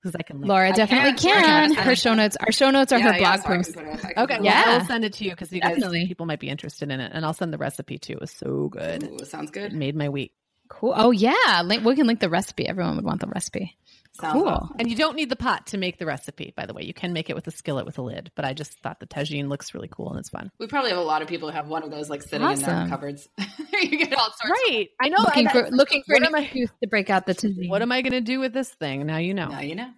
Because 0.00 0.14
I 0.14 0.22
can. 0.22 0.40
Link. 0.40 0.48
Laura 0.48 0.72
definitely 0.72 1.14
can. 1.14 1.74
can. 1.74 1.74
Her 1.74 1.96
show 1.96 2.14
notes. 2.14 2.36
Our 2.36 2.52
show 2.52 2.70
notes 2.70 2.92
are 2.92 2.98
yeah, 2.98 3.12
her 3.12 3.18
blog 3.18 3.42
posts. 3.42 3.76
Okay, 3.76 4.38
yeah, 4.42 4.64
I'll 4.66 4.84
send 4.84 5.04
it 5.04 5.14
to 5.14 5.24
you 5.24 5.30
because 5.30 5.52
you 5.52 5.60
guys 5.60 5.82
people 6.06 6.26
might 6.26 6.40
be 6.40 6.48
interested 6.48 6.90
in 6.90 7.00
it, 7.00 7.10
and 7.12 7.24
I'll 7.24 7.34
send 7.34 7.52
the 7.52 7.58
recipe 7.58 7.98
too. 7.98 8.14
It 8.14 8.20
was 8.20 8.30
so 8.30 8.68
good. 8.68 9.04
Ooh, 9.04 9.24
sounds 9.24 9.50
good. 9.50 9.72
It 9.72 9.76
made 9.76 9.96
my 9.96 10.08
week. 10.08 10.32
Cool. 10.68 10.92
Oh 10.94 11.10
yeah, 11.10 11.62
link, 11.64 11.84
we 11.84 11.96
can 11.96 12.06
link 12.06 12.20
the 12.20 12.28
recipe. 12.28 12.68
Everyone 12.68 12.96
would 12.96 13.04
want 13.04 13.20
the 13.20 13.26
recipe. 13.26 13.76
Sounds 14.20 14.32
cool. 14.32 14.48
Awesome. 14.48 14.76
And 14.78 14.90
you 14.90 14.96
don't 14.96 15.16
need 15.16 15.30
the 15.30 15.36
pot 15.36 15.68
to 15.68 15.78
make 15.78 15.98
the 15.98 16.06
recipe, 16.06 16.52
by 16.56 16.66
the 16.66 16.74
way. 16.74 16.82
You 16.82 16.94
can 16.94 17.12
make 17.12 17.30
it 17.30 17.36
with 17.36 17.46
a 17.46 17.50
skillet 17.50 17.86
with 17.86 17.98
a 17.98 18.02
lid, 18.02 18.30
but 18.34 18.44
I 18.44 18.52
just 18.52 18.78
thought 18.80 19.00
the 19.00 19.06
tagine 19.06 19.48
looks 19.48 19.74
really 19.74 19.88
cool 19.88 20.10
and 20.10 20.18
it's 20.18 20.28
fun. 20.28 20.50
We 20.58 20.66
probably 20.66 20.90
have 20.90 20.98
a 20.98 21.02
lot 21.02 21.22
of 21.22 21.28
people 21.28 21.48
who 21.48 21.54
have 21.54 21.68
one 21.68 21.82
of 21.82 21.90
those 21.90 22.10
like 22.10 22.22
sitting 22.22 22.46
awesome. 22.46 22.68
in 22.68 22.76
their 22.76 22.88
cupboards. 22.88 23.28
you 23.72 23.98
get 23.98 24.14
all 24.14 24.32
sorts. 24.32 24.60
Right. 24.68 24.88
I 25.00 25.08
know. 25.08 25.18
Looking 25.18 25.48
for 25.48 25.70
looking 25.70 26.02
for 26.06 26.16
an 26.16 26.34
excuse 26.34 26.70
to 26.82 26.88
break 26.88 27.10
out 27.10 27.26
the 27.26 27.34
tagine. 27.34 27.68
What 27.68 27.82
am 27.82 27.92
I 27.92 28.02
going 28.02 28.12
to 28.12 28.20
do 28.20 28.40
with 28.40 28.52
this 28.52 28.70
thing? 28.70 29.06
Now 29.06 29.18
you 29.18 29.34
know. 29.34 29.48
Now 29.48 29.60
you 29.60 29.74
know. 29.74 29.90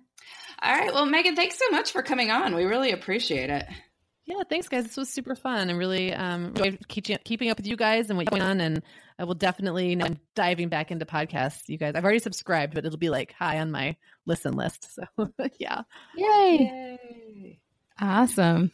All 0.62 0.74
right. 0.74 0.92
Well, 0.92 1.06
Meagan, 1.06 1.36
thanks 1.36 1.58
so 1.58 1.70
much 1.70 1.92
for 1.92 2.02
coming 2.02 2.30
on. 2.30 2.54
We 2.54 2.64
really 2.64 2.92
appreciate 2.92 3.48
it. 3.48 3.64
Yeah, 4.30 4.44
thanks, 4.48 4.68
guys. 4.68 4.84
This 4.84 4.96
was 4.96 5.08
super 5.08 5.34
fun 5.34 5.70
and 5.70 5.78
really 5.78 6.14
um, 6.14 6.54
keeping 6.86 7.50
up 7.50 7.56
with 7.56 7.66
you 7.66 7.76
guys 7.76 8.10
and 8.10 8.16
what's 8.16 8.30
going 8.30 8.42
on. 8.42 8.60
And 8.60 8.80
I 9.18 9.24
will 9.24 9.34
definitely, 9.34 9.96
now 9.96 10.04
I'm 10.04 10.20
diving 10.36 10.68
back 10.68 10.92
into 10.92 11.04
podcasts, 11.04 11.68
you 11.68 11.76
guys. 11.76 11.94
I've 11.96 12.04
already 12.04 12.20
subscribed, 12.20 12.74
but 12.74 12.84
it'll 12.84 12.96
be 12.96 13.10
like 13.10 13.32
high 13.32 13.58
on 13.58 13.72
my 13.72 13.96
listen 14.26 14.54
list. 14.54 14.94
So, 14.94 15.32
yeah. 15.58 15.82
Yay. 16.16 17.00
Yay. 17.36 17.60
Awesome. 18.00 18.70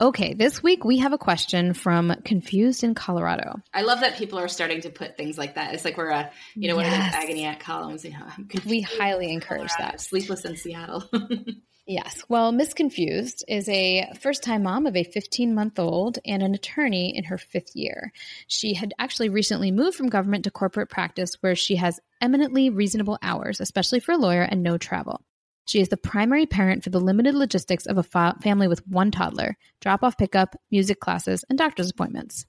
Okay, 0.00 0.32
this 0.32 0.62
week 0.62 0.84
we 0.84 0.98
have 0.98 1.12
a 1.12 1.18
question 1.18 1.74
from 1.74 2.14
Confused 2.24 2.84
in 2.84 2.94
Colorado. 2.94 3.60
I 3.74 3.82
love 3.82 4.00
that 4.00 4.16
people 4.16 4.38
are 4.38 4.48
starting 4.48 4.80
to 4.82 4.90
put 4.90 5.16
things 5.16 5.36
like 5.36 5.56
that. 5.56 5.74
It's 5.74 5.84
like 5.84 5.98
we're 5.98 6.08
a, 6.08 6.30
you 6.54 6.68
know, 6.68 6.78
yes. 6.78 6.90
one 6.90 7.00
of 7.00 7.12
those 7.12 7.22
agony 7.22 7.44
at 7.46 7.60
columns. 7.60 8.04
You 8.04 8.12
know, 8.12 8.26
we 8.64 8.80
highly 8.80 9.30
encourage 9.32 9.72
that. 9.78 10.00
Sleepless 10.00 10.44
in 10.44 10.56
Seattle. 10.56 11.04
Yes. 11.90 12.22
Well, 12.28 12.52
Miss 12.52 12.72
Confused 12.72 13.44
is 13.48 13.68
a 13.68 14.12
first 14.20 14.44
time 14.44 14.62
mom 14.62 14.86
of 14.86 14.94
a 14.94 15.02
15 15.02 15.52
month 15.52 15.76
old 15.76 16.20
and 16.24 16.40
an 16.40 16.54
attorney 16.54 17.16
in 17.16 17.24
her 17.24 17.36
fifth 17.36 17.74
year. 17.74 18.12
She 18.46 18.74
had 18.74 18.94
actually 19.00 19.28
recently 19.28 19.72
moved 19.72 19.96
from 19.96 20.08
government 20.08 20.44
to 20.44 20.52
corporate 20.52 20.88
practice 20.88 21.34
where 21.40 21.56
she 21.56 21.74
has 21.74 21.98
eminently 22.20 22.70
reasonable 22.70 23.18
hours, 23.22 23.60
especially 23.60 23.98
for 23.98 24.12
a 24.12 24.18
lawyer, 24.18 24.42
and 24.42 24.62
no 24.62 24.78
travel. 24.78 25.20
She 25.66 25.80
is 25.80 25.88
the 25.88 25.96
primary 25.96 26.46
parent 26.46 26.84
for 26.84 26.90
the 26.90 27.00
limited 27.00 27.34
logistics 27.34 27.86
of 27.86 27.98
a 27.98 28.04
fa- 28.04 28.36
family 28.40 28.68
with 28.68 28.86
one 28.86 29.10
toddler, 29.10 29.56
drop 29.80 30.04
off 30.04 30.16
pickup, 30.16 30.54
music 30.70 31.00
classes, 31.00 31.44
and 31.48 31.58
doctor's 31.58 31.90
appointments. 31.90 32.46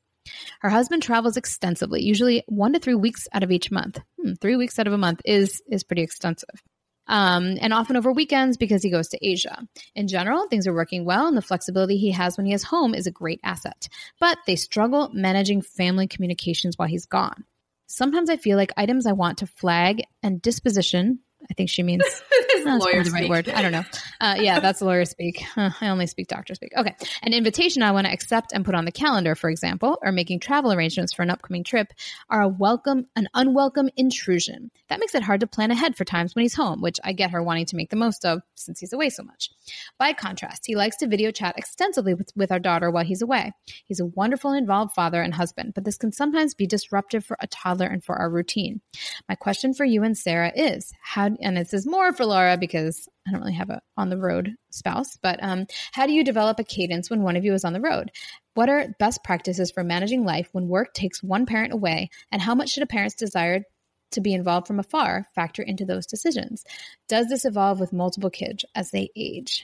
Her 0.60 0.70
husband 0.70 1.02
travels 1.02 1.36
extensively, 1.36 2.04
usually 2.04 2.44
one 2.46 2.74
to 2.74 2.80
three 2.80 2.94
weeks 2.94 3.28
out 3.34 3.42
of 3.42 3.52
each 3.52 3.72
month. 3.72 4.02
Hmm, 4.22 4.34
three 4.34 4.56
weeks 4.56 4.78
out 4.78 4.86
of 4.86 4.94
a 4.94 5.00
month 5.00 5.20
is 5.26 5.64
is 5.68 5.84
pretty 5.84 6.04
extensive. 6.04 6.62
Um, 7.08 7.58
and 7.60 7.74
often 7.74 7.96
over 7.96 8.12
weekends 8.12 8.58
because 8.58 8.84
he 8.84 8.90
goes 8.90 9.10
to 9.10 9.20
Asia. 9.26 9.68
In 9.96 10.08
general, 10.08 10.48
things 10.48 10.68
are 10.68 10.74
working 10.74 11.06
well, 11.06 11.28
and 11.28 11.36
the 11.36 11.42
flexibility 11.42 11.98
he 11.98 12.12
has 12.12 12.38
when 12.38 12.46
he 12.46 12.54
is 12.54 12.64
home 12.64 12.94
is 12.94 13.08
a 13.08 13.12
great 13.12 13.40
asset. 13.44 13.88
But 14.20 14.38
they 14.48 14.56
struggle 14.56 15.10
managing 15.14 15.62
family 15.62 16.08
communications 16.08 16.78
while 16.78 16.88
he's 16.88 17.06
gone. 17.06 17.46
Sometimes 17.88 18.30
I 18.30 18.38
feel 18.38 18.58
like 18.58 18.72
items 18.78 19.06
I 19.06 19.12
want 19.12 19.40
to 19.40 19.48
flag 19.48 20.04
and 20.24 20.42
disposition 20.42 21.20
I 21.50 21.54
think 21.54 21.70
she 21.70 21.84
means 21.84 22.04
that's 22.64 22.86
lawyer 22.86 23.04
the 23.04 23.12
right 23.12 23.30
word. 23.30 23.50
I 23.50 23.62
don't 23.62 23.72
know. 23.72 23.84
Uh, 24.20 24.36
yeah, 24.40 24.60
that's 24.60 24.82
lawyer 24.82 25.06
speak. 25.06 25.44
I 25.56 25.88
only 25.88 26.08
speak 26.08 26.28
doctor 26.28 26.56
speak. 26.56 26.72
Okay. 26.78 26.96
An 27.24 27.34
invitation 27.34 27.84
I 27.84 27.92
want 27.92 28.08
to 28.08 28.14
accept 28.14 28.52
and 28.54 28.64
put 28.64 28.76
on 28.76 28.86
the 28.86 28.92
calendar, 28.92 29.36
for 29.36 29.50
example, 29.50 30.00
or 30.02 30.12
making 30.12 30.40
travel 30.40 30.72
arrangements 30.72 31.14
for 31.14 31.24
an 31.24 31.30
upcoming 31.30 31.64
trip 31.64 31.92
are 32.30 32.42
a 32.42 32.48
welcome, 32.48 33.08
an 33.16 33.28
unwelcome 33.34 33.90
intrusion. 33.98 34.72
That 34.90 35.00
makes 35.00 35.16
it 35.16 35.24
hard 35.24 35.42
to 35.42 35.48
plan 35.48 35.72
ahead 35.72 35.96
for 35.96 36.06
times 36.06 36.36
when 36.36 36.44
he's 36.44 36.56
home, 36.56 36.82
which 36.82 37.00
I 37.04 37.14
get 37.14 37.32
her 37.32 37.42
wanting 37.44 37.66
to 37.68 37.76
make 37.76 37.90
the 37.90 37.96
most 37.96 38.26
of 38.26 38.42
since 38.56 38.80
he's 38.80 38.94
away 38.94 39.10
so 39.10 39.24
much. 39.24 39.50
By 39.98 40.14
contrast, 40.14 40.64
he 40.66 40.76
likes 40.76 40.98
to 40.98 41.08
video 41.08 41.32
chat 41.32 41.58
extensively 41.58 42.14
with, 42.14 42.32
with 42.36 42.52
our 42.52 42.60
daughter 42.60 42.92
while 42.92 43.06
he's 43.06 43.22
away. 43.22 43.52
He's 43.86 44.00
a 44.00 44.06
wonderful, 44.06 44.52
involved 44.54 44.94
father 44.94 45.22
and 45.22 45.34
husband, 45.34 45.74
but 45.74 45.84
this 45.84 45.98
can 45.98 46.12
sometimes 46.12 46.54
be 46.54 46.68
disruptive 46.68 47.26
for 47.26 47.38
a 47.40 47.48
toddler 47.48 47.88
and 47.88 48.04
for 48.04 48.16
our 48.16 48.30
routine. 48.30 48.82
My 49.28 49.36
question 49.36 49.74
for 49.74 49.86
you 49.86 50.04
and 50.04 50.18
Sarah 50.18 50.52
is 50.56 50.94
how 51.02 51.31
and 51.42 51.56
this 51.56 51.74
is 51.74 51.86
more 51.86 52.14
for 52.14 52.26
Laura 52.26 52.58
because 52.58 53.08
I 53.28 53.32
don't 53.32 53.42
really 53.42 53.54
have 53.54 53.70
a 53.70 53.82
on 53.98 54.10
the 54.10 54.18
road 54.18 54.56
spouse, 54.72 55.18
but 55.22 55.40
um, 55.42 55.66
how 55.92 56.08
do 56.08 56.14
you 56.14 56.24
develop 56.24 56.60
a 56.60 56.64
cadence 56.64 57.10
when 57.10 57.22
one 57.22 57.36
of 57.36 57.46
you 57.46 57.54
is 57.54 57.64
on 57.64 57.74
the 57.74 57.82
road? 57.82 58.12
What 58.54 58.70
are 58.70 58.88
best 59.00 59.24
practices 59.24 59.72
for 59.72 59.84
managing 59.84 60.26
life 60.26 60.50
when 60.52 60.68
work 60.68 60.94
takes 60.94 61.24
one 61.24 61.46
parent 61.46 61.74
away? 61.74 62.10
And 62.32 62.42
how 62.42 62.56
much 62.56 62.70
should 62.70 62.84
a 62.84 62.88
parent's 62.88 63.16
desire 63.16 63.64
to 64.12 64.22
be 64.22 64.34
involved 64.34 64.68
from 64.68 64.80
afar 64.80 65.28
factor 65.36 65.62
into 65.62 65.86
those 65.86 66.06
decisions? 66.06 66.64
Does 67.08 67.28
this 67.28 67.46
evolve 67.46 67.80
with 67.80 67.94
multiple 67.94 68.30
kids 68.30 68.66
as 68.76 68.92
they 68.92 69.10
age? 69.16 69.64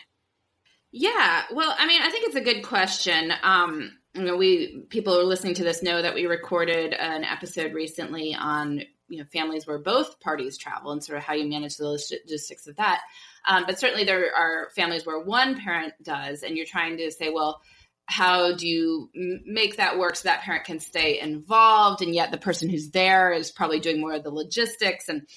Yeah, 0.92 1.44
well, 1.54 1.76
I 1.78 1.86
mean, 1.86 2.02
I 2.02 2.10
think 2.10 2.28
it's 2.28 2.36
a 2.36 2.42
good 2.42 2.64
question. 2.64 3.34
Um, 3.44 3.98
you 4.14 4.24
know, 4.24 4.38
we 4.38 4.86
people 4.90 5.14
who 5.14 5.20
are 5.20 5.26
listening 5.26 5.54
to 5.56 5.64
this 5.64 5.84
know 5.84 6.02
that 6.02 6.16
we 6.16 6.26
recorded 6.26 6.94
an 6.94 7.24
episode 7.24 7.74
recently 7.74 8.34
on 8.34 8.82
you 9.08 9.20
know 9.20 9.26
families 9.32 9.66
where 9.66 9.80
both 9.80 10.20
parties 10.20 10.58
travel 10.58 10.92
and 10.92 11.04
sort 11.04 11.18
of 11.18 11.24
how 11.24 11.34
you 11.34 11.48
manage 11.48 11.78
the 11.78 11.88
logistics 11.88 12.68
of 12.68 12.76
that. 12.78 13.02
Um, 13.48 13.64
but 13.66 13.80
certainly 13.80 14.04
there 14.04 14.34
are 14.36 14.70
families 14.76 15.06
where 15.06 15.20
one 15.20 15.60
parent 15.60 15.94
does, 16.02 16.44
and 16.44 16.58
you're 16.58 16.66
trying 16.66 16.98
to 16.98 17.12
say, 17.12 17.30
well, 17.30 17.62
how 18.06 18.56
do 18.56 18.68
you 18.68 19.10
make 19.46 19.78
that 19.78 19.98
work 19.98 20.16
so 20.16 20.30
that 20.30 20.42
parent 20.42 20.66
can 20.66 20.80
stay 20.80 21.20
involved, 21.20 22.02
and 22.02 22.14
yet 22.14 22.32
the 22.32 22.38
person 22.38 22.70
who's 22.70 22.92
there 22.92 23.32
is 23.32 23.52
probably 23.52 23.80
doing 23.80 24.00
more 24.00 24.14
of 24.14 24.24
the 24.24 24.32
logistics 24.32 25.10
and 25.10 25.28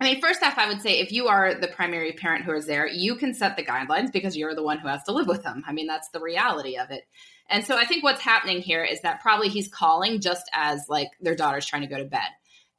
I 0.00 0.06
mean, 0.06 0.20
first 0.20 0.42
off, 0.42 0.58
I 0.58 0.68
would 0.68 0.82
say 0.82 0.98
if 0.98 1.12
you 1.12 1.28
are 1.28 1.54
the 1.54 1.68
primary 1.68 2.12
parent 2.12 2.44
who 2.44 2.52
is 2.52 2.66
there, 2.66 2.86
you 2.86 3.14
can 3.14 3.32
set 3.32 3.56
the 3.56 3.64
guidelines 3.64 4.12
because 4.12 4.36
you're 4.36 4.54
the 4.54 4.62
one 4.62 4.78
who 4.78 4.88
has 4.88 5.04
to 5.04 5.12
live 5.12 5.28
with 5.28 5.44
them. 5.44 5.62
I 5.66 5.72
mean, 5.72 5.86
that's 5.86 6.08
the 6.08 6.20
reality 6.20 6.76
of 6.76 6.90
it. 6.90 7.04
And 7.48 7.64
so 7.64 7.76
I 7.76 7.84
think 7.84 8.02
what's 8.02 8.20
happening 8.20 8.60
here 8.60 8.82
is 8.82 9.02
that 9.02 9.20
probably 9.20 9.48
he's 9.48 9.68
calling 9.68 10.20
just 10.20 10.50
as 10.52 10.86
like 10.88 11.08
their 11.20 11.36
daughter's 11.36 11.66
trying 11.66 11.82
to 11.82 11.88
go 11.88 11.98
to 11.98 12.04
bed 12.04 12.28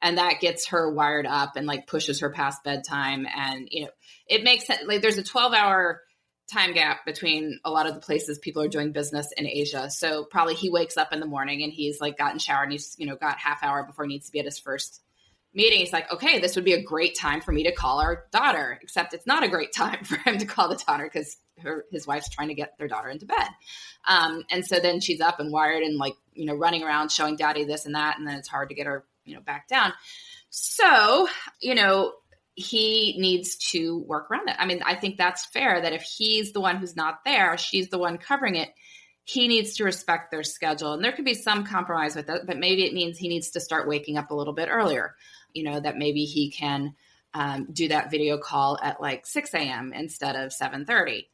and 0.02 0.18
that 0.18 0.40
gets 0.40 0.68
her 0.68 0.92
wired 0.92 1.26
up 1.26 1.56
and 1.56 1.66
like 1.66 1.86
pushes 1.86 2.20
her 2.20 2.30
past 2.30 2.62
bedtime 2.64 3.26
and 3.34 3.68
you 3.70 3.84
know 3.84 3.90
it 4.28 4.44
makes 4.44 4.66
sense 4.66 4.82
like 4.86 5.02
there's 5.02 5.18
a 5.18 5.22
12 5.22 5.52
hour 5.52 6.02
time 6.50 6.74
gap 6.74 7.04
between 7.04 7.58
a 7.64 7.70
lot 7.70 7.86
of 7.86 7.94
the 7.94 8.00
places 8.00 8.38
people 8.38 8.62
are 8.62 8.68
doing 8.68 8.92
business 8.92 9.28
in 9.36 9.46
asia. 9.46 9.90
So 9.90 10.24
probably 10.24 10.54
he 10.54 10.70
wakes 10.70 10.96
up 10.96 11.12
in 11.12 11.20
the 11.20 11.26
morning 11.26 11.62
and 11.62 11.72
he's 11.72 12.00
like 12.00 12.16
gotten 12.16 12.38
showered 12.38 12.64
and 12.64 12.72
he's 12.72 12.94
you 12.98 13.06
know 13.06 13.16
got 13.16 13.38
half 13.38 13.62
hour 13.62 13.84
before 13.84 14.04
he 14.04 14.10
needs 14.10 14.26
to 14.26 14.32
be 14.32 14.38
at 14.38 14.44
his 14.44 14.58
first 14.58 15.02
meeting. 15.54 15.80
He's 15.80 15.92
like 15.92 16.12
okay 16.12 16.38
this 16.38 16.54
would 16.54 16.64
be 16.64 16.74
a 16.74 16.82
great 16.82 17.18
time 17.18 17.40
for 17.40 17.50
me 17.50 17.64
to 17.64 17.72
call 17.72 18.00
our 18.00 18.26
daughter 18.30 18.78
except 18.80 19.14
it's 19.14 19.26
not 19.26 19.42
a 19.42 19.48
great 19.48 19.72
time 19.72 20.04
for 20.04 20.16
him 20.18 20.38
to 20.38 20.46
call 20.46 20.68
the 20.68 20.80
daughter 20.86 21.04
because 21.04 21.36
his 21.90 22.06
wife's 22.06 22.28
trying 22.28 22.48
to 22.48 22.54
get 22.54 22.76
their 22.78 22.86
daughter 22.86 23.08
into 23.08 23.24
bed. 23.24 23.48
Um, 24.06 24.44
and 24.50 24.64
so 24.64 24.78
then 24.78 25.00
she's 25.00 25.22
up 25.22 25.40
and 25.40 25.50
wired 25.50 25.82
and 25.82 25.96
like 25.96 26.14
you 26.32 26.46
know 26.46 26.54
running 26.54 26.84
around 26.84 27.10
showing 27.10 27.36
daddy 27.36 27.64
this 27.64 27.86
and 27.86 27.96
that 27.96 28.18
and 28.18 28.26
then 28.26 28.36
it's 28.36 28.48
hard 28.48 28.68
to 28.68 28.74
get 28.76 28.86
her 28.86 29.04
you 29.26 29.34
know 29.34 29.42
back 29.42 29.68
down. 29.68 29.92
So 30.50 31.28
you 31.60 31.74
know 31.74 32.12
he 32.56 33.14
needs 33.18 33.56
to 33.56 33.98
work 34.06 34.30
around 34.30 34.48
it 34.48 34.56
i 34.58 34.64
mean 34.64 34.82
i 34.84 34.94
think 34.94 35.18
that's 35.18 35.44
fair 35.44 35.80
that 35.82 35.92
if 35.92 36.00
he's 36.00 36.52
the 36.52 36.60
one 36.60 36.76
who's 36.76 36.96
not 36.96 37.18
there 37.24 37.58
she's 37.58 37.90
the 37.90 37.98
one 37.98 38.16
covering 38.16 38.56
it 38.56 38.70
he 39.28 39.48
needs 39.48 39.74
to 39.74 39.82
respect 39.84 40.30
their 40.30 40.44
schedule. 40.44 40.92
And 40.92 41.02
there 41.02 41.10
could 41.10 41.24
be 41.24 41.34
some 41.34 41.66
compromise 41.66 42.16
with 42.16 42.30
it 42.30 42.42
but 42.46 42.58
maybe 42.58 42.84
it 42.84 42.94
means 42.94 43.18
he 43.18 43.28
needs 43.28 43.50
to 43.50 43.60
start 43.60 43.88
waking 43.88 44.16
up 44.16 44.30
a 44.30 44.34
little 44.34 44.54
bit 44.54 44.70
earlier 44.70 45.14
you 45.52 45.64
know 45.64 45.78
that 45.78 45.98
maybe 45.98 46.24
he 46.24 46.50
can 46.50 46.94
um, 47.34 47.68
do 47.70 47.88
that 47.88 48.10
video 48.10 48.38
call 48.38 48.78
at 48.82 49.02
like 49.02 49.26
6 49.26 49.52
a.m 49.52 49.92
instead 49.92 50.36
of 50.36 50.50
7.30 50.50 51.26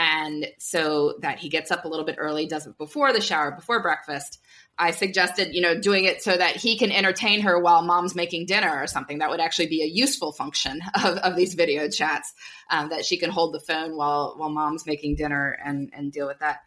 and 0.00 0.46
so 0.58 1.16
that 1.20 1.38
he 1.38 1.50
gets 1.50 1.70
up 1.70 1.84
a 1.84 1.88
little 1.88 2.06
bit 2.06 2.16
early 2.18 2.46
does 2.46 2.66
it 2.66 2.78
before 2.78 3.12
the 3.12 3.20
shower 3.20 3.50
before 3.50 3.82
breakfast 3.82 4.38
I 4.80 4.92
suggested, 4.92 5.54
you 5.54 5.60
know, 5.60 5.78
doing 5.78 6.06
it 6.06 6.22
so 6.22 6.34
that 6.34 6.56
he 6.56 6.78
can 6.78 6.90
entertain 6.90 7.42
her 7.42 7.60
while 7.60 7.82
mom's 7.82 8.14
making 8.14 8.46
dinner 8.46 8.82
or 8.82 8.86
something. 8.86 9.18
That 9.18 9.28
would 9.28 9.38
actually 9.40 9.66
be 9.66 9.82
a 9.82 9.86
useful 9.86 10.32
function 10.32 10.80
of, 11.04 11.18
of 11.18 11.36
these 11.36 11.52
video 11.52 11.88
chats, 11.90 12.32
um, 12.70 12.88
that 12.88 13.04
she 13.04 13.18
can 13.18 13.30
hold 13.30 13.52
the 13.52 13.60
phone 13.60 13.94
while 13.94 14.34
while 14.38 14.48
mom's 14.48 14.86
making 14.86 15.16
dinner 15.16 15.58
and 15.62 15.90
and 15.92 16.10
deal 16.10 16.26
with 16.26 16.38
that. 16.38 16.60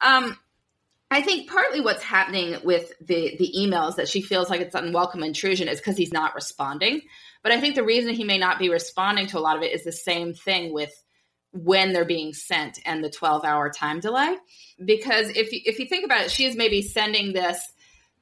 Um, 0.00 0.38
I 1.10 1.20
think 1.20 1.50
partly 1.50 1.80
what's 1.80 2.02
happening 2.02 2.56
with 2.64 2.92
the 3.00 3.36
the 3.36 3.52
emails 3.56 3.96
that 3.96 4.08
she 4.08 4.22
feels 4.22 4.48
like 4.48 4.62
it's 4.62 4.74
unwelcome 4.74 5.22
intrusion 5.22 5.68
is 5.68 5.78
because 5.78 5.96
he's 5.96 6.12
not 6.12 6.34
responding. 6.34 7.02
But 7.42 7.52
I 7.52 7.60
think 7.60 7.74
the 7.74 7.84
reason 7.84 8.14
he 8.14 8.24
may 8.24 8.38
not 8.38 8.58
be 8.58 8.70
responding 8.70 9.26
to 9.28 9.38
a 9.38 9.40
lot 9.40 9.56
of 9.56 9.62
it 9.62 9.72
is 9.72 9.84
the 9.84 9.92
same 9.92 10.32
thing 10.32 10.72
with 10.72 10.92
when 11.52 11.92
they're 11.92 12.04
being 12.04 12.32
sent 12.34 12.78
and 12.84 13.02
the 13.02 13.10
12 13.10 13.44
hour 13.44 13.70
time 13.70 14.00
delay. 14.00 14.36
Because 14.84 15.30
if 15.30 15.52
you, 15.52 15.60
if 15.64 15.78
you 15.78 15.86
think 15.86 16.04
about 16.04 16.24
it 16.24 16.30
she 16.30 16.44
is 16.44 16.56
maybe 16.56 16.82
sending 16.82 17.32
this 17.32 17.72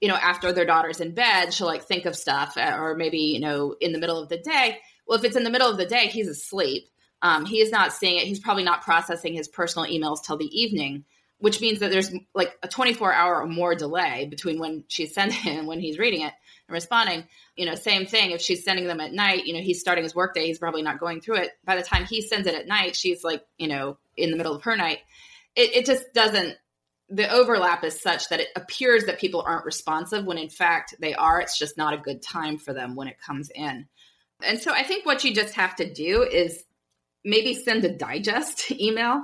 you 0.01 0.09
know 0.09 0.15
after 0.15 0.53
their 0.53 0.65
daughter's 0.65 1.01
in 1.01 1.13
bed 1.13 1.53
she'll 1.53 1.67
like 1.67 1.85
think 1.85 2.05
of 2.05 2.15
stuff 2.15 2.57
uh, 2.57 2.77
or 2.79 2.95
maybe 2.95 3.19
you 3.19 3.41
know 3.41 3.75
in 3.81 3.93
the 3.93 3.99
middle 3.99 4.23
of 4.23 4.29
the 4.29 4.39
day. 4.39 4.79
Well 5.07 5.19
if 5.19 5.25
it's 5.25 5.37
in 5.37 5.45
the 5.45 5.51
middle 5.51 5.71
of 5.71 5.77
the 5.77 5.87
day 5.87 6.07
he's 6.09 6.29
asleep. 6.29 6.89
Um, 7.23 7.47
he 7.47 7.61
is 7.61 7.73
not 7.73 7.95
seeing 7.95 8.19
it. 8.19 8.27
He's 8.27 8.39
probably 8.39 8.63
not 8.63 8.83
processing 8.83 9.33
his 9.33 9.49
personal 9.49 9.89
emails 9.89 10.23
till 10.23 10.37
the 10.37 10.47
evening 10.47 11.05
which 11.39 11.61
means 11.61 11.81
that 11.81 11.91
there's 11.91 12.13
like 12.35 12.57
a 12.63 12.69
24 12.69 13.13
hour 13.13 13.43
or 13.43 13.47
more 13.47 13.75
delay 13.75 14.27
between 14.31 14.59
when 14.59 14.85
she's 14.89 15.15
sending 15.15 15.39
it 15.45 15.59
and 15.59 15.67
when 15.67 15.81
he's 15.81 15.99
reading 15.99 16.23
it 16.23 16.33
and 16.69 16.75
responding. 16.75 17.25
You 17.57 17.67
know, 17.67 17.75
same 17.75 18.07
thing. 18.07 18.31
If 18.31 18.41
she's 18.41 18.65
sending 18.65 18.87
them 18.87 19.01
at 19.01 19.13
night, 19.13 19.47
you 19.47 19.55
know, 19.55 19.61
he's 19.61 19.81
starting 19.81 20.05
his 20.05 20.15
workday, 20.15 20.47
he's 20.47 20.59
probably 20.59 20.83
not 20.83 21.01
going 21.01 21.21
through 21.21 21.37
it. 21.37 21.51
By 21.65 21.77
the 21.77 21.83
time 21.83 22.05
he 22.05 22.23
sends 22.23 22.47
it 22.47 22.55
at 22.55 22.67
night, 22.67 22.97
she's 22.97 23.25
like, 23.25 23.45
you 23.59 23.69
know, 23.69 23.99
in 24.17 24.31
the 24.31 24.37
middle 24.37 24.55
of 24.55 24.63
her 24.63 24.77
night. 24.77 24.99
It, 25.55 25.77
it 25.77 25.87
just 25.87 26.13
doesn't. 26.15 26.57
The 27.09 27.31
overlap 27.31 27.85
is 27.85 28.01
such 28.01 28.29
that 28.31 28.41
it 28.41 28.49
appears 28.57 29.05
that 29.05 29.21
people 29.21 29.45
aren't 29.47 29.65
responsive 29.65 30.25
when 30.25 30.39
in 30.39 30.49
fact 30.49 30.97
they 31.01 31.15
are. 31.15 31.41
It's 31.41 31.59
just 31.59 31.77
not 31.77 31.95
a 31.95 31.99
good 31.99 32.21
time 32.21 32.59
for 32.59 32.73
them 32.73 32.97
when 32.97 33.07
it 33.07 33.21
comes 33.25 33.49
in. 33.55 33.87
And 34.43 34.59
so 34.59 34.73
I 34.73 34.83
think 34.83 35.07
what 35.07 35.23
you 35.23 35.33
just 35.33 35.55
have 35.55 35.77
to 35.77 35.91
do 35.91 36.23
is 36.23 36.65
maybe 37.25 37.55
send 37.55 37.85
a 37.85 37.97
digest 37.97 38.71
email 38.81 39.23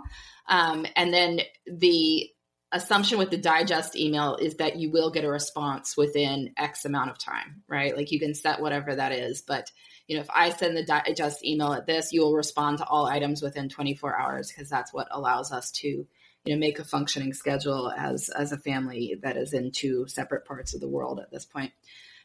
um, 0.48 0.86
and 0.96 1.12
then 1.12 1.40
the 1.66 2.28
assumption 2.72 3.18
with 3.18 3.30
the 3.30 3.36
digest 3.36 3.94
email 3.96 4.36
is 4.36 4.56
that 4.56 4.76
you 4.76 4.90
will 4.90 5.10
get 5.10 5.24
a 5.24 5.30
response 5.30 5.96
within 5.96 6.52
X 6.56 6.84
amount 6.84 7.10
of 7.10 7.18
time, 7.18 7.62
right? 7.68 7.96
Like 7.96 8.10
you 8.10 8.18
can 8.18 8.34
set 8.34 8.60
whatever 8.60 8.94
that 8.94 9.12
is. 9.12 9.42
But, 9.42 9.70
you 10.08 10.16
know, 10.16 10.22
if 10.22 10.30
I 10.30 10.50
send 10.50 10.76
the 10.76 10.84
digest 10.84 11.44
email 11.44 11.72
at 11.72 11.86
this, 11.86 12.12
you 12.12 12.22
will 12.22 12.34
respond 12.34 12.78
to 12.78 12.86
all 12.86 13.06
items 13.06 13.42
within 13.42 13.68
24 13.68 14.18
hours 14.18 14.48
because 14.48 14.70
that's 14.70 14.92
what 14.92 15.08
allows 15.10 15.52
us 15.52 15.70
to, 15.72 15.88
you 15.88 16.08
know, 16.46 16.56
make 16.56 16.78
a 16.78 16.84
functioning 16.84 17.34
schedule 17.34 17.92
as 17.96 18.30
as 18.30 18.52
a 18.52 18.58
family 18.58 19.16
that 19.22 19.36
is 19.36 19.52
in 19.52 19.70
two 19.70 20.06
separate 20.08 20.46
parts 20.46 20.74
of 20.74 20.80
the 20.80 20.88
world 20.88 21.20
at 21.20 21.30
this 21.30 21.44
point. 21.44 21.72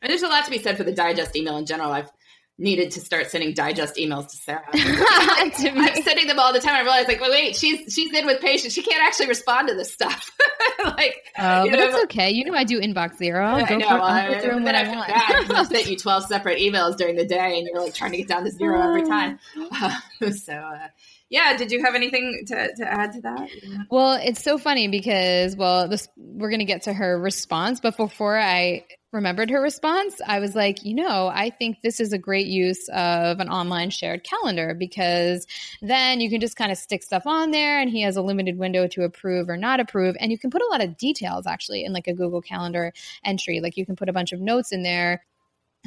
And 0.01 0.09
there's 0.09 0.23
a 0.23 0.27
lot 0.27 0.45
to 0.45 0.51
be 0.51 0.59
said 0.59 0.77
for 0.77 0.83
the 0.83 0.93
digest 0.93 1.35
email 1.35 1.57
in 1.57 1.65
general. 1.65 1.91
I've 1.91 2.11
needed 2.59 2.91
to 2.91 2.99
start 2.99 3.29
sending 3.29 3.53
digest 3.53 3.95
emails 3.97 4.29
to 4.29 4.37
Sarah. 4.37 4.63
to 4.71 5.71
I'm 5.75 6.01
sending 6.01 6.27
them 6.27 6.39
all 6.39 6.53
the 6.53 6.59
time. 6.59 6.75
I 6.75 6.81
realized, 6.81 7.07
like, 7.07 7.21
wait, 7.21 7.31
wait, 7.31 7.55
she's 7.55 7.93
she's 7.93 8.13
in 8.13 8.25
with 8.25 8.41
patients. 8.41 8.73
She 8.73 8.81
can't 8.81 9.03
actually 9.03 9.27
respond 9.27 9.67
to 9.67 9.75
this 9.75 9.93
stuff. 9.93 10.35
like, 10.83 11.23
oh, 11.37 11.69
but 11.69 11.77
know, 11.77 11.85
it's 11.85 12.03
okay. 12.05 12.31
You 12.31 12.45
know, 12.45 12.53
I 12.53 12.63
do 12.63 12.79
inbox 12.79 13.17
zero. 13.17 13.45
I'll 13.45 13.65
go 13.65 13.75
I 13.75 13.77
know, 13.77 13.87
for, 13.87 13.93
I'll 13.93 14.33
go 14.33 14.39
through 14.39 14.63
when 14.63 14.75
I, 14.75 14.89
want. 14.89 15.51
I 15.51 15.63
sent 15.63 15.87
you 15.87 15.97
twelve 15.97 16.23
separate 16.23 16.59
emails 16.59 16.97
during 16.97 17.15
the 17.15 17.25
day, 17.25 17.59
and 17.59 17.67
you're 17.67 17.81
like 17.81 17.93
trying 17.93 18.11
to 18.11 18.17
get 18.17 18.27
down 18.27 18.43
to 18.43 18.51
zero 18.51 18.81
every 18.81 19.03
time. 19.03 19.39
so. 20.31 20.53
Uh, 20.53 20.87
yeah 21.29 21.57
did 21.57 21.73
you 21.73 21.83
have 21.83 21.93
anything 21.93 22.45
to, 22.47 22.73
to 22.75 22.85
add 22.85 23.11
to 23.11 23.19
that 23.19 23.49
well 23.89 24.17
it's 24.23 24.41
so 24.41 24.57
funny 24.57 24.87
because 24.87 25.57
well 25.57 25.89
this 25.89 26.07
we're 26.15 26.49
going 26.49 26.59
to 26.59 26.65
get 26.65 26.83
to 26.83 26.93
her 26.93 27.19
response 27.19 27.81
but 27.81 27.97
before 27.97 28.39
i 28.39 28.81
remembered 29.11 29.49
her 29.49 29.61
response, 29.61 30.19
I 30.27 30.39
was 30.39 30.55
like, 30.55 30.83
you 30.83 30.93
know, 30.93 31.31
I 31.33 31.49
think 31.49 31.81
this 31.81 31.99
is 31.99 32.11
a 32.11 32.17
great 32.17 32.47
use 32.47 32.89
of 32.89 33.39
an 33.39 33.49
online 33.49 33.89
shared 33.89 34.23
calendar 34.23 34.73
because 34.73 35.47
then 35.81 36.19
you 36.19 36.29
can 36.29 36.41
just 36.41 36.57
kind 36.57 36.71
of 36.71 36.77
stick 36.77 37.03
stuff 37.03 37.25
on 37.25 37.51
there 37.51 37.79
and 37.79 37.89
he 37.89 38.01
has 38.01 38.17
a 38.17 38.21
limited 38.21 38.57
window 38.57 38.87
to 38.87 39.03
approve 39.03 39.47
or 39.47 39.57
not 39.57 39.79
approve. 39.79 40.15
And 40.19 40.31
you 40.31 40.37
can 40.37 40.49
put 40.49 40.61
a 40.61 40.67
lot 40.71 40.83
of 40.83 40.97
details 40.97 41.47
actually 41.47 41.85
in 41.85 41.93
like 41.93 42.07
a 42.07 42.13
Google 42.13 42.41
Calendar 42.41 42.93
entry. 43.23 43.61
Like 43.61 43.77
you 43.77 43.85
can 43.85 43.95
put 43.95 44.09
a 44.09 44.13
bunch 44.13 44.33
of 44.33 44.41
notes 44.41 44.71
in 44.71 44.83
there 44.83 45.23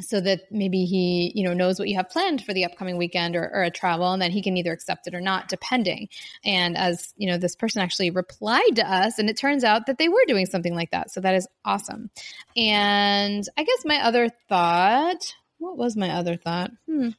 so 0.01 0.19
that 0.21 0.51
maybe 0.51 0.85
he 0.85 1.31
you 1.35 1.43
know 1.43 1.53
knows 1.53 1.79
what 1.79 1.87
you 1.87 1.95
have 1.95 2.09
planned 2.09 2.43
for 2.43 2.53
the 2.53 2.65
upcoming 2.65 2.97
weekend 2.97 3.35
or, 3.35 3.49
or, 3.53 3.63
a 3.63 3.69
travel 3.69 4.11
and 4.11 4.21
then 4.21 4.31
he 4.31 4.41
can 4.41 4.57
either 4.57 4.71
accept 4.71 5.07
it 5.07 5.13
or 5.13 5.21
not 5.21 5.47
depending. 5.47 6.09
And 6.43 6.77
as 6.77 7.13
you 7.17 7.27
know 7.27 7.37
this 7.37 7.55
person 7.55 7.81
actually 7.81 8.09
replied 8.09 8.75
to 8.75 8.91
us 8.91 9.19
and 9.19 9.29
it 9.29 9.37
turns 9.37 9.63
out 9.63 9.85
that 9.85 9.97
they 9.97 10.09
were 10.09 10.25
doing 10.27 10.45
something 10.45 10.75
like 10.75 10.91
that. 10.91 11.11
So 11.11 11.21
that 11.21 11.35
is 11.35 11.47
awesome. 11.63 12.09
And 12.57 13.47
i 13.57 13.63
guess 13.63 13.85
my 13.85 14.03
other 14.03 14.29
thought 14.49 15.35
what 15.61 15.77
was 15.77 15.95
my 15.95 16.09
other 16.09 16.35
thought? 16.35 16.71
Hmm. 16.87 17.09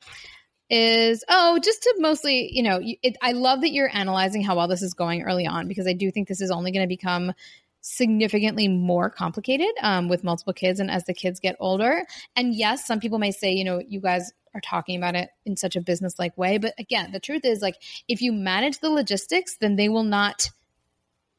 Is 0.68 1.22
oh 1.28 1.58
just 1.62 1.82
to 1.82 1.96
mostly 1.98 2.48
you 2.50 2.62
know 2.62 2.80
it, 2.82 3.18
i 3.20 3.32
love 3.32 3.60
that 3.60 3.72
you're 3.72 3.94
analyzing 3.94 4.42
how 4.42 4.56
well 4.56 4.68
this 4.68 4.80
is 4.80 4.94
going 4.94 5.20
early 5.20 5.46
on 5.46 5.68
because 5.68 5.86
i 5.86 5.92
do 5.92 6.10
think 6.10 6.28
this 6.28 6.40
is 6.40 6.50
only 6.50 6.72
going 6.72 6.82
to 6.82 6.88
become 6.88 7.34
significantly 7.82 8.68
more 8.68 9.10
complicated 9.10 9.72
um, 9.82 10.08
with 10.08 10.24
multiple 10.24 10.52
kids 10.52 10.80
and 10.80 10.90
as 10.90 11.04
the 11.04 11.12
kids 11.12 11.40
get 11.40 11.56
older. 11.60 12.06
And 12.34 12.54
yes, 12.54 12.86
some 12.86 13.00
people 13.00 13.18
may 13.18 13.32
say, 13.32 13.52
you 13.52 13.64
know, 13.64 13.82
you 13.86 14.00
guys 14.00 14.32
are 14.54 14.60
talking 14.60 14.96
about 14.96 15.16
it 15.16 15.30
in 15.44 15.56
such 15.56 15.76
a 15.76 15.80
business 15.80 16.18
like 16.18 16.36
way. 16.38 16.58
But 16.58 16.74
again, 16.78 17.10
the 17.12 17.20
truth 17.20 17.44
is 17.44 17.60
like 17.60 17.76
if 18.08 18.22
you 18.22 18.32
manage 18.32 18.78
the 18.78 18.90
logistics, 18.90 19.56
then 19.58 19.76
they 19.76 19.88
will 19.88 20.04
not 20.04 20.50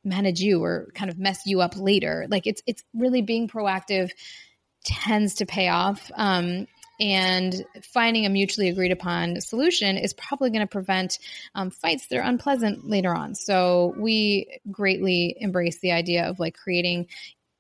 manage 0.04 0.42
you 0.42 0.64
or 0.64 0.90
kind 0.94 1.10
of 1.10 1.18
mess 1.18 1.42
you 1.46 1.62
up 1.62 1.78
later. 1.78 2.26
Like 2.30 2.46
it's 2.46 2.62
it's 2.68 2.84
really 2.94 3.22
being 3.22 3.48
proactive 3.48 4.12
tends 4.84 5.36
to 5.36 5.46
pay 5.46 5.70
off. 5.70 6.12
Um, 6.16 6.68
and 7.00 7.66
finding 7.82 8.26
a 8.26 8.30
mutually 8.30 8.70
agreed 8.70 8.92
upon 8.92 9.42
solution 9.42 9.98
is 9.98 10.14
probably 10.14 10.50
going 10.50 10.62
to 10.62 10.68
prevent 10.68 11.20
um, 11.56 11.70
fights 11.70 12.08
that 12.08 12.18
are 12.18 12.24
unpleasant 12.24 12.88
later 12.88 13.14
on. 13.14 13.36
So 13.36 13.94
we 13.98 14.60
greatly 14.72 15.36
embrace 15.40 15.80
the 15.80 15.92
idea 15.92 16.26
of 16.26 16.40
like 16.40 16.56
creating 16.56 17.08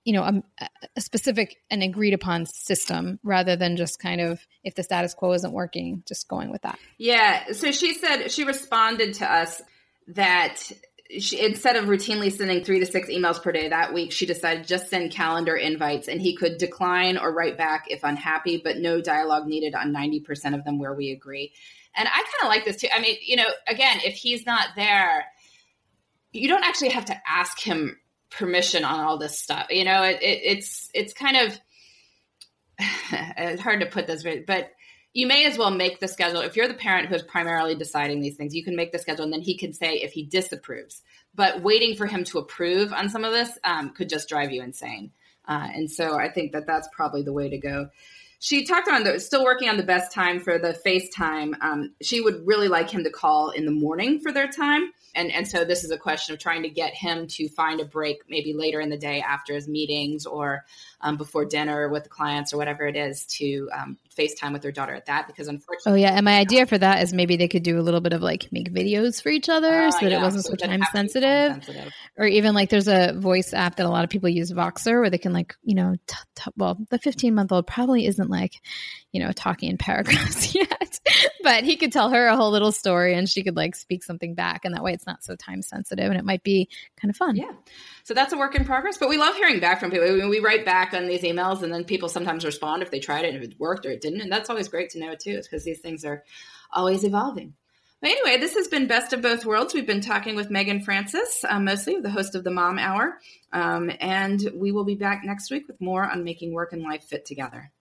you 0.05 0.13
know 0.13 0.23
a, 0.23 0.67
a, 0.97 1.01
specific 1.01 1.57
and 1.69 1.81
agreed 1.81 2.13
upon 2.13 2.45
system 2.45 3.19
rather 3.23 3.55
than 3.55 3.77
just 3.77 3.99
kind 3.99 4.19
of 4.19 4.45
if 4.63 4.75
the 4.75 4.83
status 4.83 5.13
quo 5.13 5.31
isn't 5.31 5.53
working 5.53 6.03
just 6.05 6.27
going 6.27 6.51
with 6.51 6.61
that 6.63 6.77
yeah 6.97 7.51
so 7.53 7.71
she 7.71 7.93
said 7.93 8.27
she 8.29 8.43
responded 8.43 9.13
to 9.13 9.31
us 9.31 9.61
that 10.07 10.71
she, 11.19 11.43
instead 11.43 11.75
of 11.75 11.85
routinely 11.85 12.31
sending 12.31 12.63
three 12.63 12.79
to 12.79 12.85
six 12.85 13.09
emails 13.09 13.41
per 13.41 13.51
day 13.51 13.69
that 13.69 13.93
week, 13.93 14.11
she 14.11 14.25
decided 14.25 14.67
just 14.67 14.89
send 14.89 15.11
calendar 15.11 15.55
invites 15.55 16.07
and 16.07 16.21
he 16.21 16.35
could 16.35 16.57
decline 16.57 17.17
or 17.17 17.33
write 17.33 17.57
back 17.57 17.85
if 17.89 18.03
unhappy, 18.03 18.61
but 18.63 18.77
no 18.77 19.01
dialogue 19.01 19.45
needed 19.45 19.75
on 19.75 19.93
90% 19.93 20.55
of 20.55 20.63
them 20.63 20.79
where 20.79 20.93
we 20.93 21.11
agree. 21.11 21.53
And 21.95 22.07
I 22.07 22.11
kind 22.11 22.43
of 22.43 22.47
like 22.47 22.65
this 22.65 22.77
too. 22.77 22.87
I 22.93 22.99
mean, 22.99 23.17
you 23.21 23.35
know, 23.35 23.49
again, 23.67 23.99
if 24.03 24.15
he's 24.15 24.45
not 24.45 24.69
there, 24.75 25.25
you 26.31 26.47
don't 26.47 26.63
actually 26.63 26.89
have 26.89 27.05
to 27.05 27.21
ask 27.27 27.59
him 27.59 27.99
permission 28.31 28.83
on 28.83 28.99
all 28.99 29.17
this 29.17 29.39
stuff. 29.39 29.67
You 29.69 29.83
know, 29.83 30.03
it, 30.03 30.21
it, 30.21 30.41
it's 30.43 30.89
it's 30.93 31.13
kind 31.13 31.37
of 31.37 31.59
it's 33.37 33.61
hard 33.61 33.81
to 33.81 33.85
put 33.85 34.07
this, 34.07 34.23
but 34.23 34.71
you 35.13 35.27
may 35.27 35.45
as 35.45 35.57
well 35.57 35.71
make 35.71 35.99
the 35.99 36.07
schedule. 36.07 36.41
If 36.41 36.55
you're 36.55 36.67
the 36.67 36.73
parent 36.73 37.07
who's 37.07 37.21
primarily 37.21 37.75
deciding 37.75 38.21
these 38.21 38.35
things, 38.35 38.55
you 38.55 38.63
can 38.63 38.75
make 38.75 38.91
the 38.91 38.99
schedule 38.99 39.23
and 39.23 39.31
then 39.31 39.41
he 39.41 39.55
can 39.55 39.71
say 39.71 39.95
if 39.97 40.11
he 40.11 40.23
disapproves. 40.23 41.03
But 41.35 41.61
waiting 41.61 41.95
for 41.95 42.07
him 42.07 42.23
to 42.25 42.39
approve 42.39 42.91
on 42.91 43.09
some 43.09 43.23
of 43.23 43.31
this 43.31 43.57
um, 43.63 43.91
could 43.91 44.09
just 44.09 44.27
drive 44.27 44.51
you 44.51 44.63
insane. 44.63 45.11
Uh, 45.47 45.67
and 45.73 45.91
so 45.91 46.17
I 46.17 46.29
think 46.29 46.53
that 46.53 46.65
that's 46.65 46.87
probably 46.91 47.21
the 47.21 47.33
way 47.33 47.49
to 47.49 47.57
go. 47.57 47.89
She 48.43 48.65
talked 48.65 48.89
on 48.89 49.05
the 49.05 49.21
still 49.21 49.45
working 49.45 49.69
on 49.69 49.77
the 49.77 49.83
best 49.83 50.11
time 50.11 50.41
for 50.41 50.59
the 50.59 50.77
FaceTime. 50.85 51.53
Um, 51.61 51.93
she 52.01 52.19
would 52.19 52.45
really 52.45 52.67
like 52.67 52.89
him 52.89 53.05
to 53.05 53.09
call 53.09 53.51
in 53.51 53.65
the 53.65 53.71
morning 53.71 54.19
for 54.19 54.33
their 54.33 54.49
time 54.49 54.91
and 55.15 55.31
and 55.31 55.47
so 55.47 55.63
this 55.63 55.83
is 55.83 55.91
a 55.91 55.97
question 55.97 56.33
of 56.33 56.39
trying 56.39 56.63
to 56.63 56.69
get 56.69 56.93
him 56.93 57.27
to 57.27 57.47
find 57.49 57.79
a 57.79 57.85
break 57.85 58.21
maybe 58.29 58.53
later 58.53 58.79
in 58.79 58.89
the 58.89 58.97
day 58.97 59.21
after 59.21 59.53
his 59.53 59.67
meetings 59.67 60.25
or 60.25 60.63
um, 61.01 61.17
before 61.17 61.45
dinner 61.45 61.89
with 61.89 62.03
the 62.03 62.09
clients 62.09 62.53
or 62.53 62.57
whatever 62.57 62.85
it 62.85 62.95
is 62.95 63.25
to 63.25 63.69
um, 63.73 63.97
FaceTime 64.17 64.53
with 64.53 64.61
their 64.61 64.71
daughter 64.71 64.93
at 64.93 65.07
that 65.07 65.27
because 65.27 65.47
unfortunately. 65.47 66.01
Oh 66.01 66.03
yeah, 66.03 66.15
and 66.15 66.23
my 66.23 66.37
idea 66.37 66.65
for 66.65 66.77
that 66.77 67.01
is 67.01 67.13
maybe 67.13 67.35
they 67.35 67.47
could 67.47 67.63
do 67.63 67.79
a 67.79 67.81
little 67.81 68.01
bit 68.01 68.13
of 68.13 68.21
like 68.21 68.47
make 68.51 68.71
videos 68.71 69.21
for 69.21 69.29
each 69.29 69.49
other 69.49 69.83
uh, 69.83 69.91
so 69.91 69.99
that 70.05 70.11
yeah, 70.11 70.19
it 70.19 70.21
wasn't 70.21 70.45
so, 70.45 70.55
so 70.57 70.67
time 70.67 70.83
sensitive. 70.91 71.53
sensitive. 71.53 71.93
or 72.17 72.25
even 72.25 72.53
like 72.53 72.69
there's 72.69 72.87
a 72.87 73.13
voice 73.13 73.53
app 73.53 73.75
that 73.77 73.85
a 73.85 73.89
lot 73.89 74.03
of 74.03 74.09
people 74.09 74.29
use, 74.29 74.51
Voxer, 74.51 75.01
where 75.01 75.09
they 75.09 75.17
can 75.17 75.33
like 75.33 75.55
you 75.63 75.75
know, 75.75 75.95
t- 76.07 76.15
t- 76.35 76.51
well, 76.55 76.77
the 76.89 76.99
15 76.99 77.35
month 77.35 77.51
old 77.51 77.67
probably 77.67 78.05
isn't 78.05 78.29
like 78.33 78.61
you 79.11 79.23
know 79.23 79.31
talking 79.31 79.69
in 79.69 79.77
paragraphs 79.77 80.55
yet, 80.55 80.99
but 81.43 81.63
he 81.63 81.77
could 81.77 81.93
tell 81.93 82.09
her 82.09 82.27
a 82.27 82.35
whole 82.35 82.51
little 82.51 82.71
story 82.71 83.13
and 83.13 83.29
she 83.29 83.43
could 83.43 83.55
like 83.55 83.75
speak 83.75 84.03
something 84.03 84.35
back, 84.35 84.65
and 84.65 84.75
that 84.75 84.83
way 84.83 84.91
it's 84.93 85.07
not 85.07 85.23
so 85.23 85.35
time 85.35 85.61
sensitive 85.61 86.09
and 86.09 86.17
it 86.17 86.25
might 86.25 86.43
be 86.43 86.67
kind 86.99 87.09
of 87.09 87.15
fun. 87.15 87.35
Yeah. 87.35 87.51
So 88.03 88.13
that's 88.13 88.33
a 88.33 88.37
work 88.37 88.55
in 88.55 88.65
progress, 88.65 88.97
but 88.97 89.09
we 89.09 89.17
love 89.17 89.35
hearing 89.35 89.59
back 89.59 89.79
from 89.79 89.91
people. 89.91 90.11
We, 90.11 90.27
we 90.27 90.39
write 90.39 90.65
back 90.65 90.93
on 90.93 91.07
these 91.07 91.21
emails 91.21 91.63
and 91.63 91.73
then 91.73 91.85
people 91.85 92.09
sometimes 92.09 92.43
respond 92.43 92.81
if 92.81 92.91
they 92.91 92.99
tried 92.99 93.25
it, 93.25 93.35
if 93.35 93.43
it 93.43 93.59
worked 93.59 93.85
or 93.85 93.91
it 93.91 94.01
didn't. 94.01 94.21
And 94.21 94.31
that's 94.31 94.49
always 94.49 94.67
great 94.67 94.89
to 94.91 94.99
know 94.99 95.15
too, 95.15 95.41
because 95.41 95.63
these 95.63 95.79
things 95.79 96.03
are 96.03 96.23
always 96.71 97.03
evolving. 97.03 97.53
But 98.01 98.11
anyway, 98.11 98.37
this 98.37 98.55
has 98.55 98.67
been 98.67 98.87
Best 98.87 99.13
of 99.13 99.21
Both 99.21 99.45
Worlds. 99.45 99.73
We've 99.73 99.87
been 99.87 100.01
talking 100.01 100.35
with 100.35 100.49
Meagan 100.49 100.81
Francis, 100.81 101.45
uh, 101.47 101.57
mostly 101.61 102.01
the 102.01 102.09
host 102.09 102.35
of 102.35 102.43
the 102.43 102.51
Mom 102.51 102.77
Hour. 102.77 103.17
Um, 103.53 103.89
and 104.01 104.41
we 104.53 104.73
will 104.73 104.83
be 104.83 104.95
back 104.95 105.21
next 105.23 105.49
week 105.49 105.69
with 105.69 105.79
more 105.79 106.03
on 106.03 106.25
making 106.25 106.53
work 106.53 106.73
and 106.73 106.81
life 106.81 107.05
fit 107.05 107.25
together. 107.25 107.71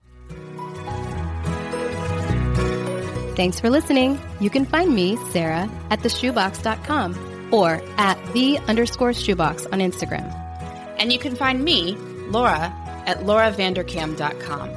Thanks 3.35 3.59
for 3.59 3.71
listening. 3.71 4.21
You 4.41 4.51
can 4.51 4.67
find 4.67 4.95
me, 4.95 5.17
Sarah, 5.31 5.71
at 5.91 6.01
theshoebox.com 6.01 7.51
or 7.53 7.83
at 7.97 8.19
the 8.35 8.59
underscore 8.69 9.15
shoebox 9.15 9.67
on 9.67 9.81
Instagram. 9.81 10.31
And 10.99 11.13
you 11.13 11.19
can 11.19 11.35
find 11.35 11.65
me, 11.65 11.97
Laura, 12.29 12.73
at 13.07 13.21
lauravanderkam.com. 13.21 14.71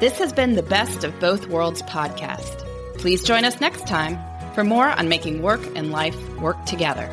This 0.00 0.18
has 0.18 0.32
been 0.32 0.54
the 0.54 0.62
Best 0.62 1.02
of 1.02 1.18
Both 1.18 1.48
Worlds 1.48 1.82
podcast. 1.82 2.64
Please 2.98 3.24
join 3.24 3.44
us 3.44 3.60
next 3.60 3.86
time 3.86 4.18
for 4.54 4.62
more 4.64 4.88
on 4.88 5.08
making 5.08 5.42
work 5.42 5.60
and 5.76 5.90
life 5.90 6.16
work 6.38 6.64
together. 6.66 7.12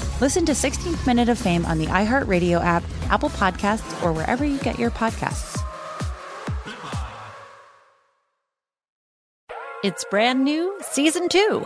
Listen 0.21 0.45
to 0.45 0.51
16th 0.51 1.07
Minute 1.07 1.29
of 1.29 1.39
Fame 1.39 1.65
on 1.65 1.79
the 1.79 1.87
iHeartRadio 1.87 2.63
app, 2.63 2.83
Apple 3.09 3.29
Podcasts, 3.29 4.03
or 4.03 4.13
wherever 4.13 4.45
you 4.45 4.59
get 4.59 4.77
your 4.77 4.91
podcasts. 4.91 5.59
It's 9.83 10.05
brand 10.11 10.43
new, 10.43 10.77
season 10.81 11.27
two. 11.27 11.65